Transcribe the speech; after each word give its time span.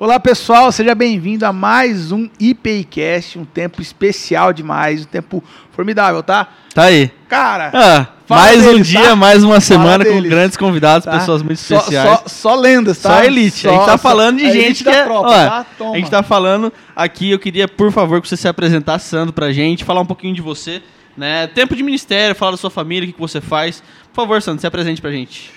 Olá 0.00 0.18
pessoal, 0.18 0.72
seja 0.72 0.94
bem-vindo 0.94 1.44
a 1.44 1.52
mais 1.52 2.10
um 2.10 2.26
IPIcast, 2.40 3.38
um 3.38 3.44
tempo 3.44 3.82
especial 3.82 4.50
demais, 4.50 5.02
um 5.02 5.04
tempo 5.04 5.44
formidável, 5.72 6.22
tá? 6.22 6.48
Tá 6.74 6.84
aí. 6.84 7.10
Cara, 7.28 7.70
Ah, 7.74 8.06
mais 8.26 8.62
um 8.62 8.72
deles, 8.72 8.86
dia, 8.88 9.10
tá? 9.10 9.16
mais 9.16 9.44
uma 9.44 9.60
semana 9.60 10.02
com 10.02 10.22
grandes 10.22 10.56
convidados, 10.56 11.04
tá? 11.04 11.18
pessoas 11.18 11.42
muito 11.42 11.58
Só- 11.58 11.76
especiais. 11.76 12.08
Só, 12.20 12.28
só 12.28 12.54
lendas, 12.54 12.96
tá? 12.98 13.10
Só 13.18 13.24
elite. 13.24 13.68
a 13.68 13.72
gente 13.72 13.80
Só- 13.80 13.86
tá 13.86 13.92
só- 13.92 13.98
falando 13.98 14.38
de 14.38 14.50
gente 14.50 14.78
que 14.78 14.84
da 14.84 14.96
é. 14.96 15.04
tropa, 15.04 15.28
ó, 15.28 15.32
tá? 15.32 15.66
Toma. 15.76 15.92
a 15.92 15.96
gente 15.98 16.10
tá 16.10 16.22
falando 16.22 16.72
aqui, 16.96 17.30
eu 17.30 17.38
queria, 17.38 17.68
por 17.68 17.92
favor, 17.92 18.22
que 18.22 18.28
você 18.28 18.38
se 18.38 18.48
apresentasse 18.48 19.06
Sandro 19.06 19.34
pra 19.34 19.52
gente, 19.52 19.84
falar 19.84 20.00
um 20.00 20.06
pouquinho 20.06 20.34
de 20.34 20.40
você, 20.40 20.80
né? 21.14 21.46
Tempo 21.48 21.76
de 21.76 21.82
ministério, 21.82 22.34
falar 22.34 22.52
da 22.52 22.56
sua 22.56 22.70
família, 22.70 23.04
o 23.04 23.06
que, 23.08 23.12
que 23.12 23.20
você 23.20 23.38
faz. 23.42 23.82
Por 24.14 24.22
favor, 24.22 24.40
Sandro, 24.40 24.62
se 24.62 24.66
apresente 24.66 24.98
pra 25.02 25.10
gente. 25.10 25.50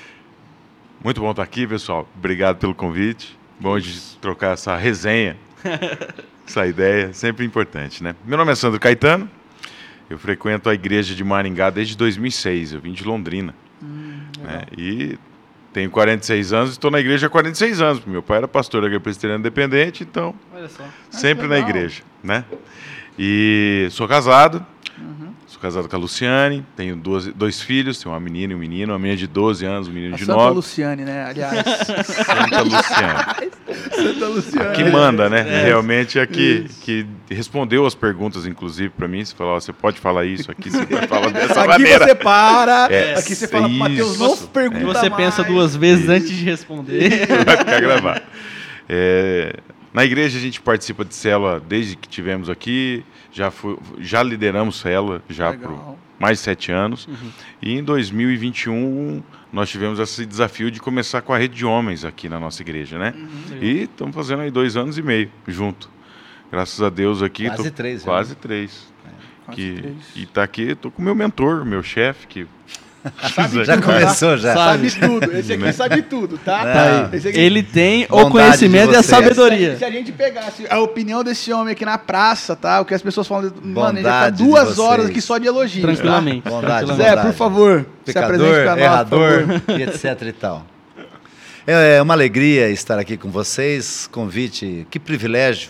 Muito 1.01 1.21
bom 1.21 1.31
estar 1.31 1.43
aqui, 1.43 1.65
pessoal. 1.65 2.05
Obrigado 2.17 2.57
pelo 2.57 2.75
convite. 2.75 3.41
Bom 3.64 3.80
de 3.80 3.98
trocar 4.20 4.55
essa 4.55 4.75
resenha, 4.75 5.38
essa 6.45 6.67
ideia, 6.67 7.13
sempre 7.13 7.45
importante, 7.45 8.04
né? 8.04 8.13
Meu 8.26 8.38
nome 8.38 8.52
é 8.52 8.55
Sandro 8.55 8.77
Caetano. 8.77 9.31
Eu 10.09 10.20
frequento 10.20 10.70
a 10.70 10.73
igreja 10.73 11.16
de 11.16 11.23
Maringá 11.23 11.70
desde 11.70 11.95
2006. 11.95 12.73
Eu 12.73 12.81
vim 12.81 12.91
de 12.91 13.05
Londrina. 13.05 13.55
né? 13.81 14.63
E 14.77 15.18
tenho 15.71 15.90
46 15.90 16.52
anos 16.52 16.70
e 16.71 16.73
estou 16.73 16.91
na 16.91 16.99
igreja 16.99 17.27
há 17.27 17.30
46 17.30 17.80
anos. 17.80 18.05
Meu 18.05 18.21
pai 18.21 18.40
era 18.40 18.49
pastor 18.49 18.81
da 18.81 18.88
Igreja 18.88 18.99
Presbiteriana 18.99 19.40
Independente, 19.40 20.04
então 20.04 20.35
sempre 21.09 21.48
na 21.48 21.55
legal. 21.55 21.70
igreja, 21.70 22.04
né? 22.21 22.43
E 23.18 23.88
sou 23.91 24.09
casado. 24.09 24.66
Sou 25.53 25.62
casado 25.62 25.88
com 25.88 25.95
a 25.95 25.99
Luciane, 25.99 26.66
tenho 26.75 26.95
duas, 26.95 27.27
dois 27.27 27.62
filhos, 27.62 27.99
tenho 27.99 28.12
uma 28.12 28.20
menina 28.20 28.53
e 28.53 28.55
um 28.55 28.59
menino, 28.59 28.91
uma 28.91 28.98
menina 28.98 29.16
de 29.16 29.27
12 29.27 29.63
anos, 29.63 29.88
um 29.88 29.91
menino 29.91 30.16
A 30.16 30.17
de 30.17 30.26
Santa 30.26 30.39
9. 30.39 30.55
Luciane, 30.55 31.05
né? 31.05 31.26
Aliás, 31.29 31.63
Santa 32.07 32.62
Luciane. 32.63 33.52
Santa 33.95 34.26
Luciane. 34.29 34.76
que 34.76 34.84
manda, 34.85 35.29
né? 35.29 35.41
É. 35.48 35.66
Realmente 35.66 36.17
é 36.17 36.26
que, 36.26 36.66
Isso. 36.66 36.81
que 36.81 37.05
respondeu 37.29 37.85
as 37.85 37.93
perguntas, 37.93 38.48
inclusive, 38.48 38.90
para 38.90 39.07
mim. 39.07 39.24
Você 39.24 39.35
falou, 39.35 39.62
você 39.62 39.71
pode 39.71 39.99
falar 39.99 40.26
isso 40.26 40.49
aqui, 40.49 40.71
você 40.71 40.87
pode 40.87 41.05
falar 41.07 41.29
dessa 41.31 41.59
Aqui 41.59 41.68
maneira. 41.68 42.04
você 42.07 42.15
para, 42.15 42.87
É, 42.91 43.13
aqui 43.20 43.35
você 43.35 43.48
fala 43.48 43.70
Matheus, 43.70 44.18
não 44.18 44.34
E 44.34 44.48
pergunta 44.48 44.99
você 45.01 45.09
pensa 45.12 45.43
duas 45.43 45.76
vezes 45.76 46.05
Isso. 46.05 46.12
antes 46.13 46.29
de 46.31 46.46
responder. 46.46 47.27
Vai 47.46 47.57
ficar 47.57 47.79
gravado. 47.79 48.21
É, 48.90 49.54
na 49.94 50.04
igreja 50.04 50.38
a 50.38 50.41
gente 50.41 50.60
participa 50.62 51.05
de 51.05 51.13
célula 51.13 51.60
desde 51.60 51.96
que 51.96 52.08
tivemos 52.10 52.49
aqui, 52.49 53.04
já, 53.32 53.52
fui- 53.52 53.77
já 53.99 54.24
lideramos 54.24 54.80
célula 54.80 55.22
já 55.30 55.54
por 55.54 55.70
Legal. 55.72 55.99
mais 56.20 56.38
de 56.40 56.44
sete 56.44 56.72
anos. 56.72 57.08
E 57.62 57.74
em 57.77 57.84
2021 57.84 59.21
nós 59.52 59.70
tivemos 59.70 59.99
esse 59.99 60.26
desafio 60.26 60.71
de 60.71 60.80
começar 60.80 61.21
com 61.21 61.32
a 61.34 61.38
rede 61.38 61.55
de 61.55 61.66
homens 61.66 62.04
aqui 62.04 62.27
na 62.27 62.40
nossa 62.40 62.62
igreja, 62.62 62.98
né? 62.98 63.14
Uhum. 63.16 63.58
E 63.62 63.84
estamos 63.84 64.16
fazendo 64.16 64.41
aí 64.41 64.50
dois 64.52 64.75
anos 64.75 64.97
e 64.97 65.02
meio 65.02 65.30
junto. 65.47 65.90
Graças 66.52 66.81
a 66.81 66.90
Deus 66.90 67.22
aqui. 67.22 67.46
Quase 67.47 67.69
tô- 67.69 67.75
três, 67.75 68.00
já, 68.02 68.06
Quase 68.06 68.36
três. 68.36 68.94
Quase 69.46 69.56
que, 69.62 69.74
três. 69.81 69.96
E 70.16 70.25
tá 70.25 70.41
aqui, 70.44 70.74
tô 70.75 70.90
com 70.90 71.02
o 71.02 71.06
meu 71.06 71.14
mentor, 71.14 71.66
meu 71.66 71.84
chefe, 71.84 72.25
que. 72.28 72.47
Já 73.66 73.81
começou, 73.81 74.38
já. 74.38 74.53
Sabe 74.53 74.90
tudo, 74.91 75.38
esse 75.38 75.53
aqui 75.53 75.63
Né? 75.63 75.72
sabe 75.73 76.01
tudo, 76.03 76.38
tá? 76.38 77.07
Aqui- 77.07 77.38
Ele 77.38 77.62
tem 77.62 78.06
o 78.06 78.07
Bondade 78.16 78.31
conhecimento 78.31 78.94
e 78.94 78.96
a 78.96 79.03
sabedoria. 79.03 79.78
Se 79.78 79.84
a 79.85 79.91
gente 79.91 80.12
pegasse 80.12 80.66
a 80.69 80.79
opinião 80.79 81.24
desse 81.24 81.51
homem 81.51 81.74
aqui 81.74 81.84
na 81.85 81.97
praça, 81.97 82.56
tá? 82.56 82.79
O 82.81 82.85
que 82.85 82.94
as 82.94 83.01
pessoas 83.01 83.28
falam, 83.28 83.51
mano, 83.62 83.97
ele 84.00 84.03
já 84.03 84.09
tá 84.09 84.19
Bondade 84.31 84.44
duas 84.44 84.79
horas 84.79 85.07
aqui 85.07 85.19
só 85.22 85.38
de 85.38 85.47
elogios. 85.47 85.81
tá? 85.85 85.91
Tranquilamente. 85.94 86.50
Bondade, 86.50 86.85
tranquilamente. 86.85 87.22
Zé, 87.22 87.28
por 87.28 87.34
favor, 87.34 87.85
se 88.06 88.18
apresente 88.18 88.50
Pecador, 88.50 88.63
pra 88.63 88.75
nós, 88.75 88.84
errador 88.84 89.46
e 89.78 89.81
etc 89.84 90.22
e 90.22 90.31
tal. 90.31 90.66
É 91.68 92.01
uma 92.01 92.13
alegria 92.13 92.69
estar 92.69 93.00
aqui 93.00 93.16
com 93.18 93.29
vocês, 93.29 94.07
convite, 94.12 94.85
que 94.90 95.00
privilégio 95.00 95.69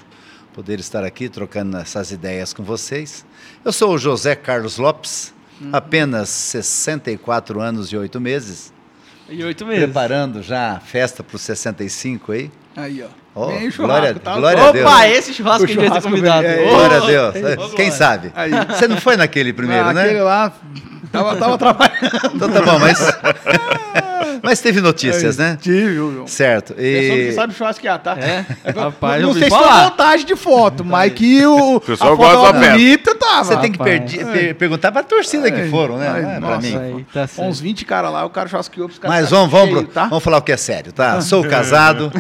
poder 0.54 0.80
estar 0.80 1.04
aqui 1.04 1.30
trocando 1.30 1.78
essas 1.78 2.12
ideias 2.12 2.54
com 2.54 2.64
vocês. 2.64 3.26
Eu 3.66 3.72
sou 3.72 3.94
o 3.94 3.98
José 3.98 4.36
Carlos 4.36 4.78
Lopes, 4.78 5.33
Uhum. 5.64 5.70
apenas 5.72 6.30
64 6.30 7.60
anos 7.62 7.92
e 7.92 7.98
8 7.98 8.20
meses, 8.20 8.74
E 9.30 9.44
oito 9.44 9.66
meses. 9.66 9.84
preparando 9.86 10.42
já 10.44 10.74
a 10.74 10.80
festa 10.80 11.24
para 11.24 11.36
os 11.36 11.42
65 11.42 12.32
aí. 12.34 12.52
Aí, 12.76 13.02
ó. 13.04 13.08
Ó, 13.36 13.48
Vem 13.48 13.68
o 13.68 13.72
glória- 13.76 14.10
churrasco, 14.10 14.20
tá? 14.20 14.36
glória 14.36 14.64
a 14.68 14.72
Deus. 14.72 14.86
Opa, 14.86 15.08
esse 15.08 15.34
churrasco 15.34 15.64
O 15.64 15.66
que 15.68 15.72
a 15.74 15.76
gente 15.76 15.90
vai 15.90 16.02
ser 16.02 16.08
churrasco 16.08 16.10
convidado. 16.10 16.46
é, 16.48 16.66
Ô, 16.66 16.70
Glória 16.76 16.98
a 16.98 17.32
Deus. 17.32 17.72
ô, 17.72 17.76
Quem 17.76 17.90
sabe? 17.92 18.32
Aí. 18.36 18.52
Você 18.52 18.88
não 18.88 18.98
foi 18.98 19.18
naquele 19.18 19.52
primeiro, 19.54 19.86
Ah, 19.90 19.94
né? 19.94 20.04
Aquele 20.04 20.22
lá, 20.22 20.54
tava, 21.14 21.36
tava 21.38 21.58
trabalhando. 21.58 22.32
Então 22.36 22.50
tá 22.50 22.62
bom, 22.62 22.80
mas. 22.80 23.00
mas 24.42 24.60
teve 24.60 24.82
notícias, 24.82 25.38
né? 25.38 25.58
Tive, 25.62 25.94
viu? 25.94 26.24
Certo. 26.28 26.74
Pessoa 26.74 27.18
que 27.18 27.22
E. 27.30 27.32
sabe 27.34 27.54
churrasquear, 27.54 28.00
tá? 28.00 28.18
É, 28.20 28.46
rapaz, 28.78 29.22
não 29.22 29.30
eu 29.30 29.34
sei 29.36 29.44
se 29.44 29.50
foi 29.50 29.68
montagem 29.72 30.26
de 30.26 30.36
foto, 30.36 30.84
mas 30.84 31.14
que 31.14 31.46
o, 31.46 31.80
pessoal 31.80 32.14
a 32.14 32.18
foto 32.18 32.38
gosta 32.38 32.54
da 32.60 32.70
bonita, 32.72 33.16
tava. 33.16 33.44
Você 33.46 33.58
tem 33.58 33.72
que 33.72 33.78
perdi- 33.80 34.26
per- 34.26 34.56
perguntar 34.56 34.92
pra 34.92 35.04
torcida 35.04 35.50
que 35.52 35.70
foram, 35.70 35.98
né? 35.98 36.10
ai, 36.10 36.22
Não 36.22 36.30
é 36.32 36.40
pra 36.40 36.50
nossa. 36.56 36.68
mim. 36.68 36.78
Aí, 36.78 37.06
tá 37.14 37.28
certo. 37.28 37.48
Uns 37.48 37.60
20 37.60 37.86
caras 37.86 38.12
lá, 38.12 38.26
o 38.26 38.30
cara 38.30 38.48
churrasqueou 38.50 38.88
pros 38.88 39.00
caras 39.00 39.16
Mas 39.18 39.26
ficarem 39.30 39.48
vamos, 39.50 39.52
vamos, 39.60 39.76
cheios, 39.76 39.84
pro- 39.86 39.94
tá? 40.02 40.08
vamos 40.10 40.24
falar 40.24 40.38
o 40.38 40.42
que 40.42 40.52
é 40.52 40.58
sério, 40.58 40.92
tá? 40.92 41.22
Sou 41.22 41.44
casado, 41.48 42.12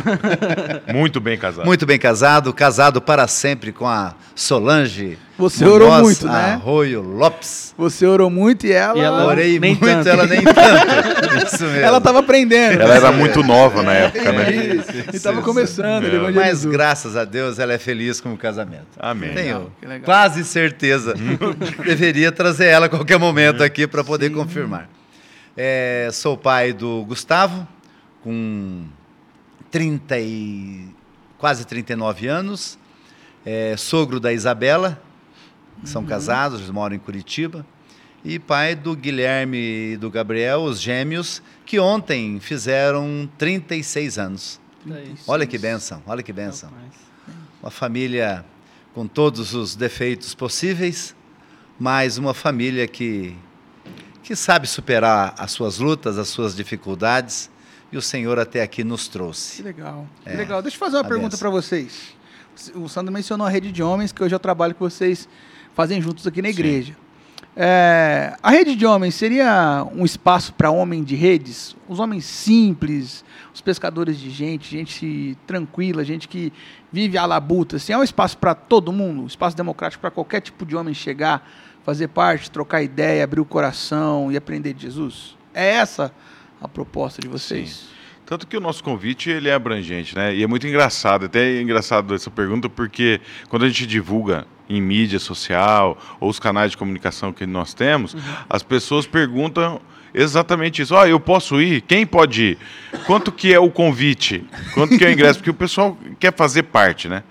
Muito 0.93 1.19
bem 1.19 1.37
casado. 1.37 1.65
muito 1.65 1.85
bem 1.85 1.97
casado, 1.99 2.53
casado 2.53 3.01
para 3.01 3.27
sempre 3.27 3.71
com 3.71 3.87
a 3.87 4.13
Solange. 4.35 5.17
Você 5.37 5.65
orou 5.65 5.91
muito, 6.01 6.27
né? 6.27 6.53
Arroio 6.53 7.01
Lopes. 7.01 7.73
Você 7.75 8.05
orou 8.05 8.29
muito 8.29 8.67
e 8.67 8.71
ela... 8.71 8.97
E 8.97 9.01
ela- 9.01 9.25
Orei 9.25 9.59
nem 9.59 9.71
muito, 9.71 9.85
tanto. 9.85 10.07
ela 10.09 10.27
nem 10.27 10.43
tanto. 10.43 11.35
Isso 11.47 11.63
mesmo. 11.63 11.79
ela 11.79 11.99
tava 11.99 12.19
aprendendo. 12.19 12.79
Ela 12.79 12.95
era 12.95 13.11
muito 13.11 13.41
nova 13.43 13.81
na 13.81 13.93
época, 13.93 14.31
né? 14.31 14.51
Isso, 14.51 15.15
e 15.15 15.19
tava 15.19 15.41
começando, 15.41 16.03
Não. 16.03 16.31
Mas 16.31 16.63
graças 16.63 17.17
a 17.17 17.25
Deus 17.25 17.57
ela 17.57 17.73
é 17.73 17.79
feliz 17.79 18.21
com 18.21 18.31
o 18.33 18.37
casamento. 18.37 18.85
Amém. 18.99 19.33
Tenho 19.33 19.71
que 19.79 19.87
legal. 19.87 20.05
quase 20.05 20.43
certeza. 20.43 21.15
Deveria 21.83 22.31
trazer 22.31 22.67
ela 22.67 22.85
a 22.85 22.89
qualquer 22.89 23.17
momento 23.17 23.63
aqui 23.63 23.87
para 23.87 24.03
poder 24.03 24.29
confirmar. 24.31 24.87
É, 25.57 26.09
sou 26.11 26.37
pai 26.37 26.73
do 26.73 27.03
Gustavo, 27.05 27.67
com 28.23 28.83
30 29.71 30.19
e, 30.19 30.85
quase 31.39 31.65
39 31.65 32.27
anos. 32.27 32.77
É, 33.45 33.75
sogro 33.77 34.19
da 34.19 34.31
Isabela, 34.31 35.01
que 35.83 35.89
são 35.89 36.03
casados, 36.03 36.59
eles 36.59 36.71
moram 36.71 36.95
em 36.95 36.99
Curitiba. 36.99 37.65
E 38.25 38.39
pai 38.39 38.73
do 38.73 38.95
Guilherme 38.95 39.57
e 39.93 39.97
do 39.97 40.09
Gabriel, 40.09 40.61
os 40.63 40.79
gêmeos, 40.79 41.41
que 41.65 41.77
ontem 41.77 42.39
fizeram 42.39 43.29
36 43.37 44.17
anos. 44.17 44.61
Olha 45.27 45.45
que 45.45 45.57
benção, 45.57 46.01
olha 46.07 46.23
que 46.23 46.31
benção 46.33 46.69
Rapaz. 46.69 46.91
uma 47.61 47.71
família 47.71 48.45
com 48.93 49.05
todos 49.07 49.53
os 49.53 49.75
defeitos 49.75 50.33
possíveis, 50.33 51.13
mas 51.79 52.17
uma 52.17 52.33
família 52.33 52.87
que, 52.87 53.35
que 54.21 54.35
sabe 54.35 54.67
superar 54.67 55.33
as 55.37 55.51
suas 55.51 55.79
lutas, 55.79 56.17
as 56.17 56.27
suas 56.29 56.55
dificuldades, 56.55 57.49
e 57.91 57.97
o 57.97 58.01
Senhor 58.01 58.39
até 58.39 58.61
aqui 58.61 58.83
nos 58.83 59.05
Que 59.05 59.11
trouxe. 59.13 59.61
legal, 59.61 60.07
que 60.23 60.29
É. 60.29 60.35
legal. 60.35 60.61
Deixa 60.61 60.75
eu 60.75 60.79
fazer 60.79 60.95
uma 60.97 61.01
A 61.03 61.07
pergunta 61.07 61.37
para 61.37 61.49
vocês. 61.49 62.13
O 62.75 62.87
Sandro 62.87 63.11
mencionou 63.13 63.45
a 63.47 63.49
rede 63.49 63.71
de 63.71 63.81
homens, 63.83 64.11
que 64.11 64.23
hoje 64.23 64.33
é 64.33 64.37
o 64.37 64.39
trabalho 64.39 64.73
que 64.73 64.79
vocês 64.79 65.27
fazem 65.73 66.01
juntos 66.01 66.25
aqui 66.27 66.41
na 66.41 66.47
Sim. 66.49 66.53
igreja. 66.53 67.03
É, 67.55 68.35
a 68.41 68.49
rede 68.49 68.75
de 68.75 68.83
homens 68.83 69.13
seria 69.13 69.85
um 69.93 70.03
espaço 70.03 70.53
para 70.53 70.71
homem 70.71 71.03
de 71.03 71.15
redes? 71.15 71.75
Os 71.87 71.99
homens 71.99 72.25
simples, 72.25 73.23
os 73.53 73.61
pescadores 73.61 74.19
de 74.19 74.31
gente, 74.31 74.69
gente 74.69 75.37
tranquila, 75.45 76.03
gente 76.03 76.27
que 76.27 76.51
vive 76.91 77.17
à 77.17 77.25
labuta. 77.25 77.75
Assim, 77.75 77.93
é 77.93 77.97
um 77.97 78.03
espaço 78.03 78.37
para 78.39 78.55
todo 78.55 78.91
mundo, 78.91 79.21
um 79.21 79.27
espaço 79.27 79.55
democrático 79.55 80.01
para 80.01 80.09
qualquer 80.09 80.41
tipo 80.41 80.65
de 80.65 80.75
homem 80.75 80.95
chegar, 80.95 81.47
fazer 81.83 82.07
parte, 82.07 82.49
trocar 82.49 82.81
ideia, 82.81 83.23
abrir 83.23 83.41
o 83.41 83.45
coração 83.45 84.31
e 84.31 84.37
aprender 84.37 84.73
de 84.73 84.83
Jesus? 84.83 85.37
É 85.53 85.73
essa 85.73 86.11
a 86.59 86.67
proposta 86.67 87.21
de 87.21 87.27
vocês? 87.27 87.92
Tanto 88.25 88.47
que 88.47 88.55
o 88.55 88.59
nosso 88.61 88.83
convite 88.83 89.29
ele 89.29 89.49
é 89.49 89.53
abrangente, 89.53 90.15
né? 90.15 90.33
E 90.33 90.43
é 90.43 90.47
muito 90.47 90.65
engraçado, 90.65 91.25
até 91.25 91.57
é 91.57 91.61
engraçado 91.61 92.15
essa 92.15 92.31
pergunta, 92.31 92.69
porque 92.69 93.19
quando 93.49 93.65
a 93.65 93.67
gente 93.67 93.85
divulga 93.85 94.47
em 94.69 94.81
mídia 94.81 95.19
social 95.19 95.97
ou 96.19 96.29
os 96.29 96.39
canais 96.39 96.71
de 96.71 96.77
comunicação 96.77 97.33
que 97.33 97.45
nós 97.45 97.73
temos, 97.73 98.15
as 98.49 98.63
pessoas 98.63 99.05
perguntam 99.05 99.81
exatamente 100.13 100.81
isso. 100.81 100.95
Ó, 100.95 101.05
eu 101.05 101.19
posso 101.19 101.61
ir? 101.61 101.81
Quem 101.81 102.05
pode 102.05 102.43
ir? 102.43 102.57
Quanto 103.05 103.31
que 103.31 103.53
é 103.53 103.59
o 103.59 103.69
convite? 103.69 104.45
Quanto 104.73 104.97
que 104.97 105.03
é 105.03 105.09
o 105.09 105.11
ingresso? 105.11 105.39
Porque 105.39 105.49
o 105.49 105.53
pessoal 105.53 105.97
quer 106.19 106.33
fazer 106.33 106.63
parte, 106.63 107.09
né? 107.09 107.23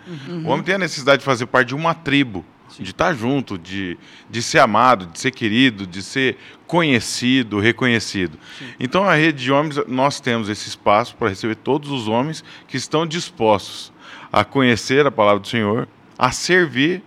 O 0.44 0.48
homem 0.48 0.62
tem 0.62 0.74
a 0.74 0.78
necessidade 0.78 1.20
de 1.20 1.24
fazer 1.24 1.46
parte 1.46 1.68
de 1.68 1.74
uma 1.74 1.94
tribo, 1.94 2.44
de 2.78 2.90
estar 2.90 3.14
junto, 3.14 3.58
de, 3.58 3.98
de 4.30 4.42
ser 4.42 4.58
amado, 4.58 5.06
de 5.06 5.18
ser 5.18 5.30
querido, 5.30 5.86
de 5.86 6.02
ser 6.02 6.36
conhecido, 6.66 7.58
reconhecido. 7.58 8.38
Então, 8.80 9.04
a 9.04 9.14
rede 9.14 9.44
de 9.44 9.52
homens, 9.52 9.76
nós 9.86 10.20
temos 10.20 10.48
esse 10.48 10.68
espaço 10.68 11.14
para 11.16 11.28
receber 11.28 11.56
todos 11.56 11.90
os 11.90 12.08
homens 12.08 12.42
que 12.66 12.76
estão 12.76 13.06
dispostos 13.06 13.92
a 14.32 14.44
conhecer 14.44 15.06
a 15.06 15.10
palavra 15.10 15.40
do 15.40 15.48
Senhor, 15.48 15.86
a 16.18 16.32
servir 16.32 17.02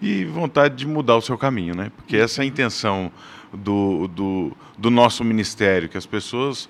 e 0.00 0.24
vontade 0.24 0.74
de 0.74 0.86
mudar 0.86 1.16
o 1.16 1.20
seu 1.20 1.36
caminho, 1.36 1.74
né? 1.74 1.92
Porque 1.96 2.16
essa 2.16 2.40
é 2.40 2.42
a 2.42 2.46
intenção 2.46 3.12
do, 3.52 4.08
do, 4.08 4.56
do 4.76 4.90
nosso 4.90 5.22
ministério, 5.22 5.88
que 5.88 5.98
as 5.98 6.06
pessoas 6.06 6.68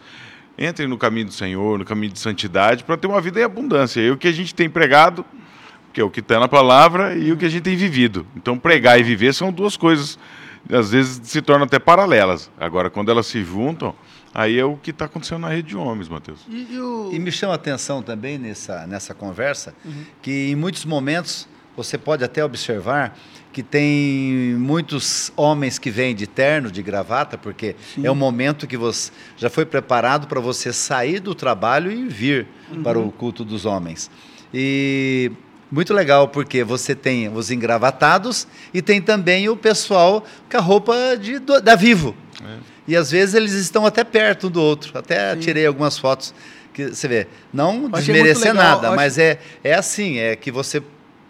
entrem 0.59 0.89
no 0.89 0.99
caminho 0.99 1.27
do 1.27 1.33
Senhor, 1.33 1.79
no 1.79 1.85
caminho 1.85 2.13
de 2.13 2.19
santidade, 2.19 2.85
para 2.85 2.97
ter 2.97 3.07
uma 3.07 3.21
vida 3.21 3.41
em 3.41 3.45
abundância. 3.45 4.01
E 4.01 4.11
o 4.11 4.17
que 4.17 4.29
a 4.29 4.33
gente 4.33 4.55
tem 4.55 4.69
pregado, 4.69 5.25
que 5.93 6.01
é 6.01 6.05
o 6.05 6.11
que 6.11 6.21
está 6.21 6.41
na 6.41 6.49
palavra, 6.49 7.15
e 7.17 7.31
o 7.33 7.37
que 7.37 7.45
a 7.45 7.49
gente 7.49 7.63
tem 7.63 7.77
vivido. 7.77 8.27
Então, 8.37 8.59
pregar 8.59 8.99
e 8.99 9.03
viver 9.03 9.33
são 9.35 9.53
duas 9.53 9.77
coisas, 9.77 10.19
às 10.73 10.91
vezes 10.93 11.21
se 11.25 11.43
tornam 11.43 11.65
até 11.67 11.79
paralelas. 11.79 12.51
Agora, 12.59 12.89
quando 12.89 13.11
elas 13.11 13.27
se 13.27 13.43
juntam, 13.45 13.95
aí 14.35 14.59
é 14.59 14.65
o 14.65 14.77
que 14.77 14.91
está 14.91 15.05
acontecendo 15.05 15.41
na 15.41 15.49
rede 15.49 15.69
de 15.69 15.77
homens, 15.77 16.09
Mateus. 16.09 16.41
E, 16.49 16.69
e 16.75 16.81
o- 16.81 17.11
E 17.13 17.19
me 17.19 17.31
chama 17.31 17.53
a 17.53 17.57
atenção 17.57 18.03
também 18.03 18.39
nessa, 18.39 18.87
nessa 18.87 19.13
conversa 19.15 19.75
Uhum. 19.85 20.05
que 20.23 20.51
em 20.51 20.57
muitos 20.57 20.85
momentos 20.85 21.47
você 21.77 21.97
pode 21.99 22.23
até 22.23 22.45
observar 22.45 23.19
que 23.53 23.63
tem 23.63 24.55
muitos 24.59 25.31
homens 25.37 25.79
que 25.79 25.91
vêm 25.91 26.15
de 26.15 26.27
terno, 26.27 26.71
de 26.71 26.83
gravata, 26.83 27.37
porque 27.37 27.77
é 28.03 28.11
o 28.11 28.15
momento 28.15 28.67
que 28.67 28.77
você 28.79 29.11
já 29.37 29.51
foi 29.51 29.67
preparado 29.67 30.27
para 30.27 30.41
você 30.41 30.73
sair 30.73 31.19
do 31.21 31.35
trabalho 31.35 31.91
e 31.93 32.09
vir 32.09 32.47
para 32.83 32.99
Uhum. 32.99 33.09
o 33.09 33.13
culto 33.13 33.45
dos 33.45 33.67
homens. 33.67 34.11
E 34.55 35.33
muito 35.73 35.93
legal 35.95 36.29
porque 36.29 36.63
você 36.63 36.95
tem 36.95 37.29
os 37.35 37.51
engravatados 37.51 38.47
e 38.75 38.83
tem 38.83 39.01
também 39.01 39.49
o 39.49 39.57
pessoal 39.57 40.25
com 40.51 40.57
a 40.59 40.61
roupa 40.61 40.95
de, 41.19 41.39
do- 41.39 41.61
da 41.61 41.75
Vivo. 41.75 42.15
E 42.87 42.95
às 42.95 43.11
vezes 43.11 43.35
eles 43.35 43.53
estão 43.53 43.87
até 43.87 44.05
perto 44.05 44.49
um 44.49 44.51
do 44.51 44.61
outro. 44.61 44.99
Até 44.99 45.35
Sim. 45.35 45.41
tirei 45.41 45.65
algumas 45.67 45.97
fotos 45.99 46.35
que 46.75 46.89
você 46.89 47.09
vê. 47.09 47.27
Não 47.53 47.89
desmerecer 47.89 48.53
nada, 48.55 48.91
mas 48.97 49.19
é, 49.19 49.39
é 49.65 49.75
assim, 49.75 50.19
é 50.19 50.37
que 50.37 50.51
você 50.53 50.83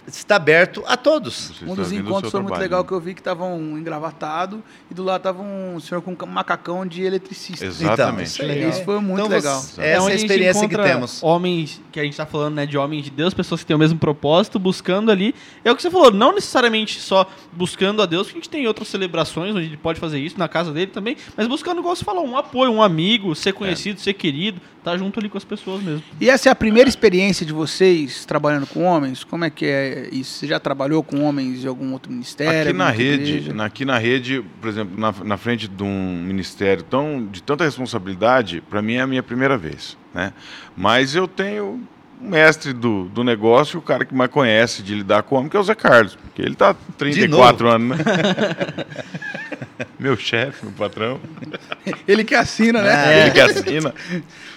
está 0.06 0.36
aberto 0.36 0.82
a 0.86 0.96
todos. 0.96 1.52
Você 1.56 1.64
Um 1.64 1.68
está 1.70 1.82
dos 1.82 1.92
encontros 1.92 2.30
foi 2.32 2.40
muito 2.40 2.48
trabalho. 2.50 2.62
legal 2.62 2.84
que 2.84 2.92
eu 2.92 3.00
vi 3.00 3.14
que 3.14 3.20
estavam 3.20 3.58
engravatados 3.78 4.60
e 4.90 4.94
do 4.94 5.02
lado 5.04 5.18
estava 5.20 5.42
um 5.42 5.78
senhor 5.80 6.00
com 6.02 6.12
um 6.12 6.26
macacão 6.26 6.86
de 6.86 7.02
eletricista. 7.02 7.64
Exatamente. 7.64 8.26
isso 8.26 8.42
aí. 8.42 8.68
Isso 8.68 8.84
foi 8.84 9.00
muito 9.00 9.20
Então, 9.20 9.28
legal. 9.28 9.60
você- 9.60 9.80
essa 9.80 9.82
é 9.82 9.96
a 9.96 10.10
gente 10.10 10.22
experiência 10.22 10.68
que 10.68 10.76
temos. 10.76 11.22
Homens, 11.22 11.80
que 11.92 12.00
a 12.00 12.04
gente 12.04 12.16
tá 12.16 12.26
falando, 12.26 12.54
né, 12.54 12.66
de 12.66 12.76
homens 12.76 13.04
de 13.04 13.10
Deus, 13.10 13.32
pessoas 13.32 13.60
que 13.60 13.66
têm 13.66 13.76
o 13.76 13.78
mesmo 13.78 13.98
propósito, 13.98 14.58
buscando 14.58 15.10
ali. 15.10 15.34
É 15.64 15.70
o 15.70 15.76
que 15.76 15.82
você 15.82 15.90
falou, 15.90 16.10
não 16.10 16.34
necessariamente 16.34 17.00
só 17.00 17.28
buscando 17.52 18.02
a 18.02 18.06
Deus, 18.06 18.26
porque 18.26 18.38
a 18.38 18.40
gente 18.42 18.50
tem 18.50 18.66
outras 18.66 18.88
celebrações 18.88 19.54
onde 19.54 19.66
ele 19.66 19.76
pode 19.76 20.00
fazer 20.00 20.18
isso, 20.18 20.38
na 20.38 20.48
casa 20.48 20.72
dele 20.72 20.90
também, 20.90 21.16
mas 21.36 21.46
buscando, 21.46 21.78
igual 21.78 21.94
você 21.94 22.04
falou, 22.04 22.26
um 22.26 22.36
apoio, 22.36 22.70
um 22.72 22.82
amigo, 22.82 23.34
ser 23.34 23.52
conhecido, 23.52 24.00
ser 24.00 24.14
querido, 24.14 24.60
tá 24.82 24.96
junto 24.96 25.20
ali 25.20 25.28
com 25.28 25.38
as 25.38 25.44
pessoas 25.44 25.82
mesmo. 25.82 26.02
E 26.20 26.28
essa 26.28 26.48
é 26.48 26.52
a 26.52 26.54
primeira 26.54 26.88
experiência 26.88 27.46
de 27.46 27.52
vocês 27.52 28.24
trabalhando 28.24 28.66
com 28.66 28.84
homens? 28.84 29.24
Como 29.24 29.44
é 29.44 29.50
que 29.50 29.66
é 29.66 30.08
isso? 30.12 30.38
Você 30.38 30.46
já 30.46 30.58
trabalhou 30.58 31.02
com 31.02 31.22
homens 31.22 31.60
de 31.60 31.68
algum 31.68 31.92
outro 31.92 32.10
ministério? 32.10 32.70
Aqui 32.70 32.72
na 32.72 32.90
rede, 32.90 33.36
igreja? 33.36 33.64
aqui 33.64 33.84
na 33.84 33.98
rede, 33.98 34.44
por 34.60 34.68
exemplo, 34.68 34.98
na, 34.98 35.12
na 35.24 35.36
frente 35.36 35.68
de 35.68 35.82
um 35.82 36.22
ministério 36.24 36.82
tão, 36.82 37.26
de 37.30 37.42
tanta 37.42 37.64
responsabilidade, 37.64 38.60
para 38.60 38.82
mim 38.82 38.94
é 38.94 39.00
a 39.00 39.06
minha 39.06 39.22
primeira 39.22 39.56
vez, 39.56 39.96
né? 40.12 40.32
Mas 40.76 41.14
eu 41.14 41.28
tenho 41.28 41.80
mestre 42.22 42.72
do, 42.72 43.04
do 43.08 43.24
negócio, 43.24 43.78
o 43.78 43.82
cara 43.82 44.04
que 44.04 44.14
mais 44.14 44.30
conhece 44.30 44.82
de 44.82 44.94
lidar 44.94 45.22
com 45.24 45.36
homem, 45.36 45.48
que 45.48 45.56
é 45.56 45.60
o 45.60 45.62
Zé 45.64 45.74
Carlos, 45.74 46.14
porque 46.16 46.40
ele 46.40 46.54
tá 46.54 46.74
34 46.96 47.68
anos, 47.68 47.98
né? 47.98 48.04
meu 49.98 50.16
chefe, 50.16 50.64
meu 50.64 50.74
patrão, 50.74 51.20
Ele 52.06 52.24
que 52.24 52.34
assina, 52.34 52.82
né? 52.82 53.14
É. 53.14 53.22
ele 53.22 53.30
que 53.32 53.40
assina. 53.40 53.94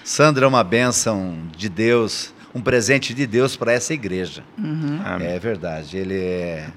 Sandra 0.03 0.45
é 0.45 0.47
uma 0.47 0.63
bênção 0.63 1.37
de 1.55 1.67
Deus, 1.67 2.33
um 2.53 2.61
presente 2.61 3.13
de 3.13 3.25
Deus 3.25 3.55
para 3.55 3.73
essa 3.73 3.93
igreja. 3.93 4.43
Amém. 5.03 5.27
É 5.27 5.39
verdade. 5.39 5.97
Ele 5.97 6.17
é 6.17 6.67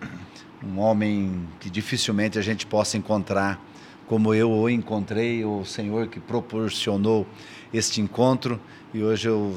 um 0.65 0.79
homem 0.79 1.47
que 1.61 1.71
dificilmente 1.71 2.39
a 2.39 2.43
gente 2.43 2.67
possa 2.67 2.97
encontrar 2.97 3.61
como 4.09 4.35
eu 4.35 4.51
o 4.51 4.71
encontrei, 4.71 5.45
o 5.45 5.65
Senhor 5.65 6.09
que 6.09 6.19
proporcionou 6.19 7.27
este 7.73 8.01
encontro 8.01 8.59
e 8.93 9.03
hoje 9.03 9.29
eu 9.29 9.55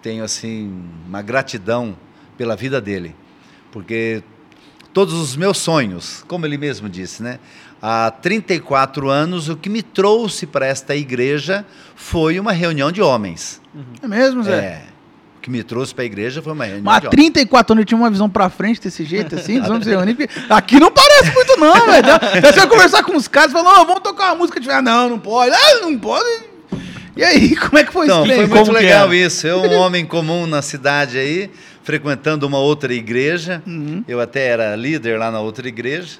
tenho 0.00 0.22
assim 0.22 0.72
uma 1.06 1.20
gratidão 1.20 1.96
pela 2.36 2.54
vida 2.54 2.80
dele, 2.80 3.14
porque 3.72 4.22
todos 4.94 5.14
os 5.14 5.34
meus 5.34 5.58
sonhos, 5.58 6.24
como 6.28 6.46
ele 6.46 6.56
mesmo 6.56 6.88
disse, 6.88 7.22
né? 7.22 7.40
Há 7.82 8.10
34 8.10 9.08
anos 9.08 9.48
o 9.48 9.56
que 9.56 9.68
me 9.68 9.82
trouxe 9.82 10.46
para 10.46 10.66
esta 10.66 10.94
igreja 10.94 11.66
foi 11.96 12.38
uma 12.38 12.52
reunião 12.52 12.90
de 12.90 13.02
homens. 13.02 13.60
É 14.02 14.06
mesmo, 14.08 14.42
Zé? 14.44 14.56
É. 14.56 14.87
Que 15.48 15.52
me 15.52 15.62
trouxe 15.62 15.94
para 15.94 16.02
a 16.02 16.06
igreja 16.06 16.42
foi 16.42 16.52
uma 16.52 16.64
reunião 16.66 16.84
Mas 16.84 16.96
há 16.96 17.08
homens. 17.08 17.10
34 17.32 17.72
anos 17.72 17.80
eu 17.82 17.86
tinha 17.86 17.96
uma 17.98 18.10
visão 18.10 18.28
pra 18.28 18.50
frente 18.50 18.80
desse 18.82 19.02
jeito, 19.02 19.34
assim, 19.34 19.58
vamos 19.60 19.84
se 19.84 19.90
reunir. 19.90 20.28
Aqui 20.50 20.78
não 20.78 20.90
parece 20.92 21.32
muito, 21.32 21.56
não, 21.58 21.72
velho. 21.86 22.06
Você 22.42 22.52
vai 22.60 22.66
conversar 22.68 23.02
com 23.02 23.16
os 23.16 23.26
caras 23.26 23.50
e 23.50 23.54
fala, 23.54 23.80
"Ô, 23.80 23.86
vamos 23.86 24.02
tocar 24.02 24.26
uma 24.26 24.34
música. 24.36 24.60
de- 24.60 24.70
Ah, 24.70 24.82
não, 24.82 25.08
não 25.08 25.18
pode. 25.18 25.54
Ah, 25.54 25.80
não 25.80 25.98
pode. 25.98 26.28
E 27.16 27.24
aí, 27.24 27.56
como 27.56 27.78
é 27.78 27.84
que 27.84 27.90
foi 27.92 28.04
Então, 28.06 28.26
isso? 28.26 28.34
foi 28.34 28.44
Como 28.48 28.56
muito 28.56 28.70
que 28.76 28.76
legal 28.84 29.06
era? 29.06 29.16
isso. 29.16 29.46
Eu, 29.46 29.62
um 29.62 29.72
homem 29.80 30.04
comum 30.04 30.46
na 30.46 30.60
cidade 30.60 31.16
aí, 31.18 31.50
frequentando 31.82 32.46
uma 32.46 32.58
outra 32.58 32.92
igreja. 32.92 33.62
Uhum. 33.66 34.04
Eu 34.06 34.20
até 34.20 34.48
era 34.48 34.76
líder 34.76 35.18
lá 35.18 35.30
na 35.30 35.40
outra 35.40 35.66
igreja. 35.66 36.18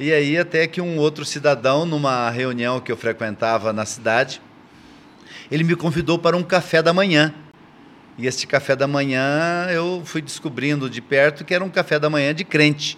E 0.00 0.12
aí 0.12 0.36
até 0.36 0.66
que 0.66 0.80
um 0.80 0.98
outro 0.98 1.24
cidadão, 1.24 1.86
numa 1.86 2.28
reunião 2.28 2.80
que 2.80 2.90
eu 2.90 2.96
frequentava 2.96 3.72
na 3.72 3.86
cidade, 3.86 4.42
ele 5.48 5.62
me 5.62 5.76
convidou 5.76 6.18
para 6.18 6.36
um 6.36 6.42
café 6.42 6.82
da 6.82 6.92
manhã. 6.92 7.32
E 8.16 8.26
este 8.26 8.46
café 8.46 8.76
da 8.76 8.86
manhã 8.86 9.66
eu 9.70 10.02
fui 10.04 10.22
descobrindo 10.22 10.88
de 10.88 11.00
perto 11.00 11.44
que 11.44 11.52
era 11.54 11.64
um 11.64 11.68
café 11.68 11.98
da 11.98 12.08
manhã 12.08 12.34
de 12.34 12.44
crente. 12.44 12.96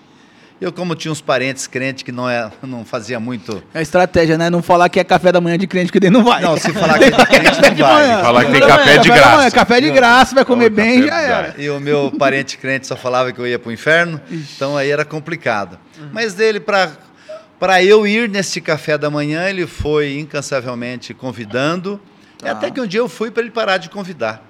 Eu, 0.59 0.73
como 0.73 0.95
tinha 0.95 1.13
uns 1.13 1.21
parentes 1.21 1.67
crentes 1.67 2.03
que 2.03 2.11
não, 2.11 2.29
é, 2.29 2.51
não 2.63 2.83
fazia 2.83 3.21
muito. 3.21 3.63
É 3.75 3.79
a 3.81 3.83
estratégia, 3.83 4.39
né? 4.39 4.49
Não 4.49 4.63
falar 4.63 4.89
que 4.89 4.99
é 4.99 5.05
café 5.05 5.31
da 5.31 5.39
manhã 5.39 5.59
de 5.59 5.67
crente, 5.67 5.93
que 5.93 6.01
daí 6.01 6.09
não 6.09 6.25
vai. 6.25 6.41
Não, 6.41 6.57
se 6.57 6.73
falar 6.73 6.99
que 6.99 7.05
é 7.05 7.11
de 7.11 7.17
crente, 7.27 7.61
não 7.61 7.87
vai. 7.87 8.23
Falar 8.23 8.45
que 8.47 8.53
tem 8.53 8.61
Café 8.63 8.77
café 8.79 8.99
de 8.99 9.09
da 9.11 9.15
graça. 9.17 9.37
manhã, 9.37 9.51
Café 9.51 9.81
de 9.83 9.91
graça, 9.91 10.35
vai 10.35 10.45
comer 10.47 10.71
Não, 10.71 10.77
bem, 10.77 11.03
já 11.07 11.21
era. 11.21 11.55
E 11.59 11.69
o 11.69 11.79
meu 11.79 12.11
parente 12.19 12.57
crente 12.57 12.87
só 12.87 12.97
falava 12.97 13.33
que 13.33 13.39
eu 13.39 13.47
ia 13.47 13.59
para 13.59 13.69
o 13.69 13.73
inferno, 13.73 14.19
então 14.31 14.79
aí 14.79 14.91
era 14.91 15.05
complicado. 15.05 15.79
Mas 16.11 16.33
dele, 16.33 16.59
para 16.59 17.83
eu 17.83 18.07
ir 18.07 18.27
neste 18.27 18.59
café 18.59 18.97
da 18.97 19.11
manhã, 19.11 19.49
ele 19.51 19.67
foi 19.67 20.19
incansavelmente 20.19 21.13
convidando, 21.13 22.01
Tá. 22.39 22.51
até 22.53 22.71
que 22.71 22.79
um 22.81 22.87
dia 22.87 23.01
eu 23.01 23.09
fui 23.09 23.31
para 23.31 23.43
ele 23.43 23.51
parar 23.51 23.77
de 23.79 23.89
convidar. 23.91 24.43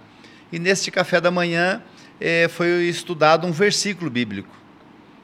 E 0.53 0.59
neste 0.59 0.91
café 0.91 1.21
da 1.21 1.31
manhã 1.31 1.83
eh, 2.21 2.49
foi 2.49 2.85
estudado 2.85 3.47
um 3.47 3.53
versículo 3.53 4.11
bíblico. 4.11 4.55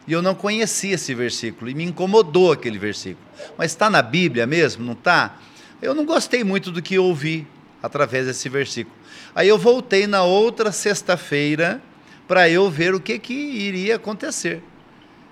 E 0.06 0.12
eu 0.12 0.20
não 0.20 0.34
conhecia 0.34 0.94
esse 0.94 1.14
versículo, 1.14 1.70
e 1.70 1.74
me 1.74 1.84
incomodou 1.84 2.52
aquele 2.52 2.78
versículo. 2.78 3.24
Mas 3.56 3.70
está 3.70 3.88
na 3.88 4.02
Bíblia 4.02 4.46
mesmo, 4.46 4.84
não 4.84 4.94
está? 4.94 5.38
Eu 5.80 5.94
não 5.94 6.04
gostei 6.04 6.42
muito 6.42 6.72
do 6.72 6.82
que 6.82 6.98
ouvi 6.98 7.46
através 7.82 8.26
desse 8.26 8.48
versículo. 8.48 8.94
Aí 9.34 9.48
eu 9.48 9.58
voltei 9.58 10.06
na 10.06 10.22
outra 10.22 10.72
sexta-feira 10.72 11.80
para 12.26 12.48
eu 12.48 12.70
ver 12.70 12.94
o 12.94 13.00
que, 13.00 13.18
que 13.18 13.32
iria 13.34 13.96
acontecer. 13.96 14.62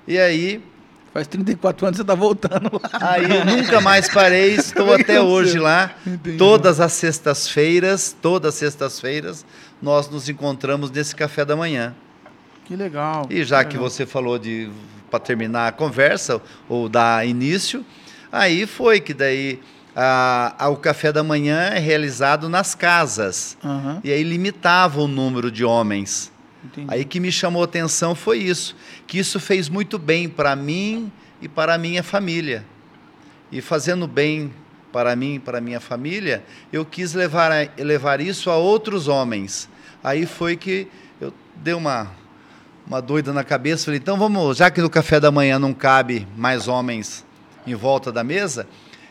E 0.06 0.18
aí, 0.18 0.62
Faz 1.12 1.26
34 1.26 1.86
anos 1.86 1.96
você 1.98 2.04
tá 2.04 2.14
voltando 2.14 2.70
lá. 2.80 2.90
aí 3.10 3.24
eu 3.24 3.44
nunca 3.44 3.80
mais 3.80 4.08
parei, 4.08 4.54
estou 4.54 4.94
até 4.94 5.20
hoje 5.20 5.58
lá. 5.58 5.90
Entendi. 6.06 6.36
Todas 6.38 6.78
as 6.80 6.92
sextas-feiras, 6.92 8.14
todas 8.22 8.54
as 8.54 8.58
sextas-feiras, 8.60 9.44
nós 9.82 10.08
nos 10.08 10.28
encontramos 10.28 10.90
nesse 10.90 11.16
café 11.16 11.44
da 11.44 11.56
manhã. 11.56 11.94
Que 12.64 12.76
legal. 12.76 13.26
E 13.28 13.42
já 13.42 13.64
que 13.64 13.70
que 13.72 13.78
você 13.78 14.06
falou 14.06 14.38
de 14.38 14.70
para 15.10 15.18
terminar 15.18 15.66
a 15.66 15.72
conversa 15.72 16.40
ou 16.68 16.88
dar 16.88 17.26
início, 17.26 17.84
aí 18.30 18.64
foi 18.64 19.00
que 19.00 19.12
daí 19.12 19.58
a, 19.96 20.54
a- 20.56 20.68
o 20.68 20.76
café 20.76 21.10
da 21.12 21.24
manhã 21.24 21.58
é 21.62 21.80
realizado 21.80 22.48
nas 22.48 22.76
casas 22.76 23.56
Aham, 23.64 24.00
e 24.04 24.12
aí 24.12 24.22
limitava 24.22 25.00
o 25.00 25.08
número 25.08 25.50
de 25.50 25.64
homens. 25.64 26.30
entendi. 26.64 26.86
Aí 26.88 27.04
que 27.04 27.18
me 27.18 27.32
chamou 27.32 27.62
a 27.62 27.64
atenção 27.64 28.14
foi 28.14 28.38
isso, 28.38 28.76
que 29.10 29.18
isso 29.18 29.40
fez 29.40 29.68
muito 29.68 29.98
bem 29.98 30.28
para 30.28 30.54
mim 30.54 31.10
e 31.42 31.48
para 31.48 31.74
a 31.74 31.78
minha 31.78 32.00
família. 32.00 32.64
E 33.50 33.60
fazendo 33.60 34.06
bem 34.06 34.54
para 34.92 35.16
mim 35.16 35.34
e 35.34 35.38
para 35.40 35.58
a 35.58 35.60
minha 35.60 35.80
família, 35.80 36.44
eu 36.72 36.84
quis 36.84 37.12
levar, 37.12 37.50
levar 37.76 38.20
isso 38.20 38.50
a 38.50 38.56
outros 38.56 39.08
homens. 39.08 39.68
Aí 40.00 40.26
foi 40.26 40.56
que 40.56 40.86
eu 41.20 41.34
dei 41.56 41.74
uma, 41.74 42.12
uma 42.86 43.02
doida 43.02 43.32
na 43.32 43.42
cabeça, 43.42 43.86
falei, 43.86 43.98
então 43.98 44.16
vamos, 44.16 44.58
já 44.58 44.70
que 44.70 44.80
no 44.80 44.88
café 44.88 45.18
da 45.18 45.32
manhã 45.32 45.58
não 45.58 45.74
cabe 45.74 46.24
mais 46.36 46.68
homens 46.68 47.26
em 47.66 47.74
volta 47.74 48.12
da 48.12 48.22
mesa, 48.22 48.64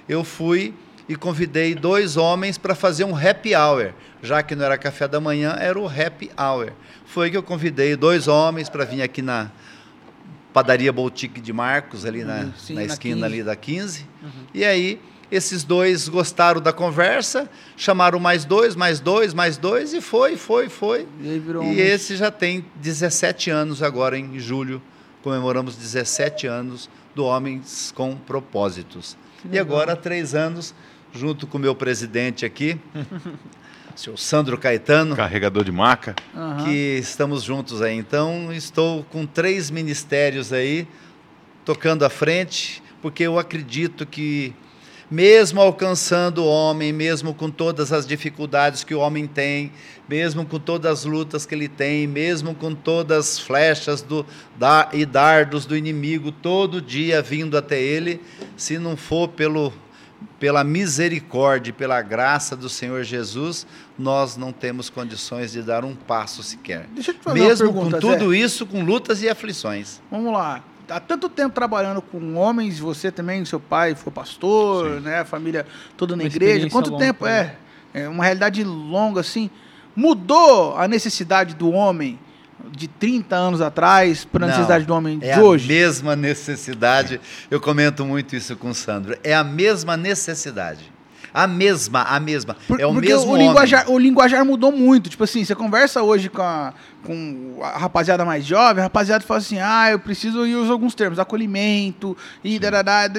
eu 0.07 0.23
fui 0.23 0.73
e 1.09 1.15
convidei 1.17 1.75
dois 1.75 2.15
homens 2.15 2.57
para 2.57 2.73
fazer 2.73 3.03
um 3.03 3.13
happy 3.13 3.53
hour. 3.53 3.91
Já 4.23 4.41
que 4.41 4.55
não 4.55 4.63
era 4.63 4.77
café 4.77 5.09
da 5.09 5.19
manhã, 5.19 5.57
era 5.59 5.77
o 5.77 5.87
happy 5.87 6.31
hour. 6.39 6.71
Foi 7.05 7.29
que 7.29 7.35
eu 7.35 7.43
convidei 7.43 7.97
dois 7.97 8.29
homens 8.29 8.69
para 8.69 8.85
vir 8.85 9.01
aqui 9.01 9.21
na 9.21 9.51
padaria 10.53 10.91
Boutique 10.91 11.39
de 11.41 11.53
Marcos, 11.53 12.05
ali 12.05 12.23
na, 12.23 12.39
Uhum, 12.41 12.53
sim, 12.57 12.73
na 12.73 12.81
na 12.81 12.87
esquina 12.87 13.15
15. 13.21 13.25
ali 13.25 13.43
da 13.43 13.55
15. 13.55 14.05
E 14.53 14.65
aí, 14.65 14.99
esses 15.31 15.63
dois 15.63 16.07
gostaram 16.09 16.59
da 16.59 16.73
conversa, 16.73 17.49
chamaram 17.77 18.19
mais 18.19 18.45
dois, 18.45 18.75
mais 18.75 18.99
dois, 18.99 19.33
mais 19.33 19.57
dois, 19.57 19.93
e 19.93 20.01
foi, 20.01 20.35
foi, 20.37 20.69
foi. 20.69 21.07
E 21.21 21.27
E 21.73 21.79
esse 21.79 22.15
já 22.15 22.31
tem 22.31 22.65
17 22.75 23.49
anos 23.51 23.83
agora, 23.83 24.17
em 24.17 24.39
julho. 24.39 24.81
Comemoramos 25.21 25.75
17 25.75 26.47
anos 26.47 26.89
do 27.13 27.25
Homens 27.25 27.91
com 27.95 28.15
Propósitos. 28.15 29.17
E 29.51 29.59
agora, 29.59 29.93
há 29.93 29.95
três 29.95 30.33
anos, 30.33 30.73
junto 31.13 31.45
com 31.45 31.57
o 31.57 31.61
meu 31.61 31.75
presidente 31.75 32.45
aqui, 32.45 32.79
senhor 33.99 34.17
Sandro 34.17 34.57
Caetano, 34.57 35.13
Carregador 35.13 35.65
de 35.65 35.73
maca. 35.73 36.15
Aham. 36.33 36.63
que 36.63 36.97
estamos 36.99 37.43
juntos 37.43 37.81
aí. 37.81 37.97
Então, 37.97 38.51
estou 38.53 39.03
com 39.03 39.25
três 39.25 39.69
ministérios 39.69 40.53
aí, 40.53 40.87
tocando 41.65 42.05
à 42.05 42.09
frente, 42.09 42.81
porque 43.01 43.23
eu 43.23 43.37
acredito 43.37 44.05
que, 44.05 44.53
mesmo 45.11 45.59
alcançando 45.59 46.45
o 46.45 46.47
homem, 46.47 46.93
mesmo 46.93 47.33
com 47.33 47.49
todas 47.49 47.91
as 47.91 48.07
dificuldades 48.07 48.85
que 48.85 48.95
o 48.95 48.99
homem 48.99 49.27
tem, 49.27 49.69
mesmo 50.07 50.45
com 50.45 50.59
todas 50.59 50.89
as 50.89 51.03
lutas 51.03 51.45
que 51.45 51.53
ele 51.53 51.67
tem, 51.67 52.07
mesmo 52.07 52.55
com 52.55 52.73
todas 52.73 53.17
as 53.17 53.39
flechas 53.39 54.01
do, 54.01 54.25
da, 54.57 54.87
e 54.93 55.05
dardos 55.05 55.65
do 55.65 55.75
inimigo 55.75 56.31
todo 56.31 56.81
dia 56.81 57.21
vindo 57.21 57.57
até 57.57 57.81
ele, 57.81 58.21
se 58.55 58.79
não 58.79 58.95
for 58.95 59.27
pelo 59.27 59.73
pela 60.39 60.63
misericórdia 60.63 61.69
e 61.69 61.73
pela 61.73 62.01
graça 62.01 62.55
do 62.55 62.69
Senhor 62.69 63.03
Jesus, 63.03 63.65
nós 63.97 64.37
não 64.37 64.51
temos 64.51 64.89
condições 64.89 65.51
de 65.51 65.61
dar 65.61 65.83
um 65.83 65.95
passo 65.95 66.41
sequer. 66.43 66.87
Deixa 66.93 67.11
eu 67.11 67.15
te 67.15 67.21
fazer 67.21 67.39
Mesmo 67.39 67.65
uma 67.69 67.73
pergunta, 67.73 68.01
com 68.01 68.07
Zé. 68.11 68.17
tudo 68.17 68.33
isso, 68.33 68.65
com 68.65 68.83
lutas 68.83 69.21
e 69.21 69.29
aflições. 69.29 70.01
Vamos 70.09 70.31
lá. 70.33 70.63
Há 70.89 70.99
tanto 70.99 71.29
tempo 71.29 71.53
trabalhando 71.53 72.01
com 72.01 72.35
homens, 72.35 72.79
você 72.79 73.11
também, 73.11 73.45
seu 73.45 73.59
pai 73.59 73.93
foi 73.95 74.11
pastor, 74.11 74.95
Sim. 74.95 74.99
né? 75.01 75.19
A 75.19 75.25
família 75.25 75.65
toda 75.95 76.15
na 76.15 76.23
Uma 76.23 76.27
igreja. 76.27 76.69
Quanto 76.69 76.89
longa 76.91 77.05
tempo 77.05 77.25
também. 77.25 77.35
é? 77.35 77.55
É 77.93 78.07
uma 78.09 78.23
realidade 78.23 78.63
longa 78.63 79.21
assim. 79.21 79.49
Mudou 79.95 80.75
a 80.77 80.87
necessidade 80.87 81.53
do 81.55 81.71
homem 81.71 82.17
de 82.71 82.87
30 82.87 83.35
anos 83.35 83.61
atrás 83.61 84.25
para 84.25 84.45
a 84.45 84.49
necessidade 84.49 84.85
do 84.85 84.93
homem 84.93 85.17
É 85.21 85.33
de 85.33 85.39
a 85.39 85.43
hoje? 85.43 85.67
mesma 85.67 86.15
necessidade. 86.15 87.19
Eu 87.49 87.59
comento 87.59 88.05
muito 88.05 88.35
isso 88.35 88.55
com 88.55 88.69
o 88.69 88.73
Sandro. 88.75 89.17
É 89.23 89.33
a 89.35 89.43
mesma 89.43 89.95
necessidade. 89.97 90.91
A 91.31 91.45
mesma, 91.45 92.01
a 92.03 92.19
mesma. 92.19 92.55
Por- 92.67 92.79
é 92.81 92.85
o 92.87 92.91
porque 92.93 93.09
mesmo 93.09 93.31
o 93.33 93.37
linguajar, 93.37 93.89
o 93.89 93.99
linguajar 93.99 94.43
mudou 94.43 94.71
muito. 94.71 95.09
Tipo 95.11 95.23
assim, 95.25 95.45
você 95.45 95.53
conversa 95.53 96.01
hoje 96.01 96.27
com 96.27 96.41
a, 96.41 96.73
com 97.03 97.59
a 97.61 97.77
rapaziada 97.77 98.25
mais 98.25 98.45
jovem, 98.45 98.81
a 98.81 98.83
rapaziada 98.83 99.23
fala 99.23 99.39
assim, 99.39 99.57
ah, 99.59 99.89
eu 99.91 99.99
preciso, 99.99 100.45
e 100.45 100.55
usa 100.55 100.71
alguns 100.71 100.93
termos, 100.95 101.19
acolhimento, 101.19 102.15
e 102.43 102.59
darará, 102.59 103.09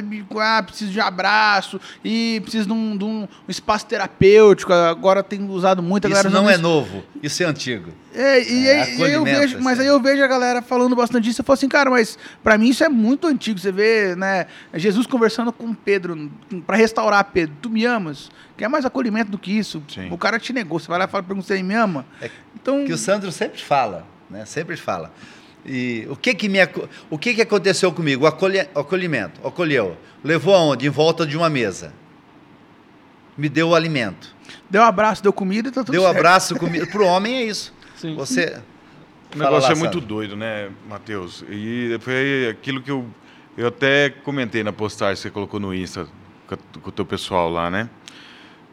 ah, 0.41 0.63
preciso 0.63 0.91
de 0.93 1.01
abraço, 1.01 1.81
e 2.05 2.41
preciso 2.43 2.67
de 2.67 2.73
um, 2.73 2.97
de 2.97 3.05
um 3.05 3.29
espaço 3.49 3.87
terapêutico, 3.87 4.73
agora 4.73 5.23
tem 5.23 5.43
usado 5.49 5.83
muito. 5.83 6.07
a 6.07 6.11
Isso 6.11 6.31
não 6.31 6.49
é 6.49 6.55
isso. 6.55 6.63
novo, 6.63 7.05
isso 7.23 7.43
é 7.43 7.47
antigo. 7.47 7.93
É, 8.13 8.43
e, 8.43 8.67
É, 8.67 8.83
aí, 8.83 9.03
aí 9.05 9.13
eu 9.13 9.23
vejo, 9.25 9.61
mas 9.61 9.79
assim. 9.79 9.83
aí 9.89 9.95
eu 9.95 10.01
vejo 10.01 10.23
a 10.23 10.27
galera 10.27 10.61
falando 10.61 10.97
bastante 10.97 11.25
disso. 11.25 11.41
Eu 11.41 11.45
falo 11.45 11.55
assim, 11.55 11.69
cara, 11.69 11.91
mas 11.91 12.19
pra 12.43 12.59
mim 12.59 12.69
isso 12.69 12.83
é 12.83 12.89
muito 12.89 13.27
antigo. 13.27 13.59
Você 13.59 13.71
vê, 13.71 14.17
né, 14.17 14.47
Jesus 14.75 15.07
conversando 15.07 15.53
com 15.53 15.73
Pedro 15.73 16.31
pra 16.67 16.77
restaurar 16.77 17.23
Pedro. 17.25 17.55
Tu 17.63 17.71
me 17.71 17.85
amas? 17.85 18.29
Quer 18.61 18.69
mais 18.69 18.85
acolhimento 18.85 19.31
do 19.31 19.39
que 19.39 19.51
isso? 19.51 19.83
Sim. 19.89 20.09
O 20.11 20.19
cara 20.19 20.39
te 20.39 20.53
negou. 20.53 20.79
Você 20.79 20.87
vai 20.87 20.99
lá 20.99 21.07
e 21.07 21.09
fala, 21.09 21.23
pergunta 21.23 21.47
se 21.47 21.55
ele 21.55 21.63
me 21.63 21.73
ama. 21.75 22.05
É 22.21 22.31
então, 22.55 22.85
Que 22.85 22.93
o 22.93 22.99
Sandro 22.99 23.33
sempre 23.33 23.59
fala, 23.59 24.07
né? 24.29 24.45
Sempre 24.45 24.77
fala. 24.77 25.11
E 25.65 26.07
o 26.11 26.15
que 26.15 26.35
que 26.35 26.47
me 26.47 26.59
o 27.09 27.17
que 27.17 27.33
que 27.33 27.41
aconteceu 27.41 27.91
comigo? 27.91 28.25
O 28.25 28.27
acolhe- 28.27 28.69
acolhimento, 28.75 29.41
acolheu. 29.47 29.97
Levou 30.23 30.55
aonde? 30.55 30.87
Em 30.87 30.91
volta 30.91 31.27
de 31.27 31.39
uma 31.39 31.49
mesa. 31.49 31.95
Me 33.35 33.49
deu 33.49 33.69
o 33.71 33.75
alimento. 33.75 34.37
deu 34.69 34.83
um 34.83 34.85
abraço, 34.85 35.23
deu 35.23 35.33
comida 35.33 35.71
e 35.71 35.73
tá 35.73 35.81
tudo 35.81 35.93
Deu 35.93 36.03
certo. 36.03 36.17
abraço 36.19 36.57
comigo. 36.57 36.87
Para 36.93 37.01
o 37.03 37.07
homem 37.07 37.37
é 37.37 37.45
isso. 37.45 37.73
Sim. 37.97 38.15
Você. 38.15 38.61
O 39.35 39.39
negócio 39.39 39.71
lá, 39.71 39.75
é 39.75 39.79
muito 39.79 39.93
Sandro. 39.95 40.01
doido, 40.07 40.37
né, 40.37 40.69
Matheus? 40.87 41.43
E 41.49 41.97
foi 42.03 42.47
aquilo 42.51 42.83
que 42.83 42.91
eu, 42.91 43.07
eu 43.57 43.69
até 43.69 44.11
comentei 44.11 44.63
na 44.63 44.73
postagem 44.75 45.15
que 45.17 45.23
você 45.23 45.31
colocou 45.31 45.59
no 45.59 45.73
Insta 45.75 46.07
com 46.83 46.89
o 46.91 46.93
teu 46.93 47.07
pessoal 47.07 47.49
lá, 47.49 47.71
né? 47.71 47.89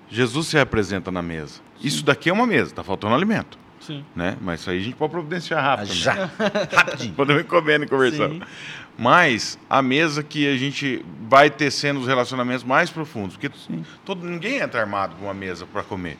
Jesus 0.09 0.47
se 0.47 0.57
apresenta 0.57 1.11
na 1.11 1.21
mesa. 1.21 1.61
Isso 1.81 2.03
daqui 2.03 2.29
é 2.29 2.33
uma 2.33 2.47
mesa, 2.47 2.73
tá 2.73 2.83
faltando 2.83 3.13
alimento, 3.13 3.57
Sim. 3.79 4.03
né? 4.15 4.37
Mas 4.41 4.61
isso 4.61 4.69
aí 4.69 4.77
a 4.79 4.81
gente 4.81 4.95
pode 4.95 5.11
providenciar 5.11 5.63
rápido. 5.63 5.93
Já. 5.93 6.29
Rapidinho. 6.73 7.13
Podemos 7.15 7.41
ir 7.41 7.45
comendo 7.45 7.85
e 7.85 7.87
conversando. 7.87 8.35
Sim. 8.35 8.41
Mas 8.97 9.59
a 9.69 9.81
mesa 9.81 10.23
que 10.23 10.47
a 10.47 10.57
gente 10.57 11.05
vai 11.29 11.51
tecendo 11.51 11.99
os 11.99 12.07
relacionamentos 12.07 12.63
mais 12.63 12.89
profundos. 12.89 13.37
Porque 13.37 13.51
todo, 14.03 14.25
ninguém 14.25 14.57
entra 14.57 14.81
armado 14.81 15.15
para 15.15 15.25
uma 15.25 15.33
mesa 15.33 15.67
para 15.67 15.83
comer. 15.83 16.17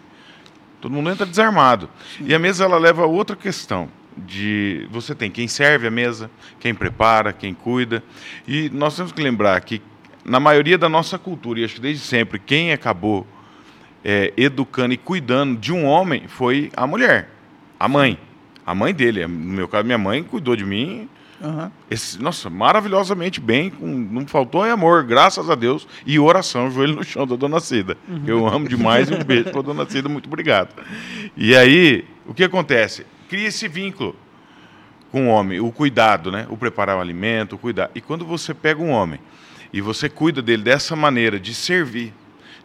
Todo 0.80 0.92
mundo 0.92 1.10
entra 1.10 1.26
desarmado. 1.26 1.90
E 2.22 2.36
a 2.36 2.40
mesa 2.40 2.66
ela 2.66 2.78
leva 2.78 3.04
a 3.04 3.08
outra 3.08 3.36
questão. 3.36 3.90
De 4.16 4.88
você 4.90 5.14
tem 5.14 5.30
quem 5.30 5.48
serve 5.48 5.86
a 5.86 5.92
mesa, 5.92 6.30
quem 6.60 6.74
prepara, 6.74 7.32
quem 7.32 7.54
cuida. 7.54 8.04
E 8.48 8.70
nós 8.70 8.96
temos 8.96 9.12
que 9.12 9.22
lembrar 9.22 9.60
que, 9.62 9.80
na 10.26 10.40
maioria 10.40 10.76
da 10.76 10.90
nossa 10.90 11.20
cultura, 11.20 11.60
e 11.60 11.64
acho 11.64 11.76
que 11.76 11.82
desde 11.82 12.04
sempre, 12.04 12.40
quem 12.40 12.72
acabou 12.72 13.28
é, 14.10 14.34
educando 14.38 14.94
e 14.94 14.98
cuidando 14.98 15.58
de 15.60 15.74
um 15.74 15.84
homem 15.86 16.30
foi 16.30 16.72
a 16.78 16.88
mulher, 16.88 17.30
a 17.78 17.90
mãe. 17.90 18.18
A 18.66 18.74
mãe 18.74 18.94
dele. 18.94 19.26
No 19.28 19.30
meu 19.54 19.68
caso, 19.68 19.84
minha 19.86 19.98
mãe 19.98 20.24
cuidou 20.24 20.56
de 20.56 20.66
mim 20.66 21.10
Aham. 21.42 21.72
esse- 21.92 22.22
nossa, 22.22 22.50
maravilhosamente 22.50 23.40
bem, 23.42 23.70
com- 23.70 23.86
não 23.86 24.26
faltou 24.28 24.66
é 24.66 24.72
amor, 24.72 25.04
graças 25.04 25.50
a 25.50 25.56
Deus, 25.56 25.86
e 26.06 26.18
oração, 26.20 26.70
joelho 26.72 26.96
no 26.96 27.04
chão 27.04 27.28
da 27.28 27.36
Dona 27.36 27.60
Cida. 27.60 27.98
Eu 28.26 28.48
amo 28.48 28.68
demais 28.68 29.10
e 29.10 29.14
um 29.14 29.24
beijo 29.24 29.52
para 29.52 29.62
Dona 29.62 29.86
Cida, 29.90 30.08
muito 30.10 30.28
obrigado. 30.28 30.70
E 31.36 31.56
aí, 31.56 32.06
o 32.26 32.34
que 32.34 32.44
acontece? 32.46 33.06
Cria 33.30 33.48
esse 33.48 33.68
vínculo 33.68 34.16
com 35.12 35.28
o 35.28 35.30
homem, 35.30 35.60
o 35.60 35.72
cuidado, 35.72 36.32
né? 36.32 36.46
O 36.50 36.56
preparar 36.58 36.98
o 36.98 37.02
alimento, 37.02 37.56
o 37.56 37.58
cuidar. 37.58 37.90
E 37.96 38.02
quando 38.02 38.26
você 38.26 38.54
pega 38.54 38.82
um 38.82 38.90
homem 38.90 39.20
e 39.72 39.80
você 39.82 40.10
cuida 40.10 40.42
dele 40.42 40.64
dessa 40.64 40.96
maneira, 40.96 41.40
de 41.40 41.54
servir, 41.54 42.14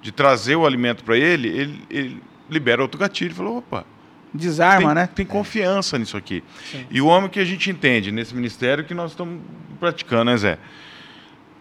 de 0.03 0.13
trazer 0.13 0.57
o 0.57 0.67
alimento 0.67 1.05
para 1.05 1.17
ele, 1.17 1.49
ele, 1.49 1.85
ele 1.89 2.23
libera 2.51 2.83
outro 2.83 2.99
gatilho 2.99 3.31
e 3.31 3.35
fala, 3.35 3.51
opa, 3.51 3.87
Desarma, 4.35 4.87
tem, 4.87 4.95
né? 4.95 5.09
tem 5.15 5.27
confiança 5.27 5.99
nisso 5.99 6.17
aqui. 6.17 6.43
E 6.91 7.01
o 7.01 7.07
homem 7.07 7.29
que 7.29 7.39
a 7.39 7.45
gente 7.45 7.71
entende 7.71 8.11
nesse 8.11 8.35
ministério 8.35 8.83
que 8.83 8.95
nós 8.95 9.11
estamos 9.11 9.41
praticando, 9.79 10.25
né, 10.25 10.37
Zé? 10.37 10.59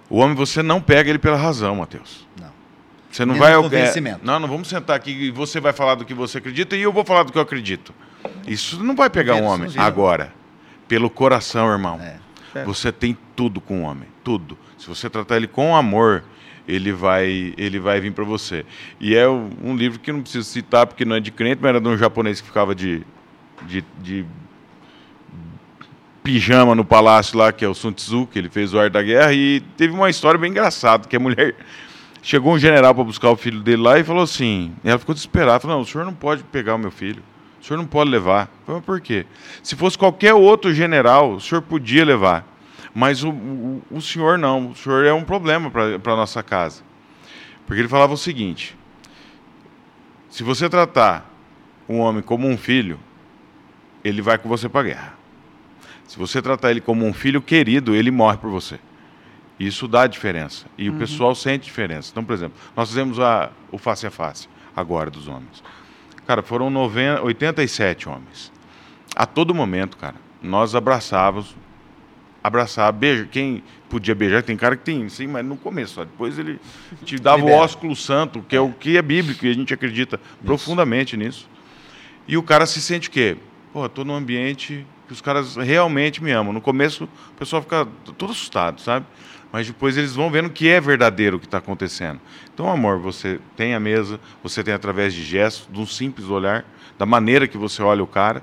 O 0.09 0.17
homem 0.17 0.35
você 0.35 0.63
não 0.63 0.81
pega 0.81 1.09
ele 1.09 1.19
pela 1.19 1.37
razão, 1.37 1.75
Mateus. 1.75 2.25
Não. 2.39 2.51
Você 3.09 3.25
não 3.25 3.33
Nem 3.33 3.41
vai 3.41 3.51
é, 3.51 4.19
não, 4.23 4.39
não 4.39 4.47
vamos 4.47 4.69
sentar 4.69 4.95
aqui 4.95 5.11
e 5.11 5.31
você 5.31 5.59
vai 5.59 5.73
falar 5.73 5.95
do 5.95 6.05
que 6.05 6.13
você 6.13 6.37
acredita 6.37 6.77
e 6.77 6.81
eu 6.81 6.93
vou 6.93 7.03
falar 7.03 7.23
do 7.23 7.31
que 7.31 7.37
eu 7.37 7.41
acredito. 7.41 7.93
Isso 8.47 8.81
não 8.81 8.95
vai 8.95 9.09
pegar 9.09 9.35
um 9.35 9.43
homem 9.43 9.69
agora. 9.77 10.33
Pelo 10.87 11.09
coração, 11.09 11.69
irmão. 11.69 11.99
É. 12.01 12.19
É. 12.55 12.63
Você 12.63 12.91
tem 12.91 13.17
tudo 13.35 13.59
com 13.61 13.81
o 13.81 13.83
homem, 13.83 14.07
tudo. 14.23 14.57
Se 14.77 14.87
você 14.87 15.09
tratar 15.09 15.37
ele 15.37 15.47
com 15.47 15.75
amor, 15.75 16.23
ele 16.71 16.93
vai, 16.93 17.53
ele 17.57 17.79
vai 17.79 17.99
vir 17.99 18.11
para 18.13 18.23
você. 18.23 18.65
E 18.99 19.15
é 19.15 19.27
um 19.27 19.75
livro 19.75 19.99
que 19.99 20.11
não 20.11 20.21
preciso 20.21 20.45
citar 20.45 20.87
porque 20.87 21.03
não 21.03 21.15
é 21.15 21.19
de 21.19 21.31
crente, 21.31 21.59
mas 21.61 21.69
era 21.69 21.81
de 21.81 21.87
um 21.87 21.97
japonês 21.97 22.39
que 22.39 22.47
ficava 22.47 22.73
de, 22.73 23.03
de, 23.63 23.83
de 23.99 24.25
pijama 26.23 26.73
no 26.73 26.85
palácio 26.85 27.37
lá, 27.37 27.51
que 27.51 27.65
é 27.65 27.67
o 27.67 27.73
Sun 27.73 27.91
Tzu, 27.91 28.27
que 28.27 28.39
ele 28.39 28.49
fez 28.49 28.73
o 28.73 28.79
Arte 28.79 28.93
da 28.93 29.03
Guerra, 29.03 29.33
e 29.33 29.61
teve 29.75 29.93
uma 29.93 30.09
história 30.09 30.39
bem 30.39 30.51
engraçada, 30.51 31.07
que 31.07 31.15
a 31.15 31.19
mulher... 31.19 31.55
Chegou 32.23 32.53
um 32.53 32.59
general 32.59 32.93
para 32.93 33.03
buscar 33.03 33.31
o 33.31 33.35
filho 33.35 33.61
dele 33.61 33.81
lá 33.81 33.97
e 33.97 34.03
falou 34.03 34.21
assim, 34.21 34.75
ela 34.83 34.99
ficou 34.99 35.15
desesperada, 35.15 35.59
falou, 35.59 35.77
não, 35.77 35.81
o 35.81 35.87
senhor 35.87 36.05
não 36.05 36.13
pode 36.13 36.43
pegar 36.43 36.75
o 36.75 36.77
meu 36.77 36.91
filho, 36.91 37.23
o 37.59 37.65
senhor 37.65 37.79
não 37.79 37.87
pode 37.87 38.11
levar. 38.11 38.47
Falei, 38.63 38.79
mas 38.79 38.85
por 38.85 39.01
quê? 39.01 39.25
Se 39.63 39.75
fosse 39.75 39.97
qualquer 39.97 40.35
outro 40.35 40.71
general, 40.71 41.33
o 41.33 41.41
senhor 41.41 41.63
podia 41.63 42.05
levar, 42.05 42.45
mas 42.93 43.23
o, 43.23 43.31
o, 43.31 43.81
o 43.91 44.01
senhor 44.01 44.37
não, 44.37 44.71
o 44.71 44.75
senhor 44.75 45.05
é 45.05 45.13
um 45.13 45.23
problema 45.23 45.69
para 45.71 46.13
a 46.13 46.15
nossa 46.15 46.43
casa. 46.43 46.83
Porque 47.65 47.81
ele 47.81 47.87
falava 47.87 48.13
o 48.13 48.17
seguinte, 48.17 48.77
se 50.29 50.43
você 50.43 50.69
tratar 50.69 51.29
um 51.87 51.99
homem 51.99 52.21
como 52.21 52.47
um 52.47 52.57
filho, 52.57 52.99
ele 54.03 54.21
vai 54.21 54.37
com 54.37 54.49
você 54.49 54.67
para 54.67 54.81
a 54.81 54.83
guerra. 54.83 55.13
Se 56.07 56.17
você 56.17 56.41
tratar 56.41 56.71
ele 56.71 56.81
como 56.81 57.05
um 57.05 57.13
filho 57.13 57.41
querido, 57.41 57.95
ele 57.95 58.11
morre 58.11 58.37
por 58.37 58.49
você. 58.49 58.79
Isso 59.59 59.87
dá 59.87 60.07
diferença. 60.07 60.65
E 60.77 60.89
o 60.89 60.93
pessoal 60.93 61.35
sente 61.35 61.65
diferença. 61.65 62.09
Então, 62.11 62.23
por 62.23 62.33
exemplo, 62.33 62.57
nós 62.75 62.89
fizemos 62.89 63.19
a, 63.19 63.51
o 63.71 63.77
face 63.77 64.07
a 64.07 64.11
face 64.11 64.49
agora 64.75 65.09
dos 65.09 65.27
homens. 65.27 65.63
Cara, 66.25 66.41
foram 66.41 66.69
90, 66.69 67.21
87 67.21 68.09
homens. 68.09 68.51
A 69.15 69.25
todo 69.25 69.53
momento, 69.53 69.97
cara, 69.97 70.15
nós 70.41 70.73
abraçávamos, 70.75 71.55
abraçava, 72.43 72.91
beijo. 72.91 73.27
Quem 73.27 73.63
podia 73.89 74.15
beijar, 74.15 74.41
tem 74.43 74.55
cara 74.55 74.75
que 74.75 74.83
tem, 74.83 75.07
sim, 75.09 75.27
mas 75.27 75.45
no 75.45 75.57
começo, 75.57 75.95
só. 75.95 76.03
depois 76.03 76.39
ele 76.39 76.59
te 77.03 77.17
dava 77.19 77.39
Libera. 77.39 77.57
o 77.57 77.59
ósculo 77.59 77.95
santo, 77.95 78.43
que 78.47 78.55
é 78.55 78.59
o 78.61 78.71
que 78.71 78.97
é 78.97 79.01
bíblico, 79.01 79.45
e 79.45 79.49
a 79.49 79.53
gente 79.53 79.73
acredita 79.73 80.19
profundamente 80.45 81.17
nisso. 81.17 81.47
E 82.27 82.37
o 82.37 82.43
cara 82.43 82.65
se 82.65 82.81
sente 82.81 83.09
o 83.09 83.11
quê? 83.11 83.37
Pô, 83.73 83.87
tô 83.89 84.03
num 84.03 84.15
ambiente 84.15 84.85
que 85.07 85.13
os 85.13 85.21
caras 85.21 85.55
realmente 85.55 86.23
me 86.23 86.31
amam. 86.31 86.53
No 86.53 86.61
começo, 86.61 87.03
o 87.03 87.33
pessoal 87.37 87.61
fica 87.61 87.87
todo 88.17 88.31
assustado, 88.31 88.79
sabe? 88.79 89.05
Mas 89.51 89.67
depois 89.67 89.97
eles 89.97 90.15
vão 90.15 90.31
vendo 90.31 90.49
que 90.49 90.69
é 90.69 90.79
verdadeiro 90.79 91.35
o 91.35 91.39
que 91.39 91.45
está 91.45 91.57
acontecendo. 91.57 92.21
Então, 92.53 92.69
amor, 92.69 92.99
você 92.99 93.39
tem 93.57 93.73
a 93.73 93.79
mesa, 93.79 94.19
você 94.41 94.63
tem 94.63 94.73
através 94.73 95.13
de 95.13 95.23
gestos, 95.23 95.67
de 95.69 95.79
um 95.79 95.85
simples 95.85 96.29
olhar, 96.29 96.63
da 96.97 97.05
maneira 97.05 97.47
que 97.47 97.57
você 97.57 97.81
olha 97.81 98.01
o 98.01 98.07
cara. 98.07 98.41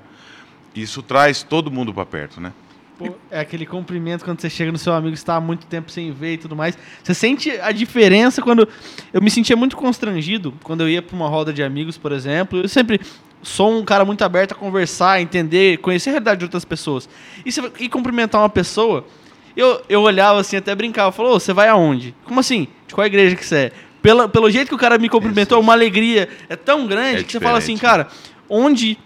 Isso 0.74 1.02
traz 1.02 1.42
todo 1.42 1.70
mundo 1.70 1.94
para 1.94 2.04
perto, 2.04 2.40
né? 2.40 2.52
Pô, 2.98 3.14
é 3.30 3.38
aquele 3.38 3.64
cumprimento 3.64 4.24
quando 4.24 4.40
você 4.40 4.50
chega 4.50 4.72
no 4.72 4.78
seu 4.78 4.92
amigo 4.92 5.14
está 5.14 5.36
há 5.36 5.40
muito 5.40 5.66
tempo 5.66 5.88
sem 5.88 6.10
ver 6.10 6.32
e 6.32 6.38
tudo 6.38 6.56
mais. 6.56 6.76
Você 7.00 7.14
sente 7.14 7.48
a 7.60 7.70
diferença 7.70 8.42
quando. 8.42 8.68
Eu 9.12 9.22
me 9.22 9.30
sentia 9.30 9.54
muito 9.54 9.76
constrangido 9.76 10.52
quando 10.64 10.80
eu 10.80 10.88
ia 10.88 11.00
para 11.00 11.14
uma 11.14 11.28
roda 11.28 11.52
de 11.52 11.62
amigos, 11.62 11.96
por 11.96 12.10
exemplo. 12.10 12.58
Eu 12.58 12.68
sempre 12.68 13.00
sou 13.40 13.78
um 13.78 13.84
cara 13.84 14.04
muito 14.04 14.22
aberto 14.22 14.50
a 14.52 14.54
conversar, 14.56 15.20
entender, 15.20 15.78
conhecer 15.78 16.10
a 16.10 16.12
realidade 16.14 16.40
de 16.40 16.44
outras 16.46 16.64
pessoas. 16.64 17.08
E, 17.46 17.52
você, 17.52 17.70
e 17.78 17.88
cumprimentar 17.88 18.40
uma 18.40 18.48
pessoa, 18.48 19.06
eu, 19.56 19.80
eu 19.88 20.02
olhava 20.02 20.40
assim, 20.40 20.56
até 20.56 20.74
brincava, 20.74 21.12
falou, 21.12 21.38
você 21.38 21.52
vai 21.52 21.68
aonde? 21.68 22.16
Como 22.24 22.40
assim? 22.40 22.66
De 22.88 22.94
qual 22.94 23.06
igreja 23.06 23.36
que 23.36 23.46
você 23.46 23.56
é? 23.56 23.72
Pela, 24.02 24.28
pelo 24.28 24.50
jeito 24.50 24.68
que 24.68 24.74
o 24.74 24.78
cara 24.78 24.98
me 24.98 25.08
cumprimentou, 25.08 25.60
uma 25.60 25.72
alegria 25.72 26.28
é 26.48 26.56
tão 26.56 26.86
grande 26.86 27.20
É 27.20 27.22
que 27.22 27.30
você 27.30 27.40
fala 27.40 27.58
assim, 27.58 27.74
diferente, 27.74 28.04
cara, 28.04 28.08
onde 28.48 28.98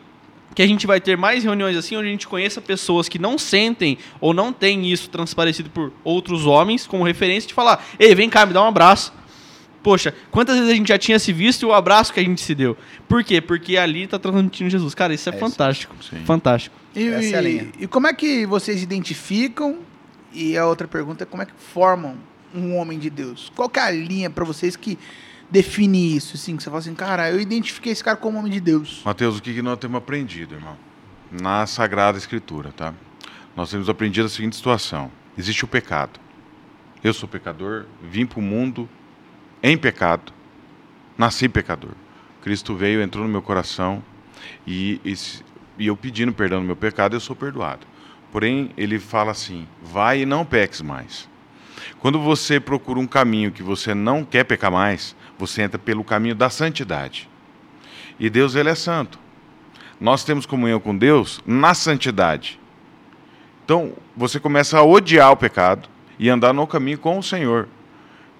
que 0.54 0.62
a 0.62 0.66
gente 0.66 0.86
vai 0.86 1.00
ter 1.00 1.16
mais 1.16 1.44
reuniões 1.44 1.76
assim, 1.76 1.96
onde 1.96 2.08
a 2.08 2.10
gente 2.10 2.28
conheça 2.28 2.60
pessoas 2.60 3.08
que 3.08 3.18
não 3.18 3.38
sentem 3.38 3.98
ou 4.20 4.34
não 4.34 4.52
têm 4.52 4.90
isso 4.90 5.08
transparecido 5.08 5.70
por 5.70 5.92
outros 6.04 6.46
homens 6.46 6.86
como 6.86 7.04
referência 7.04 7.48
de 7.48 7.54
falar, 7.54 7.84
ei, 7.98 8.14
vem 8.14 8.28
cá, 8.28 8.44
me 8.44 8.52
dá 8.52 8.62
um 8.62 8.68
abraço. 8.68 9.12
Poxa, 9.82 10.14
quantas 10.30 10.56
vezes 10.56 10.70
a 10.70 10.74
gente 10.76 10.88
já 10.88 10.98
tinha 10.98 11.18
se 11.18 11.32
visto 11.32 11.62
e 11.62 11.66
o 11.66 11.72
abraço 11.72 12.12
que 12.12 12.20
a 12.20 12.22
gente 12.22 12.40
se 12.40 12.54
deu? 12.54 12.76
Por 13.08 13.24
quê? 13.24 13.40
Porque 13.40 13.76
ali 13.76 14.06
tá 14.06 14.16
transmitindo 14.18 14.70
Jesus. 14.70 14.94
Cara, 14.94 15.12
isso 15.12 15.28
é, 15.28 15.34
É 15.34 15.36
fantástico. 15.36 15.96
Sim. 16.00 16.24
Fantástico. 16.24 16.76
E, 16.94 17.08
Essa 17.08 17.36
é 17.36 17.38
a 17.38 17.40
linha. 17.40 17.68
e 17.78 17.86
como 17.88 18.06
é 18.06 18.12
que 18.12 18.46
vocês 18.46 18.80
identificam? 18.82 19.78
E 20.32 20.56
a 20.56 20.66
outra 20.66 20.86
pergunta 20.86 21.24
é 21.24 21.26
como 21.26 21.42
é 21.42 21.46
que 21.46 21.52
formam 21.72 22.16
um 22.54 22.76
homem 22.76 22.98
de 22.98 23.10
Deus? 23.10 23.50
Qual 23.56 23.68
que 23.68 23.80
é 23.80 23.82
a 23.82 23.90
linha 23.90 24.30
para 24.30 24.44
vocês 24.44 24.76
que 24.76 24.96
define 25.52 26.16
isso? 26.16 26.34
Assim, 26.34 26.56
que 26.56 26.62
você 26.62 26.70
fala 26.70 26.80
assim, 26.80 26.94
cara, 26.94 27.30
eu 27.30 27.38
identifiquei 27.38 27.92
esse 27.92 28.02
cara 28.02 28.16
como 28.16 28.38
homem 28.38 28.50
de 28.50 28.60
Deus. 28.60 29.02
Mateus, 29.04 29.38
o 29.38 29.42
que 29.42 29.60
nós 29.60 29.78
temos 29.78 29.98
aprendido, 29.98 30.54
irmão? 30.54 30.76
Na 31.30 31.66
Sagrada 31.66 32.16
Escritura, 32.16 32.72
tá? 32.72 32.94
Nós 33.54 33.70
temos 33.70 33.88
aprendido 33.88 34.26
a 34.26 34.28
seguinte 34.30 34.56
situação: 34.56 35.10
existe 35.36 35.64
o 35.64 35.68
pecado. 35.68 36.18
Eu 37.04 37.12
sou 37.12 37.28
pecador, 37.28 37.84
vim 38.02 38.24
para 38.24 38.38
o 38.38 38.42
mundo 38.42 38.88
em 39.62 39.76
pecado, 39.76 40.32
nasci 41.18 41.48
pecador. 41.48 41.92
Cristo 42.42 42.74
veio, 42.74 43.02
entrou 43.02 43.24
no 43.24 43.30
meu 43.30 43.42
coração 43.42 44.02
e, 44.66 45.00
e, 45.04 45.14
e 45.78 45.86
eu 45.86 45.96
pedindo 45.96 46.32
perdão 46.32 46.60
no 46.60 46.66
meu 46.66 46.76
pecado, 46.76 47.14
eu 47.14 47.20
sou 47.20 47.36
perdoado. 47.36 47.86
Porém, 48.30 48.70
ele 48.76 48.98
fala 48.98 49.32
assim: 49.32 49.66
vai 49.82 50.22
e 50.22 50.26
não 50.26 50.44
peques 50.46 50.80
mais. 50.80 51.28
Quando 51.98 52.18
você 52.18 52.58
procura 52.58 52.98
um 52.98 53.06
caminho 53.06 53.52
que 53.52 53.62
você 53.62 53.94
não 53.94 54.24
quer 54.24 54.44
pecar 54.44 54.70
mais, 54.70 55.14
você 55.46 55.62
entra 55.62 55.76
pelo 55.76 56.04
caminho 56.04 56.36
da 56.36 56.48
santidade. 56.48 57.28
E 58.18 58.30
Deus, 58.30 58.54
ele 58.54 58.68
é 58.68 58.74
santo. 58.76 59.18
Nós 60.00 60.22
temos 60.22 60.46
comunhão 60.46 60.78
com 60.78 60.96
Deus 60.96 61.42
na 61.44 61.74
santidade. 61.74 62.60
Então, 63.64 63.92
você 64.16 64.38
começa 64.38 64.78
a 64.78 64.84
odiar 64.84 65.32
o 65.32 65.36
pecado 65.36 65.88
e 66.16 66.28
andar 66.28 66.52
no 66.52 66.64
caminho 66.64 66.98
com 66.98 67.18
o 67.18 67.22
Senhor. 67.22 67.68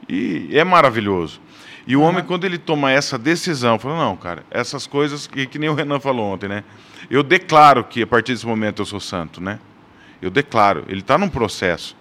E 0.09 0.49
é 0.52 0.62
maravilhoso. 0.62 1.40
E 1.88 1.97
o 1.97 2.02
homem, 2.02 2.23
quando 2.23 2.44
ele 2.44 2.59
toma 2.59 2.92
essa 2.92 3.18
decisão, 3.18 3.80
fala: 3.80 3.99
não, 3.99 4.16
cara, 4.16 4.44
essas 4.49 4.87
coisas 4.87 5.26
que, 5.26 5.47
que 5.47 5.59
nem 5.59 5.68
o 5.68 5.75
Renan 5.75 5.99
falou 5.99 6.32
ontem, 6.32 6.49
né? 6.49 6.62
Eu 7.11 7.25
declaro 7.25 7.82
que 7.82 8.02
a 8.02 8.06
partir 8.06 8.32
desse 8.32 8.47
momento 8.47 8.82
eu 8.82 8.87
sou 8.87 9.00
santo, 9.00 9.42
né? 9.42 9.59
Eu 10.21 10.30
declaro. 10.30 10.85
Ele 10.87 11.00
está 11.00 11.18
num 11.18 11.28
processo. 11.28 11.97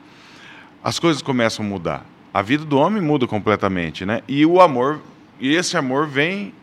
As 0.84 1.00
coisas 1.00 1.24
começam 1.24 1.66
a 1.66 1.68
mudar. 1.68 2.06
A 2.34 2.42
vida 2.42 2.64
do 2.64 2.78
homem 2.78 3.02
muda 3.02 3.28
completamente, 3.28 4.06
né? 4.06 4.22
E 4.28 4.46
o 4.46 4.62
amor, 4.62 5.02
e 5.40 5.54
esse 5.54 5.76
amor 5.76 6.08
vem 6.08 6.54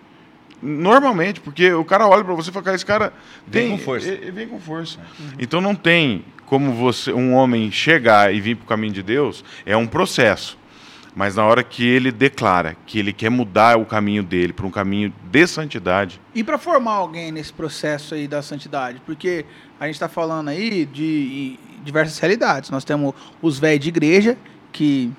normalmente, 0.63 1.41
porque 1.41 1.73
o 1.73 1.85
cara 1.85 2.07
olha 2.07 2.25
para 2.25 2.35
você 2.35 2.51
e 2.51 2.53
fala, 2.53 2.65
cara, 2.65 2.77
esse 2.77 2.87
cara 2.87 3.13
Vem 3.47 3.69
tem, 3.69 3.79
com 3.79 3.85
força. 3.85 4.09
Ele, 4.09 4.23
ele 4.23 4.31
vem 4.31 4.49
com 4.49 4.61
força. 4.61 4.99
Então 5.39 5.61
não 5.61 5.75
tem 5.75 6.25
como 6.47 6.73
você, 6.73 7.13
um 7.13 7.35
homem 7.35 7.71
chegar 7.71 8.35
e 8.35 8.41
vir 8.41 8.57
para 8.57 8.65
o 8.65 8.67
caminho 8.67 8.93
de 8.93 9.03
Deus, 9.03 9.45
é 9.67 9.77
um 9.77 9.87
processo. 9.87 10.59
Mas 11.15 11.35
na 11.35 11.45
hora 11.45 11.63
que 11.63 11.85
ele 11.85 12.13
declara 12.13 12.77
que 12.87 12.99
ele 12.99 13.13
quer 13.13 13.29
mudar 13.29 13.77
o 13.77 13.85
caminho 13.85 14.23
dele 14.23 14.53
para 14.53 14.65
um 14.67 14.71
caminho 14.71 15.13
de 15.31 15.47
santidade, 15.47 16.21
E 16.35 16.45
para 16.45 16.57
formar 16.59 16.93
alguém 16.93 17.33
nesse 17.33 17.53
processo 17.53 18.15
aí 18.15 18.29
da 18.29 18.41
santidade? 18.41 19.03
Porque 19.05 19.45
a 19.81 19.87
gente 19.87 19.97
está 19.97 20.09
falando 20.09 20.49
aí 20.49 20.87
de 20.87 21.59
diversas 21.85 22.19
realidades. 22.19 22.71
Nós 22.71 22.85
temos 22.85 23.15
os 23.43 23.59
velhos 23.59 23.81
de 23.81 23.89
igreja, 23.89 24.39
que. 24.73 25.11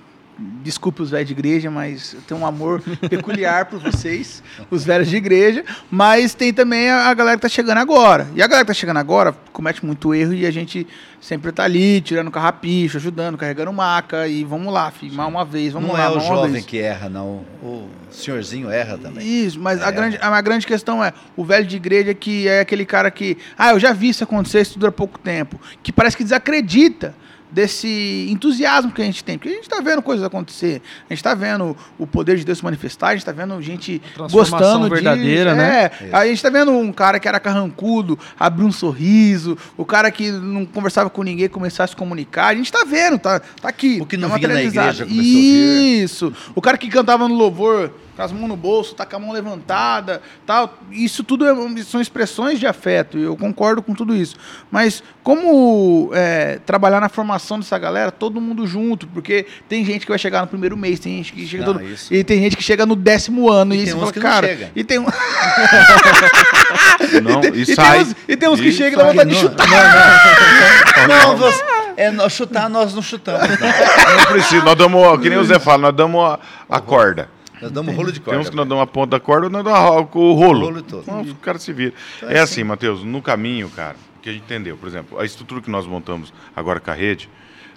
Desculpe 0.63 1.01
os 1.01 1.09
velhos 1.09 1.27
de 1.27 1.33
igreja, 1.33 1.69
mas 1.69 2.13
eu 2.13 2.21
tenho 2.21 2.39
um 2.39 2.45
amor 2.45 2.81
peculiar 3.09 3.65
por 3.65 3.79
vocês, 3.79 4.41
os 4.71 4.85
velhos 4.85 5.09
de 5.09 5.17
igreja. 5.17 5.65
Mas 5.91 6.33
tem 6.33 6.53
também 6.53 6.89
a, 6.89 7.09
a 7.09 7.13
galera 7.13 7.35
que 7.37 7.41
tá 7.41 7.49
chegando 7.49 7.77
agora. 7.79 8.27
E 8.35 8.41
a 8.41 8.47
galera 8.47 8.63
que 8.63 8.67
tá 8.67 8.73
chegando 8.73 8.97
agora 8.97 9.35
comete 9.51 9.85
muito 9.85 10.13
erro 10.13 10.33
e 10.33 10.45
a 10.45 10.51
gente 10.51 10.87
sempre 11.19 11.51
tá 11.51 11.63
ali, 11.63 11.99
tirando 11.99 12.31
carrapicho, 12.31 12.95
ajudando, 12.97 13.37
carregando 13.37 13.73
maca. 13.73 14.27
E 14.29 14.45
vamos 14.45 14.71
lá, 14.73 14.89
filho, 14.91 15.13
mais 15.13 15.29
uma 15.29 15.43
vez, 15.43 15.73
vamos 15.73 15.89
não 15.89 15.95
lá. 15.97 16.03
é 16.05 16.09
o 16.09 16.19
jovem 16.21 16.51
vez. 16.53 16.65
que 16.65 16.77
erra, 16.79 17.09
não. 17.09 17.43
O 17.61 17.89
senhorzinho 18.09 18.69
erra 18.69 18.97
também. 18.97 19.27
Isso, 19.27 19.59
mas 19.59 19.81
a, 19.81 19.89
É. 19.89 19.91
grande, 19.91 20.17
a, 20.21 20.27
a 20.29 20.41
grande 20.41 20.65
questão 20.65 21.03
é 21.03 21.11
o 21.35 21.43
velho 21.43 21.65
de 21.65 21.75
igreja 21.75 22.13
que 22.13 22.47
é 22.47 22.61
aquele 22.61 22.85
cara 22.85 23.11
que, 23.11 23.37
ah, 23.57 23.71
eu 23.71 23.79
já 23.79 23.91
vi 23.91 24.09
isso 24.09 24.23
acontecer, 24.23 24.61
isso 24.61 24.79
dura 24.79 24.91
pouco 24.91 25.19
tempo, 25.19 25.59
que 25.83 25.91
parece 25.91 26.15
que 26.15 26.23
desacredita 26.23 27.13
desse 27.51 28.27
entusiasmo 28.29 28.91
que 28.91 29.01
a 29.01 29.05
gente 29.05 29.23
tem, 29.23 29.37
porque 29.37 29.49
a 29.49 29.53
gente 29.53 29.63
está 29.63 29.81
vendo 29.81 30.01
coisas 30.01 30.25
acontecer, 30.25 30.81
a 31.09 31.13
gente 31.13 31.19
está 31.19 31.33
vendo 31.33 31.75
o 31.97 32.05
poder 32.05 32.37
de 32.37 32.45
Deus 32.45 32.59
se 32.59 32.63
manifestar, 32.63 33.07
a 33.07 33.11
gente 33.11 33.21
está 33.21 33.31
vendo 33.31 33.59
gente 33.61 34.01
gostando 34.31 34.83
de- 34.87 34.93
verdadeira, 34.95 35.55
né? 35.55 35.89
É, 36.01 36.09
a 36.11 36.25
gente 36.25 36.35
está 36.35 36.49
vendo 36.49 36.71
um 36.71 36.91
cara 36.93 37.19
que 37.19 37.27
era 37.27 37.39
carrancudo, 37.39 38.17
abrir 38.39 38.63
um 38.65 38.71
sorriso, 38.71 39.57
o 39.75 39.83
cara 39.85 40.11
que 40.11 40.31
não 40.31 40.65
conversava 40.65 41.09
com 41.09 41.23
ninguém 41.23 41.49
começar 41.49 41.85
a 41.85 41.87
se 41.87 41.95
comunicar, 41.95 42.47
a 42.47 42.55
gente 42.55 42.65
está 42.65 42.85
vendo, 42.85 43.17
tá, 43.17 43.39
tá 43.39 43.67
aqui. 43.69 43.99
O 44.01 44.05
que 44.05 44.15
não 44.17 44.29
tá 44.29 44.35
vinha 44.37 44.47
na 44.49 44.61
igreja 44.63 45.05
começou 45.05 45.05
a 45.05 45.05
vir. 45.05 46.03
Isso. 46.03 46.33
O 46.53 46.61
cara 46.61 46.77
que 46.77 46.87
cantava 46.87 47.27
no 47.27 47.35
louvor 47.35 47.91
com 48.19 48.23
as 48.25 48.33
mãos 48.33 48.49
no 48.49 48.57
bolso, 48.57 48.93
tá 48.95 49.05
com 49.05 49.15
a 49.15 49.19
mão 49.19 49.31
levantada, 49.31 50.21
tal. 50.45 50.77
Isso 50.91 51.23
tudo 51.23 51.47
é- 51.47 51.83
são 51.83 52.01
expressões 52.01 52.59
de 52.59 52.67
afeto. 52.67 53.17
e 53.17 53.23
Eu 53.23 53.37
concordo 53.37 53.81
com 53.81 53.93
tudo 53.95 54.13
isso. 54.13 54.35
Mas 54.69 55.01
como 55.23 56.11
é, 56.13 56.59
trabalhar 56.65 56.99
na 56.99 57.07
formação 57.07 57.57
dessa 57.59 57.77
galera, 57.79 58.11
todo 58.11 58.41
mundo 58.41 58.67
junto, 58.67 59.07
porque 59.07 59.45
tem 59.69 59.85
gente 59.85 60.01
que 60.05 60.11
vai 60.11 60.19
chegar 60.19 60.41
no 60.41 60.47
primeiro 60.47 60.75
mês, 60.75 60.99
tem 60.99 61.15
gente 61.15 61.31
que 61.31 61.47
chega 61.47 61.65
Não, 61.65 61.73
todo- 61.75 61.85
isso. 61.85 62.13
e 62.13 62.21
tem 62.21 62.39
gente 62.41 62.57
que 62.57 62.63
chega 62.63 62.85
no 62.85 62.93
décimo 62.93 63.49
ano 63.49 63.73
E 63.73 63.83
e, 63.83 63.85
tem 63.85 63.93
fala, 63.97 64.11
cara, 64.11 64.47
chega. 64.47 64.71
e 64.75 64.83
tem 64.83 64.99
um- 64.99 65.05
não, 67.23 67.41
e, 67.43 67.47
e 67.61 67.65
tem 67.65 67.75
sai. 67.75 68.01
uns, 68.01 68.15
e 68.27 68.35
tem 68.35 68.49
uns 68.49 68.59
que 68.59 68.67
e 68.67 68.71
chegam 68.73 68.99
e 68.99 69.03
dá 69.03 69.09
vontade 69.11 69.29
de 69.29 69.35
Não, 69.35 69.41
chutar. 69.49 69.67
não, 71.07 71.27
não. 71.29 71.37
você- 71.37 71.63
é, 71.95 72.11
nós 72.11 72.33
chutar, 72.33 72.69
nós 72.69 72.93
não 72.93 73.01
chutamos. 73.01 73.47
Não. 73.47 74.17
Não 74.17 74.25
precisa, 74.31 74.63
nós 74.63 74.75
damos, 74.75 75.21
que 75.21 75.29
nem 75.29 75.37
o 75.37 75.43
Zé 75.45 75.59
fala, 75.59 75.83
nós 75.83 75.95
damos 75.95 76.21
a, 76.23 76.39
a 76.69 76.79
corda. 76.79 77.29
Nós 77.61 77.71
damos 77.71 77.95
rolo 77.95 78.11
de 78.11 78.19
Tem 78.19 78.25
corda. 78.25 78.39
uns 78.39 78.49
que 78.49 78.55
nós 78.55 78.67
damos 78.67 78.83
a 78.83 78.87
ponta 78.87 79.11
da 79.11 79.19
corda, 79.19 79.49
nós 79.49 79.63
damos 79.63 79.79
o 80.13 80.33
rolo. 80.33 80.61
O 80.61 80.65
rolo 80.65 80.81
todo. 80.81 81.01
Então, 81.03 81.21
o 81.21 81.35
cara 81.35 81.59
se 81.59 81.73
vira. 81.73 81.93
Então 82.17 82.29
é 82.29 82.37
é 82.37 82.39
assim, 82.39 82.63
Matheus, 82.63 83.03
no 83.03 83.21
caminho, 83.21 83.69
cara, 83.69 83.95
que 84.21 84.29
a 84.29 84.33
gente 84.33 84.43
entendeu, 84.43 84.77
por 84.77 84.87
exemplo, 84.87 85.19
a 85.19 85.25
estrutura 85.25 85.61
que 85.61 85.69
nós 85.69 85.85
montamos 85.85 86.33
agora 86.55 86.79
com 86.79 86.91
a 86.91 86.93
rede, 86.93 87.29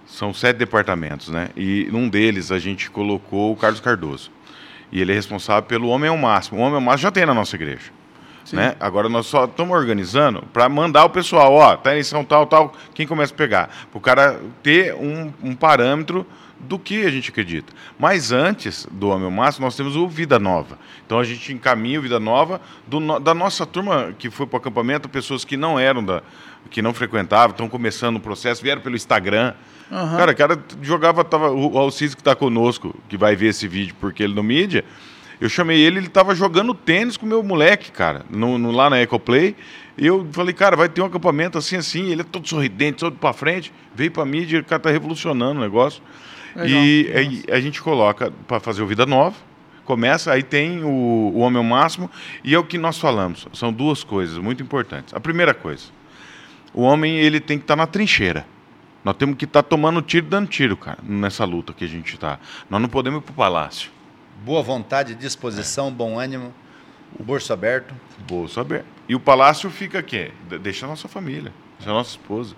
são 0.07 0.33
sete 0.33 0.57
departamentos, 0.59 1.29
né? 1.29 1.51
E 1.57 1.89
num 1.91 2.09
deles 2.09 2.53
a 2.53 2.59
gente 2.59 2.91
colocou 2.91 3.53
o 3.53 3.57
Carlos 3.57 3.81
Cardoso. 3.81 4.31
E 4.91 5.01
ele 5.01 5.13
é 5.13 5.15
responsável 5.15 5.63
pelo 5.63 5.89
Homem 5.89 6.11
ao 6.11 6.19
Máximo. 6.19 6.59
O 6.59 6.63
Homem 6.63 6.75
ao 6.75 6.81
Máximo 6.81 7.03
já 7.05 7.11
tem 7.11 7.25
na 7.25 7.33
nossa 7.33 7.57
igreja. 7.57 7.91
Né? 8.53 8.75
Agora 8.81 9.09
nós 9.09 9.27
só 9.27 9.45
estamos 9.45 9.75
organizando 9.75 10.43
para 10.53 10.69
mandar 10.69 11.05
o 11.05 11.11
pessoal, 11.11 11.53
ó, 11.55 11.77
tá 11.77 11.91
em 11.91 11.95
eleição 11.95 12.25
tal, 12.25 12.45
tal, 12.47 12.75
quem 12.93 13.07
começa 13.07 13.33
a 13.33 13.37
pegar. 13.37 13.71
Para 13.91 13.99
o 13.99 14.01
cara 14.01 14.41
ter 14.63 14.95
um, 14.95 15.33
um 15.43 15.55
parâmetro 15.55 16.27
do 16.63 16.79
que 16.79 17.05
a 17.05 17.11
gente 17.11 17.31
acredita. 17.31 17.73
Mas 17.99 18.33
antes 18.33 18.87
do 18.91 19.09
Homem 19.09 19.31
Máximo, 19.31 19.67
nós 19.67 19.77
temos 19.77 19.97
o 19.97 20.09
Vida 20.09 20.39
Nova. 20.39 20.79
Então 21.05 21.19
a 21.19 21.25
gente 21.25 21.53
encaminha 21.53 21.99
o 21.99 22.03
Vida 22.03 22.21
Nova 22.21 22.61
do 22.87 23.19
da 23.21 23.35
nossa 23.35 23.67
turma 23.67 24.15
que 24.19 24.31
foi 24.31 24.47
para 24.47 24.57
o 24.57 24.61
acampamento, 24.61 25.09
pessoas 25.09 25.45
que 25.45 25.57
não 25.57 25.79
eram 25.79 26.05
da. 26.05 26.23
que 26.71 26.81
não 26.81 26.95
frequentavam, 26.95 27.51
estão 27.51 27.69
começando 27.69 28.17
o 28.17 28.21
processo, 28.21 28.63
vieram 28.63 28.81
pelo 28.81 28.95
Instagram. 28.97 29.53
Aham. 29.91 30.17
Cara, 30.17 30.33
o 30.33 30.37
cara 30.37 30.65
jogava, 30.81 31.23
tava, 31.25 31.51
o 31.51 31.77
Alcides 31.77 32.15
que 32.15 32.21
está 32.23 32.35
conosco, 32.35 32.95
que 33.09 33.17
vai 33.17 33.37
ver 33.37 33.49
esse 33.49 33.69
vídeo 33.69 33.95
porque 34.01 34.23
ele 34.23 34.33
no 34.35 34.43
mídia, 34.43 34.85
eu 35.39 35.49
chamei 35.51 35.79
ele, 35.81 35.99
ele 35.99 36.07
estava 36.07 36.35
jogando 36.35 36.73
tênis 36.73 37.17
com 37.17 37.27
o 37.27 37.29
meu 37.29 37.43
moleque, 37.43 37.91
cara, 37.93 38.25
no, 38.31 38.57
no- 38.57 38.71
lá 38.71 38.89
na 38.89 39.03
Ecoplay. 39.03 39.55
E 39.99 40.07
eu 40.07 40.27
falei, 40.33 40.55
cara, 40.55 40.75
vai 40.77 40.89
ter 40.89 41.03
um 41.03 41.05
acampamento 41.05 41.59
assim, 41.59 41.77
assim. 41.77 42.11
Ele 42.11 42.23
é 42.23 42.25
todo 42.25 42.49
sorridente, 42.49 42.99
todo 43.01 43.17
para 43.19 43.35
frente. 43.35 43.71
Veio 43.95 44.11
para 44.11 44.25
mídia, 44.25 44.61
o 44.61 44.65
cara 44.65 44.81
tá 44.81 44.91
revolucionando 44.91 45.61
o 45.61 45.63
negócio. 45.63 46.03
Legal. 46.55 46.69
E 46.69 47.13
aí 47.15 47.45
a 47.51 47.61
gente 47.61 47.81
coloca 47.83 48.33
para 48.47 48.61
fazer 48.61 48.83
o 48.83 48.87
Vida 48.87 49.07
Nova. 49.07 49.37
Começa, 49.85 50.33
aí 50.33 50.43
tem 50.43 50.85
o, 50.85 50.89
o 50.89 51.39
Homem 51.39 51.59
ao 51.59 51.65
Máximo. 51.65 52.11
E 52.45 52.55
é 52.55 52.59
o 52.59 52.65
que 52.65 52.79
nós 52.79 52.99
falamos. 52.99 53.49
São 53.53 53.73
duas 53.73 54.05
coisas 54.05 54.39
muito 54.39 54.63
importantes. 54.63 55.13
A 55.13 55.19
primeira 55.21 55.53
coisa, 55.53 55.87
o 56.73 56.83
homem 56.83 57.17
ele 57.19 57.41
tem 57.41 57.59
que 57.59 57.65
estar 57.65 57.75
na 57.77 57.87
trincheira. 57.87 58.47
Nós 59.05 59.17
temos 59.17 59.37
que 59.37 59.45
estar 59.45 59.65
tomando 59.65 60.01
tiro, 60.01 60.27
dando 60.27 60.47
tiro, 60.47 60.77
cara, 60.77 60.99
nessa 61.03 61.45
luta 61.45 61.73
que 61.73 61.85
a 61.85 61.89
gente 61.89 62.15
está. 62.15 62.39
Nós 62.71 62.81
não 62.81 62.89
podemos 62.89 63.21
ir 63.21 63.25
para 63.25 63.33
o 63.33 63.35
palácio. 63.35 63.91
Boa 64.45 64.63
vontade, 64.63 65.15
disposição, 65.17 65.91
bom 65.91 66.19
ânimo, 66.19 66.55
o 67.19 67.23
bolso 67.25 67.53
aberto. 67.53 67.93
Bolso 68.29 68.61
aberto. 68.61 68.87
E 69.09 69.15
o 69.17 69.21
palácio 69.21 69.69
fica 69.71 69.99
aqui. 69.99 70.31
De- 70.49 70.59
Deixa 70.59 70.87
a 70.87 70.89
nossa 70.89 71.09
família, 71.09 71.53
deixa 71.79 71.91
a 71.91 71.95
nossa 71.95 72.11
esposa. 72.11 72.55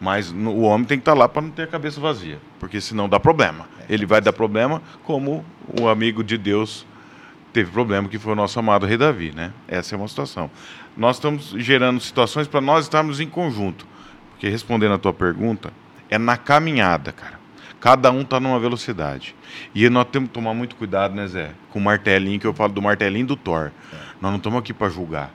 Mas 0.00 0.30
no- 0.30 0.50
o 0.52 0.60
homem 0.62 0.86
tem 0.86 0.98
que 0.98 1.02
estar 1.02 1.14
lá 1.14 1.28
para 1.28 1.42
não 1.42 1.50
ter 1.50 1.62
a 1.62 1.66
cabeça 1.66 2.00
vazia, 2.00 2.38
porque 2.60 2.80
senão 2.80 3.08
dá 3.08 3.18
problema. 3.18 3.66
Ele 3.88 4.04
vai 4.04 4.20
dar 4.20 4.32
problema 4.32 4.82
como 5.04 5.44
o 5.80 5.88
amigo 5.88 6.22
de 6.22 6.36
Deus 6.36 6.84
teve 7.52 7.70
problema, 7.70 8.06
que 8.08 8.18
foi 8.18 8.32
o 8.32 8.36
nosso 8.36 8.58
amado 8.58 8.84
rei 8.84 8.98
Davi, 8.98 9.32
né? 9.34 9.52
Essa 9.66 9.94
é 9.94 9.98
uma 9.98 10.06
situação. 10.08 10.50
Nós 10.96 11.16
estamos 11.16 11.54
gerando 11.56 11.98
situações 12.00 12.46
para 12.46 12.60
nós 12.60 12.84
estarmos 12.84 13.20
em 13.20 13.28
conjunto. 13.28 13.86
Porque 14.32 14.48
respondendo 14.50 14.92
a 14.92 14.98
tua 14.98 15.14
pergunta, 15.14 15.72
é 16.10 16.18
na 16.18 16.36
caminhada, 16.36 17.10
cara. 17.12 17.40
Cada 17.80 18.10
um 18.10 18.20
está 18.20 18.38
numa 18.38 18.58
velocidade. 18.60 19.34
E 19.74 19.88
nós 19.88 20.06
temos 20.12 20.28
que 20.28 20.34
tomar 20.34 20.52
muito 20.52 20.76
cuidado, 20.76 21.14
né, 21.14 21.26
Zé? 21.26 21.52
Com 21.70 21.78
o 21.78 21.82
martelinho, 21.82 22.38
que 22.38 22.46
eu 22.46 22.52
falo 22.52 22.72
do 22.72 22.82
martelinho 22.82 23.26
do 23.26 23.36
Thor. 23.36 23.70
Nós 24.20 24.30
não 24.30 24.36
estamos 24.36 24.58
aqui 24.58 24.74
para 24.74 24.90
julgar. 24.90 25.30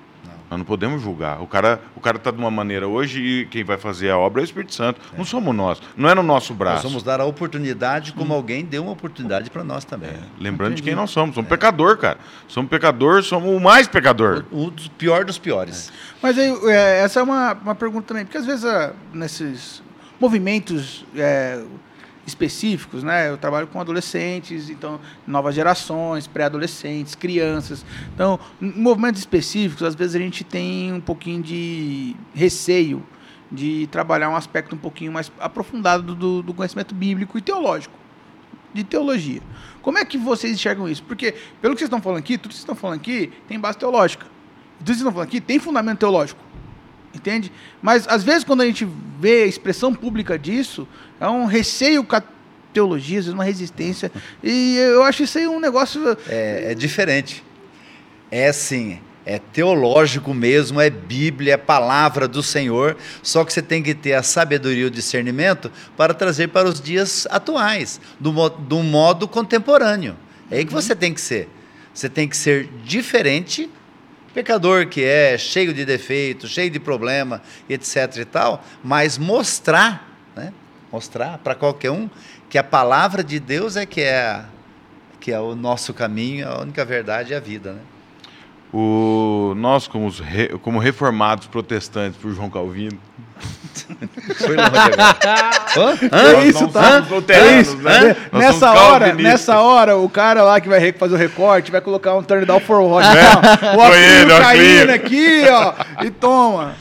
Nós 0.52 0.58
não 0.58 0.66
podemos 0.66 1.02
julgar. 1.02 1.42
O 1.42 1.48
cara 1.48 1.80
o 1.96 2.02
cara 2.02 2.18
está 2.18 2.30
de 2.30 2.38
uma 2.38 2.52
maneira 2.52 2.86
hoje 2.86 3.22
e 3.22 3.46
quem 3.46 3.64
vai 3.64 3.78
fazer 3.78 4.10
a 4.10 4.18
obra 4.18 4.42
é 4.42 4.44
o 4.44 4.46
Espírito 4.46 4.76
Santo. 4.76 5.00
Não 5.18 5.24
somos 5.24 5.56
nós. 5.56 5.82
Não 5.96 6.10
é 6.10 6.14
no 6.14 6.22
nosso 6.22 6.52
Nós 6.52 6.58
braço. 6.60 6.84
vamos 6.84 7.04
dar 7.04 7.22
a 7.22 7.26
oportunidade 7.26 8.12
como 8.12 8.34
alguém 8.34 8.66
deu 8.66 8.84
uma 8.84 8.92
oportunidade 8.92 9.50
para 9.50 9.64
nós 9.64 9.86
também. 9.86 10.12
Lembrando 10.38 10.76
de 10.76 10.84
quem 10.84 10.94
nós 10.94 11.10
somos. 11.10 11.34
Somos 11.36 11.50
pecador, 11.50 11.98
cara. 11.98 12.18
Somos 12.50 12.70
pecador, 12.70 13.24
somos 13.24 13.50
o 13.56 13.62
mais 13.62 13.88
pecador. 13.88 14.44
O 14.52 14.70
dos 14.70 14.90
pior 14.90 15.24
dos 15.24 15.38
piores. 15.38 15.90
Mas 16.22 16.38
aí, 16.38 16.54
é, 16.66 17.00
essa 17.02 17.22
é 17.22 17.24
uma, 17.24 17.54
uma 17.54 17.76
pergunta 17.76 18.08
também, 18.10 18.26
porque 18.26 18.38
às 18.38 18.46
vezes 18.46 18.66
ah, 18.66 18.92
nesses 19.14 19.82
movimentos 20.20 21.06
é, 21.16 21.64
específicos, 22.26 23.04
né? 23.04 23.30
Eu 23.30 23.38
trabalho 23.38 23.68
com 23.68 23.80
adolescentes, 23.80 24.70
então 24.70 25.00
novas 25.26 25.56
gerações, 25.56 26.28
pré-adolescentes, 26.28 27.16
crianças. 27.16 27.86
Então, 28.14 28.40
movimentos 28.60 29.20
específicos, 29.20 29.84
às 29.84 29.96
vezes 29.96 30.16
a 30.16 30.20
gente 30.20 30.44
tem 30.44 30.94
um 30.94 31.02
pouquinho 31.02 31.42
de 31.42 32.16
receio 32.34 33.04
de 33.52 33.88
trabalhar 33.88 34.30
um 34.30 34.36
aspecto 34.36 34.76
um 34.76 34.78
pouquinho 34.78 35.12
mais 35.12 35.32
aprofundado 35.40 36.16
do, 36.16 36.42
do 36.42 36.54
conhecimento 36.54 36.96
bíblico 36.96 37.38
e 37.38 37.42
teológico, 37.42 37.94
de 38.74 38.84
teologia. 38.84 39.42
Como 39.82 39.98
é 39.98 40.06
que 40.06 40.18
vocês 40.18 40.54
enxergam 40.54 40.88
isso? 40.88 41.04
Porque, 41.04 41.34
pelo 41.62 41.74
que 41.74 41.80
vocês 41.80 41.88
estão 41.88 42.02
falando 42.02 42.20
aqui, 42.20 42.38
tudo 42.38 42.50
que 42.50 42.56
vocês 42.56 42.64
estão 42.64 42.76
falando 42.76 43.00
aqui 43.00 43.32
tem 43.48 43.60
base 43.60 43.78
teológica. 43.78 44.26
Tudo 44.26 44.80
que 44.80 44.86
vocês 44.86 44.98
estão 45.00 45.12
falando 45.12 45.28
aqui 45.28 45.42
tem 45.42 45.60
fundamento 45.60 46.00
teológico. 46.00 46.51
Entende? 47.14 47.52
Mas, 47.82 48.08
às 48.08 48.24
vezes, 48.24 48.44
quando 48.44 48.62
a 48.62 48.66
gente 48.66 48.88
vê 49.20 49.44
a 49.44 49.46
expressão 49.46 49.94
pública 49.94 50.40
disso, 50.40 50.88
é 51.20 51.28
um 51.28 51.46
receio 51.46 52.04
com 52.04 52.16
a 52.16 52.24
teologia, 52.74 53.20
às 53.20 53.26
vezes 53.26 53.34
uma 53.34 53.44
resistência. 53.44 54.12
E 54.44 54.78
eu 54.78 55.04
acho 55.04 55.24
isso 55.24 55.38
aí 55.38 55.48
um 55.48 55.60
negócio. 55.60 56.18
É, 56.28 56.72
é 56.72 56.76
diferente. 56.76 57.44
É 58.32 58.48
assim, 58.48 59.00
é 59.26 59.38
teológico 59.38 60.34
mesmo, 60.34 60.80
é 60.80 60.90
Bíblia, 60.90 61.54
é 61.54 61.58
palavra 61.58 62.28
do 62.28 62.42
Senhor, 62.42 62.98
só 63.22 63.44
que 63.44 63.54
você 63.54 63.62
tem 63.62 63.84
que 63.84 63.94
ter 63.94 64.14
a 64.14 64.24
sabedoria 64.24 64.84
e 64.84 64.86
o 64.86 64.92
discernimento 64.92 65.72
para 65.96 66.14
trazer 66.14 66.48
para 66.48 66.68
os 66.68 66.82
dias 66.82 67.28
atuais, 67.30 68.00
do, 68.20 68.34
mo 68.34 68.50
do 68.50 68.80
modo 68.80 69.28
contemporâneo. 69.28 70.16
É 70.50 70.58
aí 70.58 70.66
que 70.66 70.74
você 70.74 70.96
tem 70.96 71.14
que 71.14 71.22
ser. 71.22 71.50
Você 71.94 72.10
tem 72.10 72.28
que 72.28 72.38
ser 72.38 72.70
diferente, 72.84 73.70
pecador 74.34 74.88
que 74.88 75.04
é, 75.04 75.38
cheio 75.38 75.74
de 75.74 75.84
defeitos, 75.86 76.50
cheio 76.52 76.70
de 76.70 76.80
problema, 76.80 77.42
etc 77.70 78.18
e 78.18 78.26
tal, 78.26 78.64
mas 78.84 79.18
mostrar, 79.18 80.08
né? 80.36 80.54
Mostrar 80.92 81.38
para 81.40 81.56
qualquer 81.56 81.92
um 81.92 82.10
que 82.50 82.58
a 82.58 82.64
palavra 82.64 83.24
de 83.24 83.40
Deus 83.40 83.76
é 83.76 83.86
que 83.86 84.02
é 84.02 84.44
que 85.20 85.32
é 85.32 85.40
o 85.40 85.56
nosso 85.56 85.94
caminho, 85.94 86.48
a 86.50 86.62
única 86.62 86.84
verdade 86.84 87.34
é 87.34 87.38
a 87.38 87.40
vida, 87.40 87.74
né? 87.74 87.80
O, 88.74 89.54
nós, 89.58 89.88
como, 89.88 90.10
re- 90.10 90.58
como 90.62 90.80
reformados 90.80 91.46
protestantes 91.46 92.18
por 92.20 92.34
João 92.34 92.50
Calvino, 92.50 92.98
Foi 94.38 94.56
longe 94.56 94.70
agora. 94.76 95.12
Hã? 95.78 96.42
É 96.42 96.48
isso, 96.48 96.68
tá? 96.70 97.06
luteranos, 97.10 97.76
né? 97.76 98.16
Nós 98.32 98.42
Nessa 98.42 98.72
hora, 98.72 99.14
nessa 99.14 99.60
hora, 99.60 99.98
o 99.98 100.10
cara 100.10 100.44
lá 100.44 100.60
que 100.60 100.70
vai 100.70 100.92
fazer 100.94 101.16
o 101.16 101.18
recorte 101.18 101.72
vai 101.72 101.82
colocar 101.82 102.16
um 102.16 102.24
turn 102.24 102.46
down 102.46 102.60
for 102.60 102.82
what? 102.82 103.06
É. 103.06 103.76
O 103.76 103.80
ó, 103.80 104.40
caindo 104.40 104.92
aqui, 104.92 105.44
ó, 105.50 105.74
e 106.04 106.10
toma. 106.12 106.76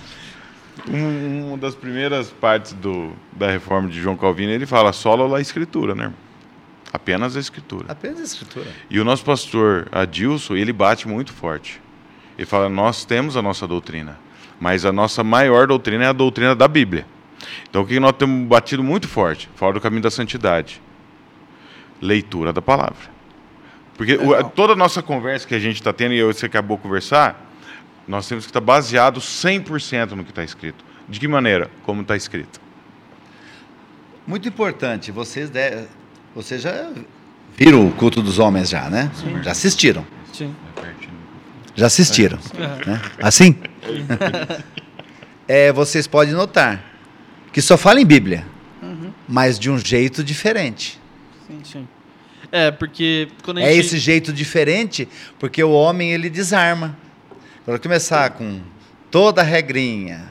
Um- 0.88 1.48
uma 1.48 1.58
das 1.58 1.74
primeiras 1.74 2.30
partes 2.30 2.72
do, 2.72 3.12
da 3.32 3.50
reforma 3.50 3.88
de 3.88 4.00
João 4.00 4.16
Calvino, 4.16 4.52
ele 4.52 4.66
fala 4.66 4.92
solo 4.92 5.34
a 5.34 5.40
escritura, 5.40 5.94
né? 5.94 6.12
Apenas 6.92 7.36
a 7.36 7.40
escritura. 7.40 7.86
Apenas 7.88 8.20
a 8.20 8.24
escritura. 8.24 8.66
E 8.88 8.98
o 8.98 9.04
nosso 9.04 9.24
pastor 9.24 9.88
Adilson, 9.92 10.56
ele 10.56 10.72
bate 10.72 11.06
muito 11.06 11.32
forte. 11.32 11.80
Ele 12.36 12.46
fala: 12.46 12.68
Nós 12.68 13.04
temos 13.04 13.36
a 13.36 13.42
nossa 13.42 13.66
doutrina, 13.66 14.18
mas 14.60 14.84
a 14.84 14.92
nossa 14.92 15.24
maior 15.24 15.66
doutrina 15.66 16.04
é 16.04 16.08
a 16.08 16.12
doutrina 16.12 16.54
da 16.54 16.68
Bíblia. 16.68 17.06
Então, 17.68 17.82
o 17.82 17.86
que 17.86 17.98
nós 17.98 18.12
temos 18.12 18.46
batido 18.46 18.84
muito 18.84 19.08
forte? 19.08 19.48
Fora 19.56 19.72
do 19.74 19.80
caminho 19.80 20.02
da 20.02 20.10
santidade. 20.10 20.80
Leitura 22.00 22.52
da 22.52 22.60
palavra. 22.62 23.08
Porque 23.96 24.14
o- 24.14 24.44
toda 24.50 24.74
a 24.74 24.76
nossa 24.76 25.02
conversa 25.02 25.46
que 25.46 25.54
a 25.54 25.58
gente 25.58 25.76
está 25.76 25.92
tendo, 25.92 26.14
e 26.14 26.22
você 26.22 26.46
acabou 26.46 26.76
de 26.76 26.82
conversar, 26.82 27.48
nós 28.06 28.28
temos 28.28 28.44
que 28.44 28.50
estar 28.50 28.60
baseado 28.60 29.20
100% 29.20 30.12
no 30.12 30.24
que 30.24 30.30
está 30.30 30.42
escrito. 30.44 30.84
De 31.08 31.18
que 31.18 31.26
maneira? 31.28 31.70
Como 31.84 32.02
está 32.02 32.16
escrito. 32.16 32.60
Muito 34.26 34.46
importante, 34.48 35.10
vocês, 35.10 35.50
de... 35.50 35.84
vocês 36.34 36.62
já 36.62 36.88
viram 37.56 37.86
o 37.86 37.92
culto 37.92 38.22
dos 38.22 38.38
homens 38.38 38.68
já, 38.70 38.88
né? 38.88 39.10
Já 39.42 39.50
assistiram. 39.52 40.06
Sim. 40.32 40.54
Já 41.74 41.86
assistiram. 41.86 42.38
né? 42.86 43.00
Assim? 43.20 43.56
É, 45.48 45.72
vocês 45.72 46.06
podem 46.06 46.34
notar 46.34 46.84
que 47.52 47.60
só 47.60 47.76
fala 47.76 48.00
em 48.00 48.06
Bíblia, 48.06 48.46
mas 49.28 49.58
de 49.58 49.70
um 49.70 49.78
jeito 49.78 50.22
diferente. 50.22 51.00
Sim. 51.64 51.86
É, 52.52 52.70
porque 52.70 53.28
quando 53.42 53.58
a 53.58 53.62
É 53.62 53.72
gente... 53.74 53.80
esse 53.86 53.98
jeito 53.98 54.32
diferente 54.32 55.08
porque 55.38 55.62
o 55.62 55.70
homem 55.70 56.12
ele 56.12 56.28
desarma. 56.30 56.96
Quando 57.64 57.80
começar 57.80 58.30
com 58.30 58.60
toda 59.10 59.40
a 59.40 59.44
regrinha, 59.44 60.24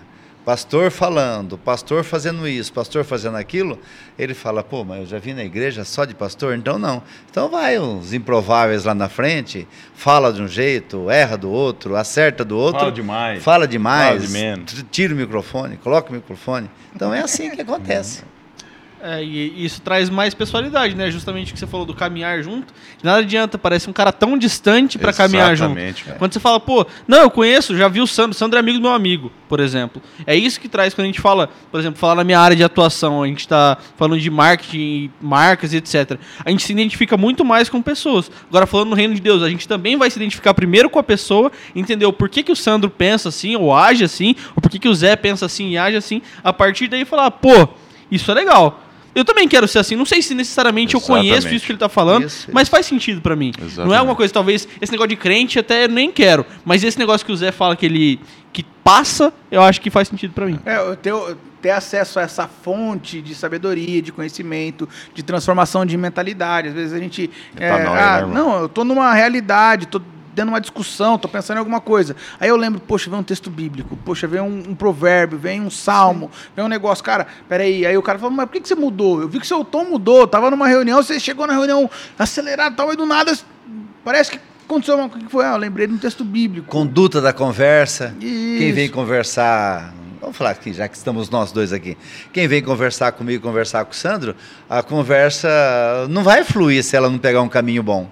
pastor 0.45 0.89
falando, 0.89 1.57
pastor 1.57 2.03
fazendo 2.03 2.47
isso, 2.47 2.73
pastor 2.73 3.03
fazendo 3.03 3.37
aquilo, 3.37 3.79
ele 4.17 4.33
fala, 4.33 4.63
pô, 4.63 4.83
mas 4.83 5.01
eu 5.01 5.05
já 5.05 5.19
vim 5.19 5.33
na 5.33 5.43
igreja 5.43 5.83
só 5.83 6.05
de 6.05 6.13
pastor, 6.13 6.55
então 6.55 6.79
não. 6.79 7.03
Então 7.29 7.49
vai 7.49 7.77
os 7.77 8.13
improváveis 8.13 8.85
lá 8.85 8.95
na 8.95 9.09
frente, 9.09 9.67
fala 9.93 10.33
de 10.33 10.41
um 10.41 10.47
jeito, 10.47 11.09
erra 11.09 11.37
do 11.37 11.49
outro, 11.49 11.95
acerta 11.95 12.43
do 12.43 12.57
outro. 12.57 12.79
Fala 12.79 12.91
demais. 12.91 13.43
Fala 13.43 13.67
demais. 13.67 14.07
Fala 14.07 14.19
de 14.27 14.33
menos. 14.33 14.85
Tira 14.91 15.13
o 15.13 15.17
microfone, 15.17 15.77
coloca 15.77 16.09
o 16.09 16.13
microfone. 16.13 16.69
Então 16.95 17.13
é 17.13 17.21
assim 17.21 17.49
que 17.51 17.61
acontece. 17.61 18.23
É, 19.01 19.23
e 19.23 19.65
isso 19.65 19.81
traz 19.81 20.09
mais 20.09 20.33
pessoalidade, 20.33 20.93
né? 20.93 21.09
Justamente 21.09 21.51
o 21.51 21.53
que 21.53 21.59
você 21.59 21.67
falou 21.67 21.85
do 21.85 21.93
caminhar 21.93 22.43
junto. 22.43 22.73
De 22.97 23.05
nada 23.05 23.19
adianta, 23.19 23.57
parece 23.57 23.89
um 23.89 23.93
cara 23.93 24.11
tão 24.11 24.37
distante 24.37 24.97
pra 24.97 25.13
caminhar 25.13 25.55
junto. 25.55 25.75
Cara. 26.03 26.17
Quando 26.17 26.33
você 26.33 26.39
fala, 26.39 26.59
pô, 26.59 26.85
não, 27.07 27.19
eu 27.19 27.29
conheço, 27.29 27.77
já 27.77 27.87
vi 27.87 28.01
o 28.01 28.07
Sandro, 28.07 28.31
o 28.31 28.33
Sandro 28.33 28.57
é 28.57 28.59
amigo 28.59 28.77
do 28.77 28.81
meu 28.81 28.91
amigo, 28.91 29.31
por 29.47 29.61
exemplo. 29.61 30.01
É 30.27 30.35
isso 30.35 30.59
que 30.59 30.67
traz 30.67 30.93
quando 30.93 31.05
a 31.05 31.07
gente 31.07 31.21
fala, 31.21 31.49
por 31.71 31.79
exemplo, 31.79 31.97
falar 31.97 32.15
na 32.15 32.23
minha 32.25 32.39
área 32.39 32.57
de 32.57 32.63
atuação, 32.63 33.23
a 33.23 33.27
gente 33.27 33.47
tá 33.47 33.77
falando 33.95 34.19
de 34.19 34.29
marketing, 34.29 35.09
marcas 35.21 35.71
e 35.71 35.77
etc. 35.77 36.19
A 36.43 36.49
gente 36.49 36.63
se 36.63 36.73
identifica 36.73 37.15
muito 37.15 37.45
mais 37.45 37.69
com 37.69 37.81
pessoas. 37.81 38.29
Agora, 38.49 38.67
falando 38.67 38.89
no 38.89 38.95
reino 38.95 39.13
de 39.13 39.21
Deus, 39.21 39.41
a 39.41 39.49
gente 39.49 39.65
também 39.65 39.95
vai 39.95 40.09
se 40.09 40.19
identificar 40.19 40.53
primeiro 40.53 40.89
com 40.89 40.99
a 40.99 41.03
pessoa, 41.03 41.51
entender 41.73 42.05
o 42.05 42.11
porquê 42.11 42.43
que 42.43 42.51
o 42.51 42.55
Sandro 42.55 42.89
pensa 42.89 43.29
assim, 43.29 43.55
ou 43.55 43.73
age 43.73 44.03
assim, 44.03 44.35
ou 44.55 44.61
porquê 44.61 44.77
que 44.77 44.89
o 44.89 44.93
Zé 44.93 45.15
pensa 45.15 45.45
assim 45.45 45.69
e 45.69 45.77
age 45.77 45.95
assim. 45.95 46.21
A 46.43 46.51
partir 46.51 46.89
daí 46.89 47.05
falar, 47.05 47.31
pô, 47.31 47.69
isso 48.11 48.29
é 48.29 48.33
legal. 48.33 48.83
Eu 49.13 49.25
também 49.25 49.47
quero 49.47 49.67
ser 49.67 49.79
assim. 49.79 49.95
Não 49.95 50.05
sei 50.05 50.21
se 50.21 50.33
necessariamente 50.33 50.95
eu 50.95 51.01
conheço 51.01 51.33
Exatamente. 51.33 51.55
isso 51.55 51.65
que 51.65 51.71
ele 51.71 51.79
tá 51.79 51.89
falando, 51.89 52.25
Isso, 52.25 52.47
mas 52.51 52.69
faz 52.69 52.85
sentido 52.85 53.21
pra 53.21 53.35
mim. 53.35 53.51
Não 53.57 53.63
é 53.63 53.67
Exatamente. 53.67 53.97
alguma 53.97 54.15
coisa, 54.15 54.33
talvez, 54.33 54.67
esse 54.81 54.91
negócio 54.91 55.09
de 55.09 55.15
crente 55.15 55.59
até 55.59 55.85
eu 55.85 55.89
nem 55.89 56.11
quero. 56.11 56.45
Mas 56.63 56.83
esse 56.83 56.97
negócio 56.97 57.25
que 57.25 57.31
o 57.31 57.35
Zé 57.35 57.51
fala 57.51 57.75
que 57.75 57.85
ele 57.85 58.19
que 58.51 58.63
passa, 58.83 59.31
eu 59.51 59.61
acho 59.61 59.79
que 59.79 59.89
faz 59.89 60.07
sentido 60.07 60.33
pra 60.33 60.45
mim. 60.45 60.59
É, 60.65 60.77
eu 60.77 60.95
ter, 60.95 61.13
ter 61.61 61.71
acesso 61.71 62.19
a 62.19 62.23
essa 62.23 62.47
fonte 62.47 63.21
de 63.21 63.35
sabedoria, 63.35 64.01
de 64.01 64.11
conhecimento, 64.11 64.89
de 65.13 65.21
transformação 65.21 65.85
de 65.85 65.95
mentalidade. 65.97 66.69
Às 66.69 66.73
vezes 66.73 66.93
a 66.93 66.99
gente. 66.99 67.29
É, 67.55 67.71
Metanoia, 67.71 68.01
ah, 68.01 68.25
né, 68.25 68.33
não, 68.33 68.59
eu 68.61 68.69
tô 68.69 68.83
numa 68.83 69.13
realidade, 69.13 69.87
tô 69.87 70.01
dando 70.39 70.49
uma 70.49 70.61
discussão, 70.61 71.17
tô 71.17 71.27
pensando 71.27 71.57
em 71.57 71.59
alguma 71.59 71.81
coisa. 71.81 72.15
Aí 72.39 72.47
eu 72.47 72.55
lembro, 72.55 72.79
poxa, 72.79 73.09
vem 73.09 73.19
um 73.19 73.23
texto 73.23 73.49
bíblico, 73.49 73.97
poxa, 74.05 74.25
vem 74.25 74.39
um, 74.39 74.69
um 74.69 74.75
provérbio, 74.75 75.37
vem 75.37 75.59
um 75.59 75.69
salmo, 75.69 76.31
vem 76.55 76.63
um 76.63 76.69
negócio, 76.69 77.03
cara, 77.03 77.27
peraí. 77.47 77.85
Aí 77.85 77.97
o 77.97 78.01
cara 78.01 78.17
fala, 78.17 78.31
mas 78.31 78.45
por 78.45 78.53
que, 78.53 78.61
que 78.61 78.67
você 78.67 78.75
mudou? 78.75 79.21
Eu 79.21 79.27
vi 79.27 79.39
que 79.39 79.47
seu 79.47 79.65
tom 79.65 79.83
mudou, 79.85 80.25
tava 80.25 80.49
numa 80.49 80.67
reunião, 80.67 81.03
você 81.03 81.19
chegou 81.19 81.45
na 81.45 81.53
reunião 81.53 81.89
acelerado 82.17 82.73
e 82.73 82.75
tal, 82.77 82.93
e 82.93 82.95
do 82.95 83.05
nada 83.05 83.37
parece 84.03 84.31
que 84.31 84.39
aconteceu 84.65 84.95
uma 84.95 85.09
coisa 85.09 85.25
que 85.25 85.31
foi, 85.31 85.45
ah, 85.45 85.51
eu 85.51 85.57
lembrei 85.57 85.87
de 85.87 85.93
um 85.93 85.97
texto 85.97 86.23
bíblico. 86.23 86.67
Conduta 86.67 87.19
da 87.19 87.33
conversa. 87.33 88.15
Quem 88.19 88.67
Isso. 88.67 88.75
vem 88.75 88.89
conversar. 88.89 89.93
Vamos 90.21 90.37
falar 90.37 90.51
aqui, 90.51 90.71
já 90.73 90.87
que 90.87 90.95
estamos 90.95 91.29
nós 91.29 91.51
dois 91.51 91.73
aqui. 91.73 91.97
Quem 92.31 92.47
vem 92.47 92.61
conversar 92.61 93.11
comigo, 93.11 93.41
conversar 93.43 93.83
com 93.85 93.91
o 93.91 93.95
Sandro, 93.95 94.35
a 94.69 94.83
conversa 94.83 95.49
não 96.09 96.23
vai 96.23 96.43
fluir 96.43 96.83
se 96.83 96.95
ela 96.95 97.09
não 97.09 97.17
pegar 97.17 97.41
um 97.41 97.49
caminho 97.49 97.81
bom. 97.83 98.09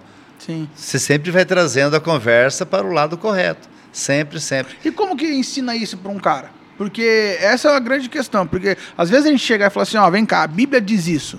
Sim. 0.48 0.70
Você 0.74 0.98
sempre 0.98 1.30
vai 1.30 1.44
trazendo 1.44 1.98
a 1.98 2.00
conversa 2.00 2.66
para 2.66 2.88
o 2.88 2.92
lado 2.94 3.18
correto. 3.18 3.68
Sempre, 3.92 4.40
sempre. 4.40 4.78
E 4.84 4.90
como 4.90 5.18
que 5.18 5.26
ensina 5.26 5.76
isso 5.76 5.98
para 5.98 6.10
um 6.10 6.18
cara? 6.18 6.52
Porque 6.78 7.38
essa 7.42 7.68
é 7.68 7.72
uma 7.72 7.80
grande 7.82 8.08
questão. 8.08 8.48
Porque 8.48 8.78
às 8.98 9.10
vezes 9.10 9.26
a 9.26 9.30
gente 9.30 9.44
chega 9.44 9.68
e 9.68 9.70
fala 9.70 9.84
assim, 9.84 9.98
ó, 9.98 10.10
vem 10.10 10.26
cá, 10.26 10.44
a 10.44 10.48
Bíblia 10.48 10.80
diz 10.80 11.06
isso. 11.06 11.38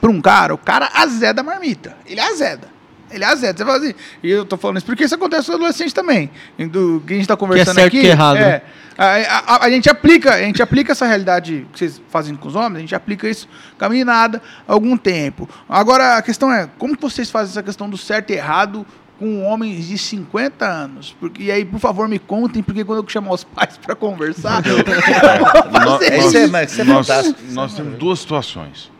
Para 0.00 0.10
um 0.10 0.20
cara, 0.20 0.54
o 0.54 0.58
cara 0.58 0.88
azeda 0.94 1.40
a 1.40 1.44
marmita. 1.44 1.96
Ele 2.06 2.20
azeda. 2.20 2.68
Ele 3.10 3.24
azeda. 3.24 3.58
Você 3.58 3.64
fala 3.64 3.78
assim, 3.78 3.94
e 4.22 4.30
eu 4.30 4.44
tô 4.44 4.56
falando 4.56 4.78
isso 4.78 4.86
porque 4.86 5.04
isso 5.04 5.14
acontece 5.14 5.46
com 5.48 5.54
adolescente 5.54 5.94
também. 5.94 6.30
Do 6.70 7.02
que 7.06 7.14
a 7.14 7.16
gente 7.16 7.28
tá 7.28 7.36
conversando 7.36 7.74
certo, 7.76 7.86
aqui. 7.88 8.00
que 8.00 8.06
é 8.06 8.10
errado. 8.10 8.36
É, 8.38 8.62
a, 8.98 9.04
a- 9.04 9.56
a- 9.56 9.64
a 9.66 9.70
gente 9.70 9.88
aplica, 9.88 10.34
a 10.34 10.42
gente 10.42 10.62
aplica 10.62 10.92
essa 10.92 11.06
realidade 11.06 11.66
que 11.72 11.78
vocês 11.78 12.00
fazem 12.08 12.34
com 12.34 12.48
os 12.48 12.54
homens, 12.56 12.76
a 12.78 12.80
gente 12.80 12.94
aplica 12.94 13.28
isso 13.28 13.46
com 13.78 13.84
a 13.84 13.88
meninada 13.88 14.42
há 14.66 14.72
algum 14.72 14.96
tempo. 14.96 15.48
Agora, 15.68 16.16
a 16.16 16.22
questão 16.22 16.50
é, 16.52 16.68
como 16.78 16.96
que 16.96 17.02
vocês 17.02 17.30
fazem 17.30 17.50
essa 17.52 17.62
questão 17.62 17.88
do 17.90 17.96
certo 17.96 18.30
e 18.30 18.34
errado 18.34 18.86
com 19.18 19.44
homens 19.44 19.86
de 19.86 19.96
50 19.98 20.66
anos? 20.66 21.14
Porque, 21.20 21.44
e 21.44 21.50
aí, 21.52 21.64
por 21.64 21.78
favor, 21.78 22.08
me 22.08 22.18
contem, 22.18 22.62
porque 22.62 22.84
quando 22.84 23.02
eu 23.02 23.08
chamar 23.08 23.32
os 23.34 23.44
pais 23.44 23.78
para 23.78 23.94
conversar, 23.94 24.62
eu 24.66 24.76
vou 24.78 25.80
Nó- 25.80 25.98
fazer 25.98 26.18
Isso 26.18 26.28
isso. 26.28 26.56
é- 26.56 26.80
é 26.80 26.84
nós, 26.84 27.08
nós 27.52 27.74
temos 27.74 27.98
duas 27.98 28.18
situações. 28.18 28.90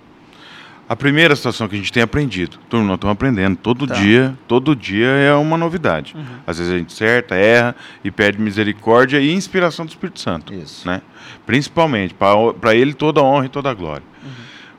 A 0.88 0.94
primeira 0.94 1.34
situação 1.34 1.66
que 1.66 1.74
a 1.74 1.78
gente 1.78 1.92
tem 1.92 2.02
aprendido. 2.02 2.58
Mundo 2.72 2.94
estamos 2.94 3.12
aprendendo. 3.12 3.56
Todo 3.56 3.88
Tá. 3.88 3.94
dia, 3.94 4.38
todo 4.46 4.76
dia 4.76 5.06
é 5.08 5.34
uma 5.34 5.56
novidade. 5.56 6.14
Às 6.46 6.58
vezes 6.58 6.72
a 6.72 6.78
gente 6.78 6.92
acerta, 6.94 7.34
erra 7.34 7.74
e 8.04 8.10
pede 8.10 8.40
misericórdia 8.40 9.18
e 9.18 9.32
inspiração 9.32 9.84
do 9.84 9.88
Espírito 9.88 10.20
Santo. 10.20 10.54
Isso. 10.54 10.86
Né? 10.86 11.02
Principalmente, 11.44 12.14
para 12.60 12.74
ele 12.76 12.94
toda 12.94 13.20
a 13.20 13.24
honra 13.24 13.46
e 13.46 13.48
toda 13.48 13.68
a 13.68 13.74
glória. 13.74 14.04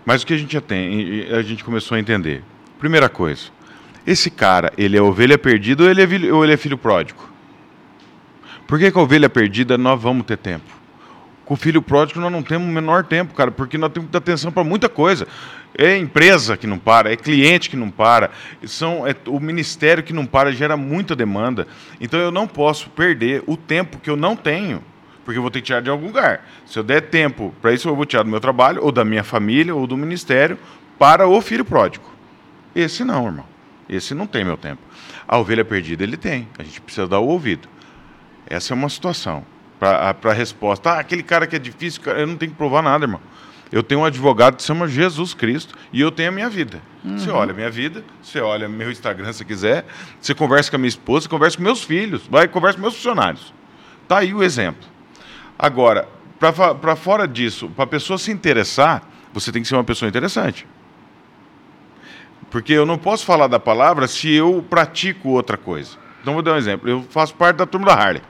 Mas 0.06 0.24
o 0.24 0.26
que 0.26 0.34
a 0.34 0.38
gente 0.38 0.54
já 0.54 0.62
tem, 0.62 1.28
a 1.30 1.41
gente 1.41 1.62
começou 1.63 1.98
a 1.98 2.00
entender. 2.00 2.41
Primeira 2.80 3.10
coisa, 3.10 3.48
esse 4.06 4.30
cara, 4.32 4.72
ele 4.78 4.96
é 4.98 5.02
ovelha 5.02 5.38
perdida 5.38 5.84
ou 5.84 5.89
ele 5.89 6.02
é, 6.02 6.08
filho- 6.08 6.34
ou 6.38 6.43
ele 6.46 6.54
é 6.54 6.58
filho 6.58 6.78
pródigo? 6.78 7.28
Por 8.65 8.80
que 8.80 8.89
com 8.91 9.02
a 9.02 9.04
ovelha 9.04 9.28
perdida 9.30 9.78
nós 9.78 10.02
vamos 10.02 10.26
ter 10.26 10.38
tempo? 10.38 10.78
Com 11.43 11.54
o 11.54 11.58
filho 11.58 11.82
pródigo 11.82 12.20
nós 12.20 12.32
não 12.32 12.43
temos 12.43 12.67
o 12.67 12.72
menor 12.72 13.04
tempo, 13.06 13.34
cara, 13.34 13.52
porque 13.52 13.78
nós 13.78 13.91
temos 13.91 14.08
que 14.08 14.12
dar 14.13 14.20
atenção 14.20 14.52
para 14.52 14.63
muita 14.63 14.88
coisa. 14.89 15.28
É 15.78 15.96
empresa 15.96 16.58
que 16.58 16.66
não 16.66 16.80
para, 16.80 17.13
é 17.13 17.16
cliente 17.16 17.70
que 17.70 17.76
não 17.76 17.92
para, 17.92 18.32
são, 18.66 19.06
é 19.06 19.16
o 19.28 19.40
ministério 19.40 20.04
que 20.04 20.12
não 20.12 20.26
para, 20.26 20.52
gera 20.52 20.76
muita 20.76 21.16
demanda. 21.16 21.68
Então 22.02 22.20
eu 22.20 22.32
não 22.32 22.48
posso 22.48 22.90
perder 22.90 23.44
o 23.46 23.56
tempo 23.56 24.00
que 24.00 24.10
eu 24.10 24.16
não 24.16 24.36
tenho, 24.36 24.84
porque 25.24 25.38
eu 25.38 25.42
vou 25.42 25.52
ter 25.52 25.60
que 25.60 25.68
tirar 25.68 25.82
de 25.82 25.90
algum 25.90 26.08
lugar. 26.08 26.44
Se 26.66 26.80
eu 26.80 26.84
der 26.84 27.02
tempo 27.02 27.54
para 27.62 27.72
isso, 27.74 27.88
eu 27.88 27.96
vou 27.96 28.06
tirar 28.06 28.24
do 28.24 28.30
meu 28.30 28.40
trabalho, 28.40 28.84
ou 28.84 28.92
da 28.92 29.06
minha 29.06 29.24
família, 29.24 29.76
ou 29.76 29.86
do 29.86 29.96
ministério, 29.96 30.58
para 30.98 31.28
o 31.28 31.40
filho 31.42 31.63
pródigo. 31.63 32.10
Esse 32.76 33.04
não, 33.04 33.28
irmão. 33.28 33.46
Esse 33.88 34.16
não 34.16 34.26
tem 34.26 34.44
meu 34.44 34.58
tempo. 34.58 34.82
A 35.28 35.38
ovelha 35.38 35.63
perdida 35.63 36.04
ele 36.04 36.18
tem. 36.18 36.48
A 36.58 36.63
gente 36.63 36.82
precisa 36.82 37.08
dar 37.08 37.20
o 37.20 37.28
ouvido. 37.28 37.70
Essa 38.48 38.74
é 38.74 38.76
uma 38.76 38.90
situação. 38.90 39.46
Para 39.80 40.16
a 40.24 40.34
resposta, 40.34 40.90
ah, 40.90 41.00
aquele 41.00 41.22
cara 41.22 41.46
que 41.46 41.56
é 41.56 41.60
difícil, 41.60 42.02
eu 42.06 42.26
não 42.26 42.36
tenho 42.36 42.52
que 42.52 42.58
provar 42.58 42.82
nada, 42.82 43.06
irmão. 43.06 43.22
Eu 43.71 43.84
tenho 43.84 44.01
um 44.01 44.06
advogado 44.06 44.56
que 44.56 44.62
se 44.62 44.67
chama 44.67 44.88
Jesus 44.88 45.34
Cristo 45.34 45.75
e 45.91 45.99
eu 45.99 46.12
tenho 46.12 46.30
a 46.30 46.32
minha 46.32 46.49
vida. 46.49 46.82
Você 47.03 47.30
olha 47.30 47.51
a 47.51 47.53
minha 47.53 47.69
vida, 47.69 48.03
você 48.21 48.39
olha 48.41 48.67
meu 48.67 48.91
Instagram 48.91 49.32
se 49.32 49.45
quiser, 49.45 49.86
você 50.19 50.36
conversa 50.36 50.69
com 50.69 50.75
a 50.75 50.80
minha 50.80 50.89
esposa, 50.89 51.23
você 51.23 51.30
conversa 51.30 51.58
com 51.58 51.63
meus 51.63 51.84
filhos, 51.84 52.23
vai 52.30 52.47
conversa 52.47 52.77
com 52.77 52.82
meus 52.82 52.95
funcionários. 52.95 53.53
Tá 54.08 54.19
aí 54.19 54.34
o 54.34 54.43
exemplo. 54.43 54.88
Agora, 55.58 56.08
para 56.39 56.95
fora 56.95 57.27
disso, 57.27 57.69
para 57.69 57.84
a 57.84 57.88
pessoa 57.88 58.17
se 58.17 58.32
interessar, 58.32 59.03
você 59.34 59.51
tem 59.51 59.62
que 59.62 59.67
ser 59.67 59.75
uma 59.75 59.84
pessoa 59.84 60.08
interessante. 60.08 60.67
Porque 62.49 62.73
eu 62.73 62.86
não 62.86 62.97
posso 62.97 63.25
falar 63.25 63.47
da 63.47 63.60
palavra 63.60 64.08
se 64.08 64.32
eu 64.32 64.65
pratico 64.69 65.30
outra 65.30 65.58
coisa. 65.58 65.97
Então 66.21 66.34
vou 66.34 66.41
dar 66.41 66.53
um 66.53 66.58
exemplo. 66.58 66.89
Eu 66.89 67.06
faço 67.10 67.34
parte 67.36 67.58
da 67.58 67.65
turma 67.65 67.88
da 67.88 67.93
Harley. 67.93 68.21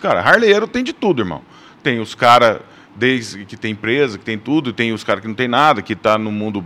Cara, 0.00 0.20
Harleyeiro 0.20 0.66
tem 0.66 0.82
de 0.82 0.92
tudo, 0.92 1.22
irmão. 1.22 1.42
Tem 1.82 2.00
os 2.00 2.14
caras 2.14 2.60
desde 2.96 3.44
que 3.44 3.56
tem 3.56 3.72
empresa, 3.72 4.18
que 4.18 4.24
tem 4.24 4.38
tudo, 4.38 4.72
tem 4.72 4.92
os 4.92 5.02
caras 5.04 5.22
que 5.22 5.28
não 5.28 5.34
tem 5.34 5.48
nada, 5.48 5.82
que 5.82 5.94
tá 5.96 6.18
no 6.18 6.30
mundo 6.32 6.64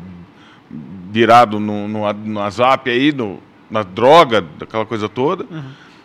virado 1.10 1.60
no, 1.60 1.86
no, 1.88 2.12
no 2.12 2.40
WhatsApp 2.40 2.90
aí, 2.90 3.12
no, 3.12 3.40
na 3.70 3.82
droga, 3.82 4.44
aquela 4.60 4.84
coisa 4.86 5.08
toda. 5.08 5.46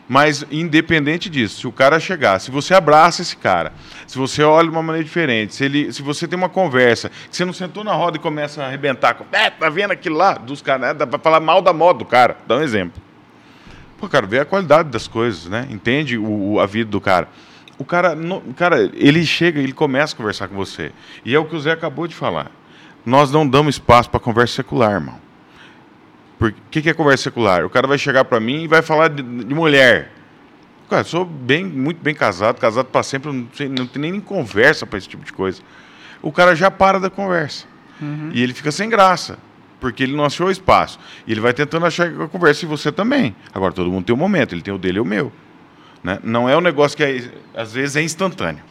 Mas 0.07 0.43
independente 0.49 1.29
disso, 1.29 1.59
se 1.61 1.67
o 1.67 1.71
cara 1.71 1.99
chegar, 1.99 2.39
se 2.39 2.49
você 2.49 2.73
abraça 2.73 3.21
esse 3.21 3.37
cara, 3.37 3.71
se 4.07 4.17
você 4.17 4.41
olha 4.41 4.67
de 4.67 4.73
uma 4.73 4.81
maneira 4.81 5.03
diferente, 5.05 5.53
se, 5.53 5.63
ele, 5.63 5.93
se 5.93 6.01
você 6.01 6.27
tem 6.27 6.35
uma 6.37 6.49
conversa, 6.49 7.09
que 7.09 7.35
você 7.35 7.45
não 7.45 7.53
sentou 7.53 7.83
na 7.83 7.93
roda 7.93 8.17
e 8.17 8.19
começa 8.19 8.63
a 8.63 8.67
arrebentar 8.67 9.13
com, 9.13 9.23
é, 9.31 9.51
tá 9.51 9.69
vendo 9.69 9.91
aquilo 9.91 10.17
lá 10.17 10.33
dos 10.33 10.63
caras, 10.63 10.81
né? 10.81 10.93
dá 10.95 11.05
pra 11.05 11.19
falar 11.19 11.39
mal 11.39 11.61
da 11.61 11.71
moda 11.73 11.99
do 11.99 12.05
cara, 12.05 12.37
dá 12.47 12.57
um 12.57 12.61
exemplo. 12.61 12.99
Pô, 13.99 14.09
cara, 14.09 14.25
vê 14.25 14.39
a 14.39 14.45
qualidade 14.45 14.89
das 14.89 15.07
coisas, 15.07 15.45
né? 15.45 15.67
Entende 15.69 16.17
o, 16.17 16.53
o- 16.53 16.59
a 16.59 16.65
vida 16.65 16.89
do 16.89 16.99
cara. 17.01 17.27
O 17.79 17.85
cara, 17.85 18.13
não- 18.13 18.41
cara, 18.55 18.91
ele 18.93 19.25
chega, 19.25 19.59
ele 19.59 19.73
começa 19.73 20.13
a 20.13 20.17
conversar 20.17 20.47
com 20.47 20.55
você. 20.55 20.91
E 21.25 21.33
é 21.33 21.39
o 21.39 21.45
que 21.45 21.55
o 21.55 21.59
Zé 21.59 21.71
acabou 21.71 22.07
de 22.07 22.13
falar. 22.13 22.51
Nós 23.05 23.31
não 23.31 23.47
damos 23.47 23.75
espaço 23.75 24.09
para 24.09 24.19
conversa 24.19 24.55
secular, 24.55 24.91
irmão. 24.91 25.17
Por 26.37 26.53
que, 26.71 26.81
que 26.81 26.89
é 26.89 26.93
conversa 26.93 27.23
secular? 27.23 27.65
O 27.65 27.69
cara 27.69 27.87
vai 27.87 27.97
chegar 27.97 28.23
para 28.25 28.39
mim 28.39 28.63
e 28.63 28.67
vai 28.67 28.81
falar 28.81 29.09
de, 29.09 29.21
de 29.23 29.53
mulher. 29.55 30.11
Cara, 30.89 31.03
sou 31.03 31.23
bem, 31.25 31.63
muito 31.65 32.01
bem 32.01 32.13
casado, 32.15 32.59
casado 32.59 32.87
para 32.87 33.03
sempre, 33.03 33.31
não, 33.31 33.47
sei, 33.53 33.67
não 33.69 33.85
tem 33.85 34.01
nem 34.11 34.19
conversa 34.19 34.85
para 34.85 34.97
esse 34.97 35.07
tipo 35.07 35.23
de 35.23 35.31
coisa. 35.33 35.61
O 36.21 36.31
cara 36.31 36.55
já 36.55 36.69
para 36.71 36.99
da 36.99 37.09
conversa. 37.09 37.65
E 38.33 38.41
ele 38.41 38.53
fica 38.53 38.71
sem 38.71 38.89
graça, 38.89 39.37
porque 39.79 40.03
ele 40.03 40.15
não 40.15 40.23
achou 40.25 40.49
espaço. 40.49 40.99
E 41.27 41.31
ele 41.31 41.41
vai 41.41 41.53
tentando 41.53 41.85
achar 41.85 42.07
a 42.07 42.27
conversa 42.27 42.65
e 42.65 42.67
você 42.67 42.91
também. 42.91 43.35
Agora, 43.53 43.73
todo 43.73 43.91
mundo 43.91 44.05
tem 44.05 44.15
um 44.15 44.17
momento, 44.19 44.53
ele 44.55 44.61
tem 44.61 44.73
o 44.73 44.77
dele 44.77 44.97
e 44.97 45.01
o 45.01 45.05
meu. 45.05 45.31
Né? 46.03 46.19
Não 46.23 46.47
é 46.47 46.55
um 46.57 46.61
negócio 46.61 46.95
que 46.95 47.03
é- 47.03 47.31
às 47.55 47.73
vezes 47.73 47.95
é 47.95 48.01
instantâneo. 48.01 48.63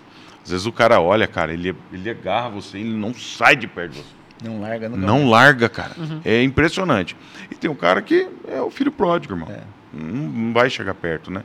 Às 0.43 0.51
vezes 0.51 0.67
o 0.67 0.73
cara 0.73 1.01
olha, 1.01 1.27
cara, 1.27 1.53
ele, 1.53 1.75
ele 1.93 2.09
agarra 2.11 2.49
você, 2.49 2.79
ele 2.79 2.97
não 2.97 3.13
sai 3.13 3.55
de 3.55 3.67
perto 3.67 3.93
de 3.93 3.99
você. 3.99 4.19
Não 4.45 4.61
larga 4.61 4.89
nunca 4.89 5.01
Não 5.07 5.19
mais. 5.19 5.31
larga, 5.31 5.69
cara. 5.69 5.93
É 6.25 6.43
impressionante. 6.43 7.17
E 7.51 7.55
tem 7.55 7.69
um 7.71 7.75
cara 7.75 8.01
que 8.01 8.29
é 8.47 8.61
o 8.63 8.71
filho 8.71 8.93
pródigo, 8.93 9.35
irmão. 9.35 9.49
É. 9.51 9.61
Não, 9.93 10.53
vai 10.53 10.71
chegar 10.71 10.95
perto, 10.95 11.31
né? 11.31 11.43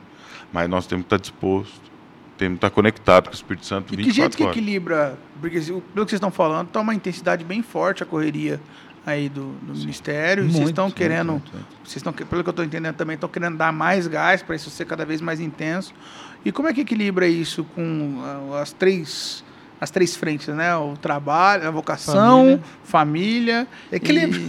Mas 0.54 0.70
nós 0.70 0.86
temos 0.86 1.04
que 1.04 1.08
estar 1.08 1.18
disposto, 1.18 1.82
temos 2.38 2.54
que 2.60 2.66
estar 2.66 2.70
conectado 2.70 3.26
com 3.26 3.32
o 3.32 3.34
Espírito 3.34 3.66
Santo 3.66 3.94
E 3.94 3.98
24 3.98 4.06
que 4.14 4.16
jeito 4.16 4.38
que 4.38 4.44
horas. 4.44 4.56
equilibra? 4.56 5.18
Porque 5.42 5.60
pelo 5.60 5.82
que 5.82 5.96
vocês 5.96 6.14
estão 6.14 6.30
falando, 6.32 6.68
tá 6.68 6.80
uma 6.80 6.94
intensidade 6.94 7.44
bem 7.44 7.64
forte 7.64 8.04
a 8.04 8.06
correria 8.06 8.62
aí 9.06 9.30
do, 9.30 9.54
do 9.62 9.74
ministério. 9.76 10.44
e 10.44 10.48
vocês 10.48 10.56
Muito, 10.58 10.70
estão 10.70 10.86
muito, 10.86 10.96
querendo, 10.96 11.32
muito, 11.34 11.52
muito. 11.54 11.68
vocês 11.84 11.98
estão, 11.98 12.14
pelo 12.14 12.44
que 12.44 12.50
eu 12.50 12.52
estou 12.52 12.66
entendendo 12.66 12.96
também, 12.96 13.16
estão 13.16 13.30
querendo 13.30 13.58
dar 13.58 13.72
mais 13.74 14.08
gás 14.08 14.42
para 14.42 14.56
isso 14.56 14.70
ser 14.70 14.86
cada 14.86 15.06
vez 15.06 15.22
mais 15.22 15.40
intenso. 15.40 15.94
E 16.46 16.52
como 16.52 16.68
é 16.68 16.74
que 16.74 16.82
equilibra 16.82 17.28
isso 17.28 17.64
com 17.64 18.20
ah, 18.54 18.62
as 18.62 18.72
três 18.74 19.44
as 19.82 19.92
três 19.92 20.16
frentes, 20.16 20.48
né? 20.48 20.74
O 20.78 20.96
trabalho, 20.96 21.68
a 21.68 21.72
vocação, 21.72 22.62
família, 22.86 23.68
Equilíbrio. 23.92 24.42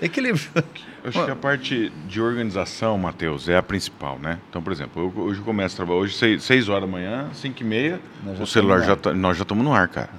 e- 0.00 0.04
Equilíbrio. 0.04 0.50
Eu 0.54 1.08
acho 1.08 1.24
que 1.24 1.30
a 1.30 1.36
parte 1.36 1.90
de 2.06 2.20
organização, 2.20 2.98
Matheus, 2.98 3.48
é 3.48 3.56
a 3.56 3.62
principal, 3.62 4.18
né? 4.18 4.38
Então, 4.50 4.62
por 4.62 4.70
exemplo, 4.70 5.02
eu, 5.16 5.22
hoje 5.22 5.40
eu 5.40 5.44
começo 5.46 5.74
a 5.74 5.76
trabalhar, 5.78 6.00
hoje 6.00 6.14
6, 6.18 6.42
seis 6.44 6.68
horas 6.68 6.82
da 6.82 6.86
manhã, 6.86 7.28
5 7.32 7.62
e 7.62 7.64
meia, 7.64 8.00
o 8.38 8.46
celular 8.46 8.82
já 8.82 8.94
tá, 8.96 9.14
nós 9.14 9.36
já 9.38 9.42
estamos 9.44 9.64
no 9.64 9.72
ar, 9.72 9.88
cara. 9.88 10.10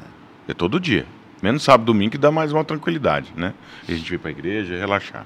É 0.48 0.56
todo 0.56 0.80
dia. 0.80 1.06
Menos 1.44 1.62
sábado, 1.62 1.86
domingo, 1.86 2.12
que 2.12 2.18
dá 2.18 2.32
mais 2.32 2.54
uma 2.54 2.64
tranquilidade, 2.64 3.34
né? 3.36 3.54
A 3.86 3.92
gente 3.92 4.10
vem 4.10 4.18
para 4.18 4.30
a 4.30 4.32
igreja, 4.32 4.78
relaxar. 4.78 5.26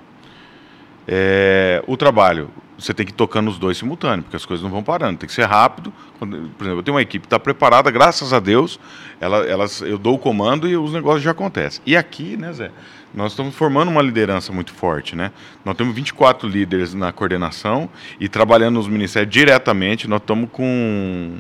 É, 1.08 1.84
o 1.86 1.96
trabalho, 1.96 2.50
você 2.76 2.92
tem 2.92 3.06
que 3.06 3.12
ir 3.12 3.16
tocando 3.16 3.52
os 3.52 3.60
dois 3.60 3.78
simultâneos, 3.78 4.24
porque 4.24 4.36
as 4.36 4.44
coisas 4.44 4.64
não 4.64 4.72
vão 4.72 4.82
parando, 4.82 5.20
tem 5.20 5.28
que 5.28 5.34
ser 5.36 5.46
rápido. 5.46 5.94
Por 6.18 6.28
exemplo, 6.28 6.80
eu 6.80 6.82
tenho 6.82 6.96
uma 6.96 7.04
equipe 7.04 7.22
que 7.22 7.28
está 7.28 7.38
preparada, 7.38 7.92
graças 7.92 8.34
a 8.34 8.40
Deus, 8.40 8.80
ela, 9.22 9.46
elas, 9.46 9.82
eu 9.82 10.00
dou 10.00 10.16
o 10.16 10.18
comando 10.18 10.68
e 10.68 10.76
os 10.76 10.92
negócios 10.92 11.22
já 11.22 11.30
acontecem. 11.30 11.84
E 11.86 11.96
aqui, 11.96 12.36
né, 12.36 12.52
Zé, 12.52 12.72
nós 13.14 13.34
estamos 13.34 13.54
formando 13.54 13.90
uma 13.90 14.02
liderança 14.02 14.52
muito 14.52 14.74
forte, 14.74 15.16
né? 15.16 15.32
Nós 15.64 15.78
temos 15.78 15.94
24 15.94 16.50
líderes 16.50 16.96
na 16.96 17.12
coordenação 17.12 17.88
e 18.20 18.28
trabalhando 18.28 18.74
nos 18.74 18.88
ministérios 18.88 19.32
diretamente, 19.32 20.08
nós 20.08 20.20
estamos 20.20 20.50
com, 20.52 21.38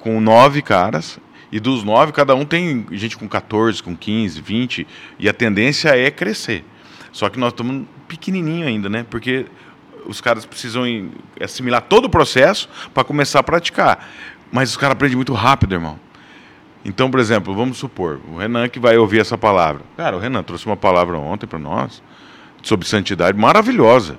com 0.00 0.20
nove 0.20 0.62
caras. 0.62 1.20
E 1.52 1.58
dos 1.58 1.82
nove, 1.82 2.12
cada 2.12 2.34
um 2.34 2.44
tem 2.44 2.86
gente 2.92 3.16
com 3.16 3.28
14, 3.28 3.82
com 3.82 3.96
15, 3.96 4.40
20, 4.40 4.86
e 5.18 5.28
a 5.28 5.32
tendência 5.32 5.88
é 5.90 6.10
crescer. 6.10 6.64
Só 7.12 7.28
que 7.28 7.38
nós 7.38 7.52
estamos 7.52 7.86
pequenininho 8.06 8.66
ainda, 8.66 8.88
né? 8.88 9.04
Porque 9.08 9.46
os 10.06 10.20
caras 10.20 10.46
precisam 10.46 10.84
assimilar 11.40 11.82
todo 11.82 12.04
o 12.06 12.08
processo 12.08 12.68
para 12.94 13.04
começar 13.04 13.40
a 13.40 13.42
praticar. 13.42 14.08
Mas 14.52 14.70
os 14.70 14.76
caras 14.76 14.92
aprendem 14.92 15.16
muito 15.16 15.32
rápido, 15.32 15.74
irmão. 15.74 15.98
Então, 16.84 17.10
por 17.10 17.20
exemplo, 17.20 17.54
vamos 17.54 17.78
supor, 17.78 18.20
o 18.28 18.38
Renan 18.38 18.68
que 18.68 18.78
vai 18.78 18.96
ouvir 18.96 19.20
essa 19.20 19.36
palavra. 19.36 19.82
Cara, 19.96 20.16
o 20.16 20.20
Renan 20.20 20.42
trouxe 20.42 20.66
uma 20.66 20.76
palavra 20.76 21.18
ontem 21.18 21.46
para 21.46 21.58
nós 21.58 22.02
sobre 22.62 22.86
santidade 22.86 23.36
maravilhosa. 23.36 24.18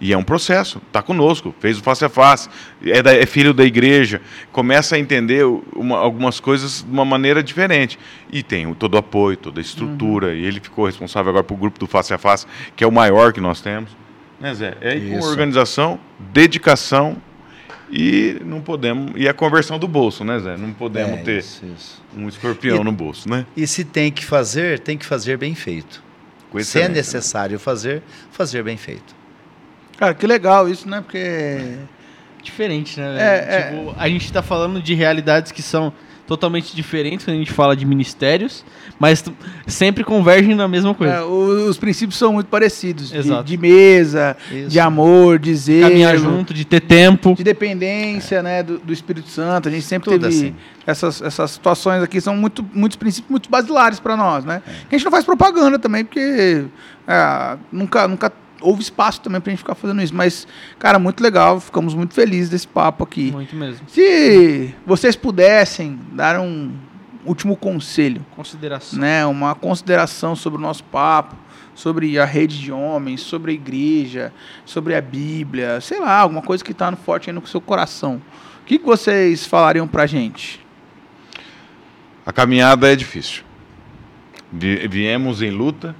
E 0.00 0.12
é 0.12 0.16
um 0.18 0.22
processo, 0.24 0.82
está 0.88 1.00
conosco, 1.00 1.54
fez 1.60 1.78
o 1.78 1.82
face 1.82 2.04
a 2.04 2.08
face, 2.08 2.48
é, 2.84 3.00
da- 3.02 3.14
é 3.14 3.24
filho 3.24 3.54
da 3.54 3.64
igreja, 3.64 4.20
começa 4.50 4.96
a 4.96 4.98
entender 4.98 5.44
uma- 5.76 5.96
algumas 5.98 6.40
coisas 6.40 6.82
de 6.82 6.90
uma 6.90 7.04
maneira 7.04 7.40
diferente. 7.42 7.98
E 8.32 8.42
tem 8.42 8.72
todo 8.74 8.94
o 8.94 8.98
apoio, 8.98 9.36
toda 9.36 9.60
a 9.60 9.62
estrutura, 9.62 10.34
e 10.34 10.44
ele 10.44 10.58
ficou 10.58 10.86
responsável 10.86 11.30
agora 11.30 11.44
para 11.44 11.54
o 11.54 11.56
grupo 11.56 11.78
do 11.78 11.86
face 11.86 12.12
a 12.12 12.18
face, 12.18 12.46
que 12.74 12.82
é 12.82 12.86
o 12.86 12.90
maior 12.90 13.32
que 13.32 13.40
nós 13.40 13.60
temos. 13.60 13.90
Né, 14.40 14.52
Zé? 14.54 14.76
É 14.80 14.90
aí 14.92 15.08
com 15.10 15.18
Isso. 15.18 15.28
organização, 15.28 16.00
dedicação 16.18 17.16
E 17.94 18.40
não 18.46 18.62
podemos. 18.62 19.12
E 19.16 19.28
a 19.28 19.34
conversão 19.34 19.78
do 19.78 19.86
bolso, 19.86 20.24
né, 20.24 20.38
Zé? 20.38 20.56
Não 20.56 20.72
podemos 20.72 21.18
É, 21.20 21.22
ter 21.22 21.38
isso, 21.40 21.62
isso. 21.76 22.02
um 22.16 22.26
escorpião 22.26 22.80
E- 22.80 22.84
no 22.84 22.90
bolso, 22.90 23.28
né? 23.28 23.44
E 23.54 23.66
se 23.66 23.84
tem 23.84 24.10
que 24.10 24.24
fazer, 24.24 24.78
tem 24.80 24.96
que 24.96 25.04
fazer 25.04 25.36
bem 25.36 25.54
feito. 25.54 26.02
Se 26.60 26.80
é 26.80 26.88
né? 26.88 26.94
necessário 26.94 27.58
fazer, 27.58 28.02
fazer 28.30 28.62
bem 28.64 28.78
feito. 28.78 29.14
Cara, 30.02 30.14
que 30.14 30.26
legal 30.26 30.68
isso, 30.68 30.88
né? 30.88 31.00
Porque. 31.00 31.76
Diferente, 32.42 32.98
né? 32.98 33.16
É, 33.20 33.70
velho? 33.70 33.78
tipo, 33.86 33.94
a 33.96 34.08
gente 34.08 34.32
tá 34.32 34.42
falando 34.42 34.82
de 34.82 34.94
realidades 34.94 35.52
que 35.52 35.62
são 35.62 35.92
totalmente 36.26 36.74
diferentes 36.74 37.24
quando 37.24 37.36
a 37.36 37.38
gente 37.38 37.52
fala 37.52 37.76
de 37.76 37.86
ministérios, 37.86 38.64
mas 38.98 39.24
sempre 39.64 40.02
convergem 40.02 40.56
na 40.56 40.66
mesma 40.66 40.92
coisa. 40.92 41.14
é, 41.14 41.22
os 41.22 41.78
princípios 41.78 42.18
são 42.18 42.32
muito 42.32 42.48
parecidos. 42.48 43.10
De, 43.10 43.18
Exato. 43.18 43.44
de 43.44 43.56
mesa, 43.56 44.36
Isso. 44.50 44.70
de 44.70 44.80
amor, 44.80 45.38
de 45.38 45.54
zelo, 45.54 45.90
Caminhar 45.90 46.18
junto, 46.18 46.52
de 46.52 46.64
ter 46.64 46.80
tempo. 46.80 47.36
de 47.36 47.44
dependência 47.44 48.42
né, 48.42 48.60
do, 48.60 48.80
do 48.80 48.92
Espírito 48.92 49.28
Santo. 49.28 49.68
A 49.68 49.70
gente 49.70 49.84
sempre 49.84 50.10
Tudo 50.10 50.22
teve 50.28 50.34
assim. 50.34 50.54
essas, 50.84 51.22
essas 51.22 51.52
situações 51.52 52.02
aqui, 52.02 52.20
são 52.20 52.36
muito, 52.36 52.68
muitos 52.74 52.96
princípios 52.96 53.30
muito 53.30 53.48
basilares 53.48 54.00
para 54.00 54.16
nós, 54.16 54.44
né? 54.44 54.62
É. 54.66 54.70
A 54.90 54.94
gente 54.96 55.04
não 55.04 55.12
faz 55.12 55.24
propaganda 55.24 55.78
também, 55.78 56.04
porque 56.04 56.64
é, 57.06 57.56
nunca, 57.70 58.08
nunca 58.08 58.32
houve 58.62 58.82
espaço 58.82 59.20
também 59.20 59.40
pra 59.40 59.50
gente 59.50 59.58
ficar 59.60 59.74
fazendo 59.74 60.00
isso. 60.02 60.14
Mas, 60.14 60.46
cara, 60.78 60.98
muito 60.98 61.22
legal, 61.22 61.60
ficamos 61.60 61.94
muito 61.94 62.14
felizes 62.14 62.48
desse 62.50 62.66
papo 62.68 63.04
aqui. 63.04 63.30
Muito 63.32 63.54
mesmo. 63.56 63.86
Se 63.88 64.74
vocês 64.86 65.14
pudessem 65.16 65.98
dar 66.12 66.40
um 66.40 66.72
último 67.24 67.56
conselho, 67.56 68.24
Consideração. 68.34 68.98
né, 68.98 69.24
uma 69.26 69.54
consideração 69.54 70.34
sobre 70.34 70.58
o 70.58 70.62
nosso 70.62 70.82
papo, 70.84 71.36
sobre 71.74 72.18
a 72.18 72.24
rede 72.24 72.58
de 72.60 72.70
homens, 72.72 73.20
sobre 73.20 73.52
a 73.52 73.54
igreja, 73.54 74.32
sobre 74.64 74.94
a 74.94 75.00
Bíblia, 75.00 75.80
sei 75.80 76.00
lá, 76.00 76.18
alguma 76.18 76.42
coisa 76.42 76.62
que 76.64 76.72
está 76.72 76.90
no 76.90 76.96
forte 76.96 77.30
aí 77.30 77.34
no 77.34 77.46
seu 77.46 77.60
coração. 77.60 78.20
O 78.62 78.64
que, 78.64 78.78
que 78.78 78.84
vocês 78.84 79.46
falariam 79.46 79.86
pra 79.88 80.06
gente? 80.06 80.60
A 82.24 82.32
caminhada 82.32 82.92
é 82.92 82.94
difícil. 82.96 83.42
Vi- 84.52 84.86
Viemos 84.88 85.42
em 85.42 85.50
luta 85.50 85.96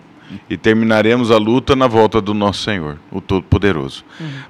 e 0.49 0.57
terminaremos 0.57 1.31
a 1.31 1.37
luta 1.39 1.75
na 1.77 1.87
volta 1.87 2.21
do 2.21 2.33
nosso 2.35 2.63
Senhor, 2.63 2.99
o 3.11 3.21
Todo-Poderoso. 3.21 4.05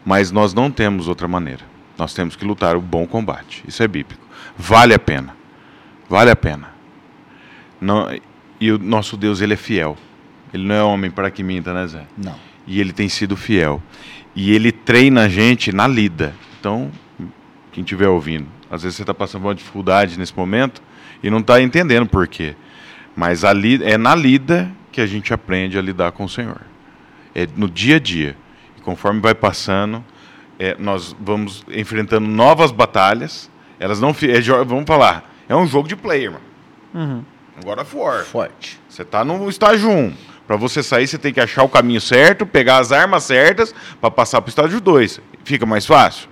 Mas 0.04 0.30
nós 0.30 0.52
não 0.54 0.70
temos 0.70 1.08
outra 1.08 1.26
maneira. 1.28 1.62
Nós 1.98 2.14
temos 2.14 2.34
que 2.36 2.44
lutar 2.44 2.76
o 2.76 2.80
bom 2.80 3.06
combate. 3.06 3.62
Isso 3.66 3.82
é 3.82 3.88
bíblico. 3.88 4.22
Vale 4.56 4.94
a 4.94 4.98
pena. 4.98 5.36
Vale 6.08 6.30
a 6.30 6.36
pena. 6.36 6.70
Não- 7.80 8.08
e 8.60 8.70
o 8.70 8.78
nosso 8.78 9.16
Deus, 9.16 9.40
ele 9.40 9.54
é 9.54 9.56
fiel. 9.56 9.96
Ele 10.52 10.64
não 10.64 10.74
é 10.74 10.82
homem 10.82 11.10
para 11.10 11.30
que 11.30 11.42
minta, 11.42 11.72
né, 11.72 11.86
Zé? 11.86 12.04
Não. 12.16 12.34
e 12.66 12.80
ele 12.80 12.92
tem 12.92 13.08
sido 13.08 13.36
fiel. 13.36 13.82
E 14.36 14.52
ele 14.54 14.70
treina 14.70 15.22
a 15.22 15.28
gente 15.28 15.72
na 15.72 15.86
lida. 15.88 16.32
Então, 16.60 16.90
quem 17.72 17.82
estiver 17.82 18.06
ouvindo, 18.08 18.46
às 18.70 18.82
vezes 18.84 18.96
você 18.96 19.02
está 19.02 19.12
passando 19.12 19.42
por 19.42 19.48
uma 19.48 19.54
dificuldade 19.54 20.16
nesse 20.18 20.36
momento 20.36 20.80
e 21.22 21.28
não 21.28 21.38
está 21.38 21.60
entendendo 21.60 22.06
por 22.06 22.28
quê. 22.28 22.54
Mas 23.16 23.42
a 23.44 23.52
li- 23.52 23.82
é 23.82 23.98
na 23.98 24.14
lida 24.14 24.70
que 24.92 25.00
a 25.00 25.06
gente 25.06 25.32
aprende 25.32 25.78
a 25.78 25.82
lidar 25.82 26.12
com 26.12 26.24
o 26.24 26.28
Senhor. 26.28 26.60
É 27.34 27.48
no 27.56 27.68
dia 27.68 27.96
a 27.96 27.98
dia. 27.98 28.36
E 28.78 28.80
conforme 28.82 29.20
vai 29.20 29.34
passando, 29.34 30.04
é, 30.58 30.76
nós 30.78 31.16
vamos 31.18 31.64
enfrentando 31.70 32.28
novas 32.28 32.70
batalhas. 32.70 33.50
Elas 33.80 34.00
não. 34.00 34.10
é 34.10 34.64
vamos 34.64 34.84
falar, 34.86 35.28
é 35.48 35.56
um 35.56 35.66
jogo 35.66 35.88
de 35.88 35.96
player, 35.96 36.30
mano. 36.30 36.44
Uhum. 36.94 37.24
Agora 37.60 37.84
for. 37.84 38.24
Forte. 38.24 38.78
Você 38.88 39.02
está 39.02 39.24
no 39.24 39.48
estágio 39.48 39.90
1. 39.90 40.14
Para 40.46 40.56
você 40.56 40.82
sair, 40.82 41.06
você 41.06 41.18
tem 41.18 41.32
que 41.32 41.40
achar 41.40 41.62
o 41.62 41.68
caminho 41.68 42.00
certo, 42.00 42.44
pegar 42.44 42.78
as 42.78 42.92
armas 42.92 43.24
certas 43.24 43.74
para 44.00 44.10
passar 44.10 44.40
para 44.42 44.48
o 44.48 44.50
estágio 44.50 44.80
2. 44.80 45.20
Fica 45.44 45.64
mais 45.64 45.86
fácil? 45.86 46.28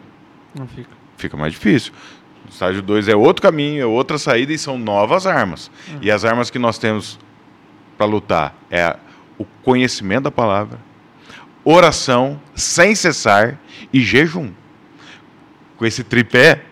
Não 0.55 0.67
fica. 0.67 0.91
Fica 1.17 1.37
mais 1.37 1.53
difícil. 1.53 1.93
O 2.47 2.51
estágio 2.51 2.83
2 2.83 3.09
é 3.09 3.17
outro 3.17 3.43
caminho, 3.43 3.83
é 3.83 3.87
outra 3.87 4.19
saída 4.19 4.53
e 4.53 4.59
são 4.59 4.79
novas 4.79 5.27
armas. 5.27 5.71
E 6.03 6.11
as 6.11 6.25
armas 6.25 6.51
que 6.51 6.59
nós 6.59 6.79
temos 6.79 7.19
para 8.01 8.07
lutar 8.07 8.55
é 8.71 8.97
o 9.37 9.45
conhecimento 9.63 10.23
da 10.23 10.31
palavra, 10.31 10.79
oração 11.63 12.41
sem 12.55 12.95
cessar 12.95 13.61
e 13.93 14.01
jejum. 14.01 14.53
Com 15.77 15.85
esse 15.85 16.03
tripé, 16.03 16.65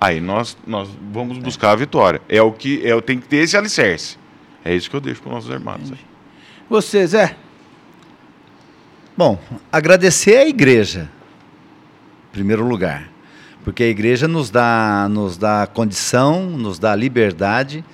aí 0.00 0.18
nós, 0.18 0.56
nós 0.66 0.88
vamos 1.12 1.36
buscar 1.36 1.72
a 1.72 1.76
vitória. 1.76 2.22
É 2.26 2.40
o 2.40 2.50
que 2.52 2.86
é, 2.86 2.98
tem 3.02 3.20
que 3.20 3.28
ter 3.28 3.38
esse 3.38 3.54
alicerce. 3.54 4.16
É 4.64 4.74
isso 4.74 4.88
que 4.88 4.96
eu 4.96 5.00
deixo 5.00 5.20
para 5.20 5.28
os 5.28 5.34
nossos 5.34 5.50
irmãos. 5.50 5.92
aí. 5.92 5.98
Você, 6.70 7.06
Zé? 7.06 7.36
Bom, 9.14 9.38
agradecer 9.70 10.38
à 10.38 10.48
igreja, 10.48 11.10
em 12.30 12.32
primeiro 12.32 12.66
lugar, 12.66 13.10
porque 13.62 13.82
a 13.82 13.88
igreja 13.88 14.26
nos 14.26 14.50
dá, 14.50 15.06
nos 15.10 15.36
dá 15.36 15.66
condição, 15.66 16.46
nos 16.48 16.78
dá 16.78 16.96
liberdade, 16.96 17.84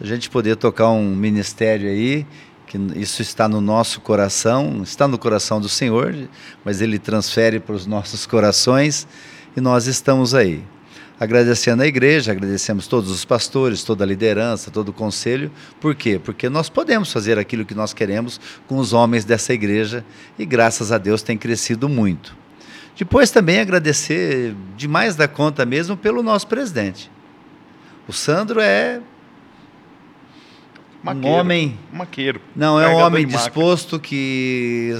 a 0.00 0.04
gente 0.04 0.28
poder 0.28 0.56
tocar 0.56 0.90
um 0.90 1.14
ministério 1.14 1.88
aí, 1.88 2.26
que 2.66 2.76
isso 2.96 3.22
está 3.22 3.48
no 3.48 3.60
nosso 3.60 4.00
coração, 4.00 4.82
está 4.82 5.06
no 5.06 5.18
coração 5.18 5.60
do 5.60 5.68
Senhor, 5.68 6.14
mas 6.64 6.80
Ele 6.80 6.98
transfere 6.98 7.60
para 7.60 7.74
os 7.74 7.86
nossos 7.86 8.26
corações 8.26 9.06
e 9.56 9.60
nós 9.60 9.86
estamos 9.86 10.34
aí. 10.34 10.64
Agradecendo 11.18 11.84
a 11.84 11.86
igreja, 11.86 12.32
agradecemos 12.32 12.88
todos 12.88 13.08
os 13.08 13.24
pastores, 13.24 13.84
toda 13.84 14.02
a 14.02 14.06
liderança, 14.06 14.70
todo 14.70 14.88
o 14.88 14.92
conselho. 14.92 15.50
Por 15.80 15.94
quê? 15.94 16.20
Porque 16.22 16.48
nós 16.48 16.68
podemos 16.68 17.12
fazer 17.12 17.38
aquilo 17.38 17.64
que 17.64 17.74
nós 17.74 17.94
queremos 17.94 18.40
com 18.66 18.78
os 18.78 18.92
homens 18.92 19.24
dessa 19.24 19.54
igreja 19.54 20.04
e 20.36 20.44
graças 20.44 20.90
a 20.90 20.98
Deus 20.98 21.22
tem 21.22 21.38
crescido 21.38 21.88
muito. 21.88 22.36
Depois 22.96 23.30
também 23.30 23.60
agradecer 23.60 24.56
demais 24.76 25.14
da 25.14 25.28
conta 25.28 25.64
mesmo 25.64 25.96
pelo 25.96 26.22
nosso 26.22 26.48
presidente. 26.48 27.10
O 28.08 28.12
Sandro 28.12 28.60
é 28.60 29.00
um 31.12 31.14
Maqueiro. 31.14 31.36
homem 31.36 31.78
Maqueiro. 31.92 32.40
não, 32.56 32.80
é 32.80 32.88
um 32.88 32.96
homem 32.96 33.26
disposto 33.26 33.98
que. 34.00 34.96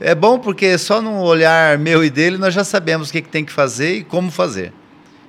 É 0.00 0.14
bom 0.14 0.38
porque 0.38 0.76
só 0.78 1.00
no 1.00 1.20
olhar 1.22 1.78
meu 1.78 2.04
e 2.04 2.10
dele 2.10 2.36
nós 2.36 2.52
já 2.52 2.64
sabemos 2.64 3.08
o 3.08 3.12
que, 3.12 3.22
que 3.22 3.28
tem 3.28 3.44
que 3.44 3.52
fazer 3.52 3.96
e 3.98 4.04
como 4.04 4.30
fazer. 4.30 4.72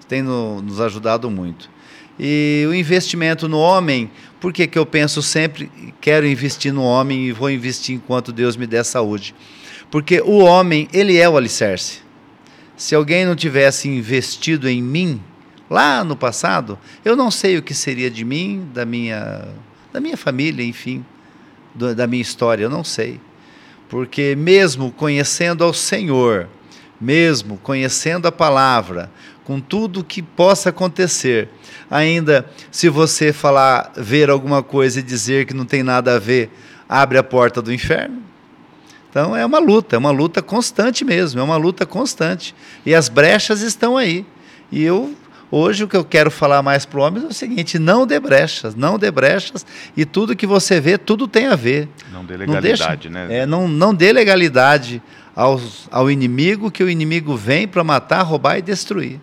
Tem 0.08 0.22
no- 0.22 0.62
nos 0.62 0.82
ajudado 0.82 1.30
muito. 1.30 1.70
E 2.20 2.66
o 2.68 2.74
investimento 2.74 3.48
no 3.48 3.58
homem, 3.60 4.10
por 4.40 4.52
que, 4.52 4.68
que 4.68 4.78
eu 4.78 4.86
penso 4.86 5.22
sempre, 5.22 5.72
quero 6.02 6.28
investir 6.28 6.74
no 6.74 6.84
homem 6.84 7.26
e 7.28 7.32
vou 7.32 7.50
investir 7.50 7.96
enquanto 7.96 8.32
Deus 8.32 8.56
me 8.58 8.68
der 8.68 8.84
saúde? 8.84 9.34
Porque 9.90 10.22
o 10.22 10.40
homem, 10.40 10.88
ele 10.92 11.18
é 11.18 11.28
o 11.30 11.38
alicerce. 11.38 12.00
Se 12.76 12.94
alguém 12.96 13.26
não 13.26 13.36
tivesse 13.36 13.88
investido 13.88 14.68
em 14.68 14.82
mim, 14.82 15.22
lá 15.70 16.04
no 16.04 16.16
passado, 16.16 16.78
eu 17.06 17.16
não 17.16 17.30
sei 17.32 17.58
o 17.58 17.62
que 17.64 17.74
seria 17.76 18.10
de 18.10 18.26
mim, 18.26 18.68
da 18.74 18.86
minha, 18.86 19.48
da 19.94 20.02
minha 20.02 20.18
família, 20.18 20.66
enfim, 20.66 21.06
do- 21.74 21.94
da 21.96 22.08
minha 22.08 22.22
história, 22.22 22.64
eu 22.64 22.70
não 22.70 22.84
sei. 22.84 23.22
Porque 23.88 24.36
mesmo 24.36 24.92
conhecendo 24.92 25.64
ao 25.64 25.72
Senhor, 25.74 26.50
mesmo 27.00 27.58
conhecendo 27.58 28.28
a 28.28 28.32
palavra, 28.32 29.12
com 29.44 29.60
tudo 29.60 30.04
que 30.04 30.22
possa 30.22 30.70
acontecer, 30.70 31.48
ainda 31.92 32.50
se 32.72 32.90
você 32.90 33.32
falar, 33.32 33.92
ver 33.96 34.30
alguma 34.30 34.64
coisa 34.64 35.00
e 35.00 35.04
dizer 35.04 35.46
que 35.46 35.54
não 35.54 35.66
tem 35.66 35.84
nada 35.84 36.16
a 36.16 36.20
ver, 36.20 36.50
abre 36.90 37.18
a 37.18 37.24
porta 37.24 37.62
do 37.62 37.72
inferno. 37.72 38.24
Então 39.10 39.36
é 39.36 39.46
uma 39.46 39.60
luta, 39.60 39.96
é 39.96 40.00
uma 40.00 40.10
luta 40.10 40.42
constante 40.42 41.06
mesmo, 41.06 41.40
é 41.40 41.44
uma 41.44 41.58
luta 41.58 41.86
constante. 41.86 42.56
E 42.84 42.96
as 42.96 43.10
brechas 43.10 43.62
estão 43.62 43.96
aí. 43.96 44.26
E 44.72 44.82
eu 44.82 45.14
hoje 45.54 45.84
o 45.84 45.88
que 45.88 45.96
eu 45.96 46.04
quero 46.04 46.32
falar 46.32 46.62
mais 46.64 46.86
para 46.86 47.00
o 47.00 47.04
homem 47.04 47.24
é 47.24 47.28
o 47.28 47.34
seguinte: 47.34 47.78
não 47.78 48.08
dê 48.08 48.20
brechas, 48.20 48.74
não 48.76 48.98
dê 48.98 49.12
brechas, 49.12 49.66
e 49.96 50.06
tudo 50.06 50.36
que 50.36 50.48
você 50.48 50.80
vê, 50.82 50.98
tudo 50.98 51.28
tem 51.28 51.48
a 51.48 51.56
ver. 51.56 51.88
Não 52.12 52.26
dê 52.26 52.38
Não 52.38 52.60
deixa- 52.60 52.84
legalidade, 52.86 53.10
né? 53.10 53.28
É, 53.30 53.46
não, 53.46 53.68
não 53.68 53.94
dê 53.94 54.12
legalidade 54.12 55.02
aos, 55.36 55.88
ao 55.92 56.10
inimigo, 56.10 56.72
que 56.72 56.84
o 56.84 56.90
inimigo 56.90 57.36
vem 57.36 57.68
para 57.68 57.84
matar, 57.84 58.24
roubar 58.24 58.58
e 58.58 58.62
destruir. 58.62 59.20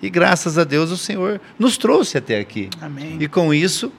E 0.00 0.08
graças 0.08 0.56
a 0.56 0.64
Deus 0.64 0.90
o 0.90 0.96
Senhor 0.96 1.40
nos 1.58 1.76
trouxe 1.76 2.18
até 2.18 2.38
aqui. 2.38 2.70
Amém. 2.80 3.16
E 3.20 3.26
com 3.26 3.52
isso, 3.52 3.92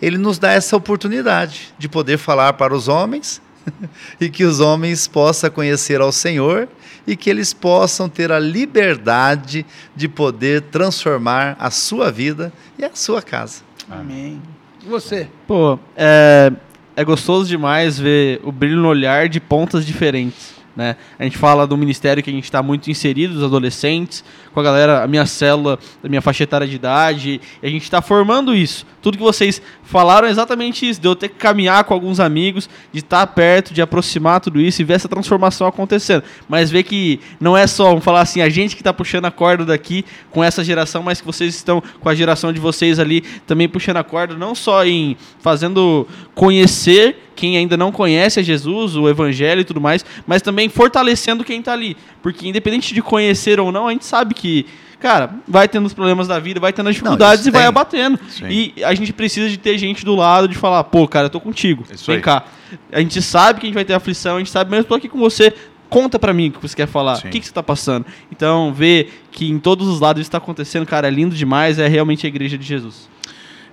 ele 0.00 0.16
nos 0.16 0.38
dá 0.38 0.52
essa 0.52 0.76
oportunidade 0.76 1.74
de 1.78 1.88
poder 1.88 2.18
falar 2.18 2.52
para 2.52 2.74
os 2.74 2.86
homens 2.86 3.42
e 4.20 4.28
que 4.28 4.44
os 4.44 4.60
homens 4.60 5.08
possam 5.08 5.50
conhecer 5.50 6.00
ao 6.00 6.12
Senhor 6.12 6.68
e 7.06 7.16
que 7.16 7.28
eles 7.28 7.52
possam 7.52 8.08
ter 8.08 8.30
a 8.30 8.38
liberdade 8.38 9.66
de 9.94 10.08
poder 10.08 10.62
transformar 10.62 11.56
a 11.58 11.70
sua 11.70 12.10
vida 12.10 12.52
e 12.78 12.84
a 12.84 12.90
sua 12.94 13.20
casa. 13.20 13.62
Amém. 13.90 14.40
E 14.84 14.88
você? 14.88 15.28
Pô, 15.46 15.78
é, 15.96 16.52
é 16.96 17.04
gostoso 17.04 17.48
demais 17.48 17.98
ver 17.98 18.40
o 18.44 18.52
brilho 18.52 18.76
no 18.76 18.88
olhar 18.88 19.28
de 19.28 19.40
pontas 19.40 19.84
diferentes. 19.84 20.61
Né? 20.74 20.96
A 21.18 21.24
gente 21.24 21.36
fala 21.36 21.66
do 21.66 21.76
ministério 21.76 22.22
que 22.22 22.30
a 22.30 22.32
gente 22.32 22.44
está 22.44 22.62
muito 22.62 22.90
inserido, 22.90 23.34
dos 23.34 23.44
adolescentes, 23.44 24.24
com 24.54 24.60
a 24.60 24.62
galera, 24.62 25.02
a 25.02 25.06
minha 25.06 25.26
célula, 25.26 25.78
a 26.02 26.08
minha 26.08 26.22
faixa 26.22 26.44
etária 26.44 26.66
de 26.66 26.76
idade, 26.76 27.40
a 27.62 27.68
gente 27.68 27.82
está 27.82 28.00
formando 28.00 28.54
isso. 28.54 28.86
Tudo 29.02 29.18
que 29.18 29.22
vocês 29.22 29.60
falaram 29.82 30.28
é 30.28 30.30
exatamente 30.30 30.88
isso, 30.88 31.00
de 31.00 31.06
eu 31.06 31.14
ter 31.14 31.28
que 31.28 31.34
caminhar 31.34 31.84
com 31.84 31.92
alguns 31.92 32.20
amigos, 32.20 32.70
de 32.90 33.00
estar 33.00 33.26
perto, 33.26 33.74
de 33.74 33.82
aproximar 33.82 34.40
tudo 34.40 34.60
isso 34.60 34.80
e 34.80 34.84
ver 34.84 34.94
essa 34.94 35.08
transformação 35.08 35.66
acontecendo. 35.66 36.22
Mas 36.48 36.70
ver 36.70 36.84
que 36.84 37.20
não 37.38 37.56
é 37.56 37.66
só, 37.66 37.88
vamos 37.88 38.04
falar 38.04 38.22
assim, 38.22 38.40
a 38.40 38.48
gente 38.48 38.74
que 38.74 38.80
está 38.80 38.92
puxando 38.92 39.26
a 39.26 39.30
corda 39.30 39.64
daqui 39.64 40.04
com 40.30 40.42
essa 40.42 40.64
geração, 40.64 41.02
mas 41.02 41.20
que 41.20 41.26
vocês 41.26 41.54
estão 41.54 41.82
com 42.00 42.08
a 42.08 42.14
geração 42.14 42.52
de 42.52 42.60
vocês 42.60 42.98
ali 42.98 43.20
também 43.46 43.68
puxando 43.68 43.98
a 43.98 44.04
corda, 44.04 44.36
não 44.36 44.54
só 44.54 44.84
em 44.86 45.16
fazendo 45.40 46.06
conhecer 46.34 47.31
quem 47.34 47.56
ainda 47.56 47.76
não 47.76 47.90
conhece 47.90 48.40
a 48.40 48.42
Jesus, 48.42 48.96
o 48.96 49.08
Evangelho 49.08 49.60
e 49.60 49.64
tudo 49.64 49.80
mais, 49.80 50.04
mas 50.26 50.42
também 50.42 50.68
fortalecendo 50.68 51.44
quem 51.44 51.60
está 51.60 51.72
ali. 51.72 51.96
Porque 52.22 52.46
independente 52.48 52.94
de 52.94 53.02
conhecer 53.02 53.58
ou 53.58 53.72
não, 53.72 53.88
a 53.88 53.92
gente 53.92 54.04
sabe 54.04 54.34
que 54.34 54.66
cara, 55.02 55.34
vai 55.48 55.66
tendo 55.66 55.84
os 55.84 55.92
problemas 55.92 56.28
da 56.28 56.38
vida, 56.38 56.60
vai 56.60 56.72
tendo 56.72 56.88
as 56.88 56.94
dificuldades 56.94 57.44
Não, 57.44 57.50
e 57.50 57.52
vai 57.52 57.66
abatendo. 57.66 58.18
Sim. 58.28 58.46
E 58.48 58.84
a 58.84 58.94
gente 58.94 59.12
precisa 59.12 59.48
de 59.48 59.56
ter 59.58 59.76
gente 59.76 60.04
do 60.04 60.14
lado 60.14 60.46
de 60.46 60.56
falar, 60.56 60.84
pô, 60.84 61.08
cara, 61.08 61.26
eu 61.26 61.30
tô 61.30 61.40
contigo. 61.40 61.84
Isso 61.92 62.06
Vem 62.06 62.16
aí. 62.16 62.22
cá. 62.22 62.44
A 62.92 63.00
gente 63.00 63.20
sabe 63.20 63.58
que 63.58 63.66
a 63.66 63.68
gente 63.68 63.74
vai 63.74 63.84
ter 63.84 63.94
aflição, 63.94 64.36
a 64.36 64.38
gente 64.38 64.50
sabe, 64.50 64.70
mas 64.70 64.78
eu 64.78 64.84
tô 64.84 64.94
aqui 64.94 65.08
com 65.08 65.18
você. 65.18 65.52
Conta 65.90 66.18
pra 66.18 66.32
mim 66.32 66.48
o 66.48 66.52
que 66.52 66.62
você 66.62 66.74
quer 66.74 66.86
falar. 66.86 67.18
O 67.18 67.22
que, 67.22 67.40
que 67.40 67.46
você 67.46 67.52
tá 67.52 67.62
passando? 67.62 68.06
Então, 68.30 68.72
ver 68.72 69.24
que 69.30 69.50
em 69.50 69.58
todos 69.58 69.88
os 69.88 70.00
lados 70.00 70.22
isso 70.22 70.30
tá 70.30 70.38
acontecendo, 70.38 70.86
cara, 70.86 71.08
é 71.08 71.10
lindo 71.10 71.34
demais. 71.34 71.78
É 71.78 71.86
realmente 71.86 72.24
a 72.24 72.28
igreja 72.28 72.56
de 72.56 72.64
Jesus. 72.64 73.10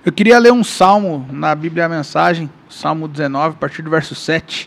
Eu 0.02 0.10
queria 0.10 0.38
ler 0.38 0.50
um 0.50 0.64
salmo 0.64 1.28
na 1.30 1.54
Bíblia 1.54 1.84
a 1.84 1.88
Mensagem, 1.88 2.50
Salmo 2.70 3.06
19, 3.06 3.48
a 3.48 3.58
partir 3.58 3.82
do 3.82 3.90
verso 3.90 4.14
7. 4.14 4.66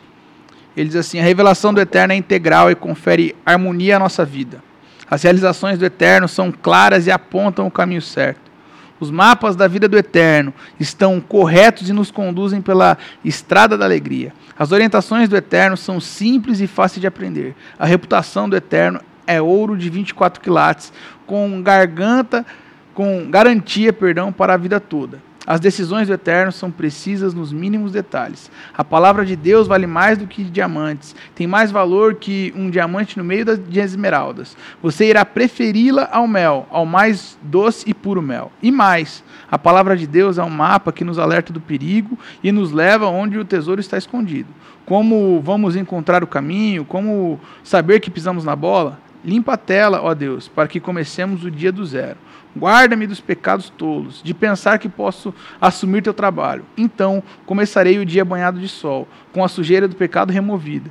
Ele 0.77 0.89
diz 0.89 0.95
assim: 0.95 1.19
A 1.19 1.23
revelação 1.23 1.73
do 1.73 1.81
Eterno 1.81 2.13
é 2.13 2.15
integral 2.15 2.69
e 2.69 2.75
confere 2.75 3.35
harmonia 3.43 3.95
à 3.95 3.99
nossa 3.99 4.23
vida. 4.23 4.63
As 5.09 5.23
realizações 5.23 5.79
do 5.79 5.85
Eterno 5.85 6.27
são 6.27 6.51
claras 6.51 7.07
e 7.07 7.11
apontam 7.11 7.65
o 7.65 7.71
caminho 7.71 8.01
certo. 8.01 8.51
Os 8.99 9.09
mapas 9.09 9.55
da 9.55 9.67
vida 9.67 9.87
do 9.87 9.97
Eterno 9.97 10.53
estão 10.79 11.19
corretos 11.19 11.89
e 11.89 11.93
nos 11.93 12.11
conduzem 12.11 12.61
pela 12.61 12.95
estrada 13.25 13.75
da 13.75 13.85
alegria. 13.85 14.31
As 14.57 14.71
orientações 14.71 15.27
do 15.27 15.35
Eterno 15.35 15.75
são 15.75 15.99
simples 15.99 16.59
e 16.61 16.67
fáceis 16.67 17.01
de 17.01 17.07
aprender. 17.07 17.55
A 17.79 17.87
reputação 17.87 18.47
do 18.47 18.55
Eterno 18.55 19.01
é 19.25 19.41
ouro 19.41 19.75
de 19.75 19.89
24 19.89 20.39
quilates, 20.39 20.93
com 21.25 21.59
garganta 21.63 22.45
com 22.93 23.29
garantia, 23.29 23.91
perdão, 23.91 24.31
para 24.31 24.53
a 24.53 24.57
vida 24.57 24.79
toda. 24.79 25.19
As 25.45 25.59
decisões 25.59 26.07
do 26.07 26.13
Eterno 26.13 26.53
são 26.53 26.71
precisas 26.71 27.33
nos 27.33 27.51
mínimos 27.51 27.91
detalhes. 27.91 28.49
A 28.73 28.83
palavra 28.83 29.25
de 29.25 29.35
Deus 29.35 29.67
vale 29.67 29.85
mais 29.85 30.17
do 30.17 30.25
que 30.25 30.41
diamantes. 30.41 31.13
Tem 31.35 31.45
mais 31.45 31.69
valor 31.69 32.15
que 32.15 32.53
um 32.55 32.69
diamante 32.69 33.17
no 33.17 33.25
meio 33.25 33.43
das 33.43 33.59
esmeraldas. 33.73 34.55
Você 34.81 35.09
irá 35.09 35.25
preferi-la 35.25 36.07
ao 36.13 36.29
mel, 36.29 36.65
ao 36.69 36.85
mais 36.85 37.37
doce 37.41 37.83
e 37.89 37.93
puro 37.93 38.21
mel. 38.21 38.53
E 38.61 38.71
mais, 38.71 39.21
a 39.51 39.59
palavra 39.59 39.97
de 39.97 40.07
Deus 40.07 40.37
é 40.37 40.43
um 40.43 40.49
mapa 40.49 40.93
que 40.93 41.03
nos 41.03 41.19
alerta 41.19 41.51
do 41.51 41.59
perigo 41.59 42.17
e 42.41 42.49
nos 42.49 42.71
leva 42.71 43.07
onde 43.07 43.37
o 43.37 43.43
tesouro 43.43 43.81
está 43.81 43.97
escondido. 43.97 44.47
Como 44.85 45.41
vamos 45.41 45.75
encontrar 45.75 46.23
o 46.23 46.27
caminho? 46.27 46.85
Como 46.85 47.37
saber 47.65 47.99
que 47.99 48.09
pisamos 48.09 48.45
na 48.45 48.55
bola? 48.55 48.97
Limpa 49.25 49.53
a 49.53 49.57
tela, 49.57 50.01
ó 50.01 50.13
Deus, 50.13 50.47
para 50.47 50.69
que 50.69 50.79
comecemos 50.79 51.43
o 51.43 51.51
dia 51.51 51.71
do 51.71 51.85
zero. 51.85 52.17
Guarda-me 52.55 53.07
dos 53.07 53.19
pecados 53.19 53.69
tolos, 53.69 54.21
de 54.23 54.33
pensar 54.33 54.77
que 54.77 54.87
posso 54.87 55.33
assumir 55.59 56.03
teu 56.03 56.13
trabalho. 56.13 56.65
Então 56.77 57.23
começarei 57.45 57.97
o 57.97 58.05
dia 58.05 58.23
banhado 58.23 58.59
de 58.59 58.67
sol, 58.67 59.07
com 59.31 59.43
a 59.43 59.47
sujeira 59.47 59.87
do 59.87 59.95
pecado 59.95 60.31
removida. 60.31 60.89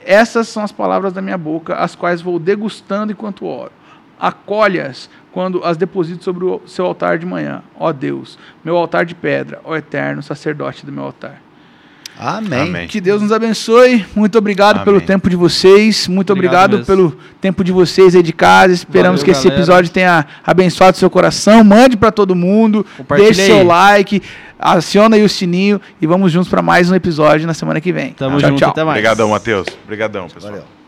Essas 0.00 0.48
são 0.48 0.62
as 0.62 0.72
palavras 0.72 1.12
da 1.12 1.22
minha 1.22 1.38
boca, 1.38 1.76
as 1.76 1.94
quais 1.94 2.22
vou 2.22 2.38
degustando 2.38 3.12
enquanto 3.12 3.46
oro. 3.46 3.72
Acolhe-as 4.18 5.10
quando 5.32 5.62
as 5.64 5.76
deposito 5.76 6.24
sobre 6.24 6.44
o 6.44 6.62
seu 6.66 6.86
altar 6.86 7.18
de 7.18 7.26
manhã, 7.26 7.62
ó 7.78 7.92
Deus, 7.92 8.38
meu 8.64 8.76
altar 8.76 9.04
de 9.04 9.14
pedra, 9.14 9.60
ó 9.64 9.76
eterno 9.76 10.22
sacerdote 10.22 10.86
do 10.86 10.92
meu 10.92 11.04
altar. 11.04 11.43
Amém. 12.18 12.60
Amém. 12.60 12.86
Que 12.86 13.00
Deus 13.00 13.20
nos 13.20 13.32
abençoe. 13.32 14.06
Muito 14.14 14.38
obrigado 14.38 14.76
Amém. 14.76 14.84
pelo 14.84 15.00
tempo 15.00 15.28
de 15.28 15.36
vocês. 15.36 16.06
Muito 16.06 16.32
Obrigado 16.32 16.74
obrigado, 16.74 16.86
pelo 16.86 17.16
tempo 17.40 17.64
de 17.64 17.72
vocês 17.72 18.14
aí 18.14 18.22
de 18.22 18.32
casa. 18.32 18.72
Esperamos 18.72 19.20
Valeu, 19.20 19.24
que 19.24 19.30
esse 19.32 19.48
galera. 19.48 19.60
episódio 19.60 19.90
tenha 19.90 20.26
abençoado 20.44 20.96
seu 20.96 21.10
coração. 21.10 21.64
Mande 21.64 21.96
para 21.96 22.12
todo 22.12 22.34
mundo. 22.34 22.86
Deixe 23.16 23.46
seu 23.46 23.64
like. 23.64 24.22
Aciona 24.58 25.16
aí 25.16 25.24
o 25.24 25.28
sininho. 25.28 25.80
E 26.00 26.06
vamos 26.06 26.30
juntos 26.30 26.48
para 26.48 26.62
mais 26.62 26.90
um 26.90 26.94
episódio 26.94 27.46
na 27.46 27.54
semana 27.54 27.80
que 27.80 27.92
vem. 27.92 28.12
Tamo 28.12 28.38
tchau, 28.38 28.50
junto, 28.50 28.58
tchau. 28.60 28.70
até 28.70 28.84
mais. 28.84 28.96
Obrigadão, 28.98 29.28
Matheus. 29.30 29.66
Obrigadão, 29.84 30.28
pessoal. 30.28 30.52
Valeu. 30.52 30.83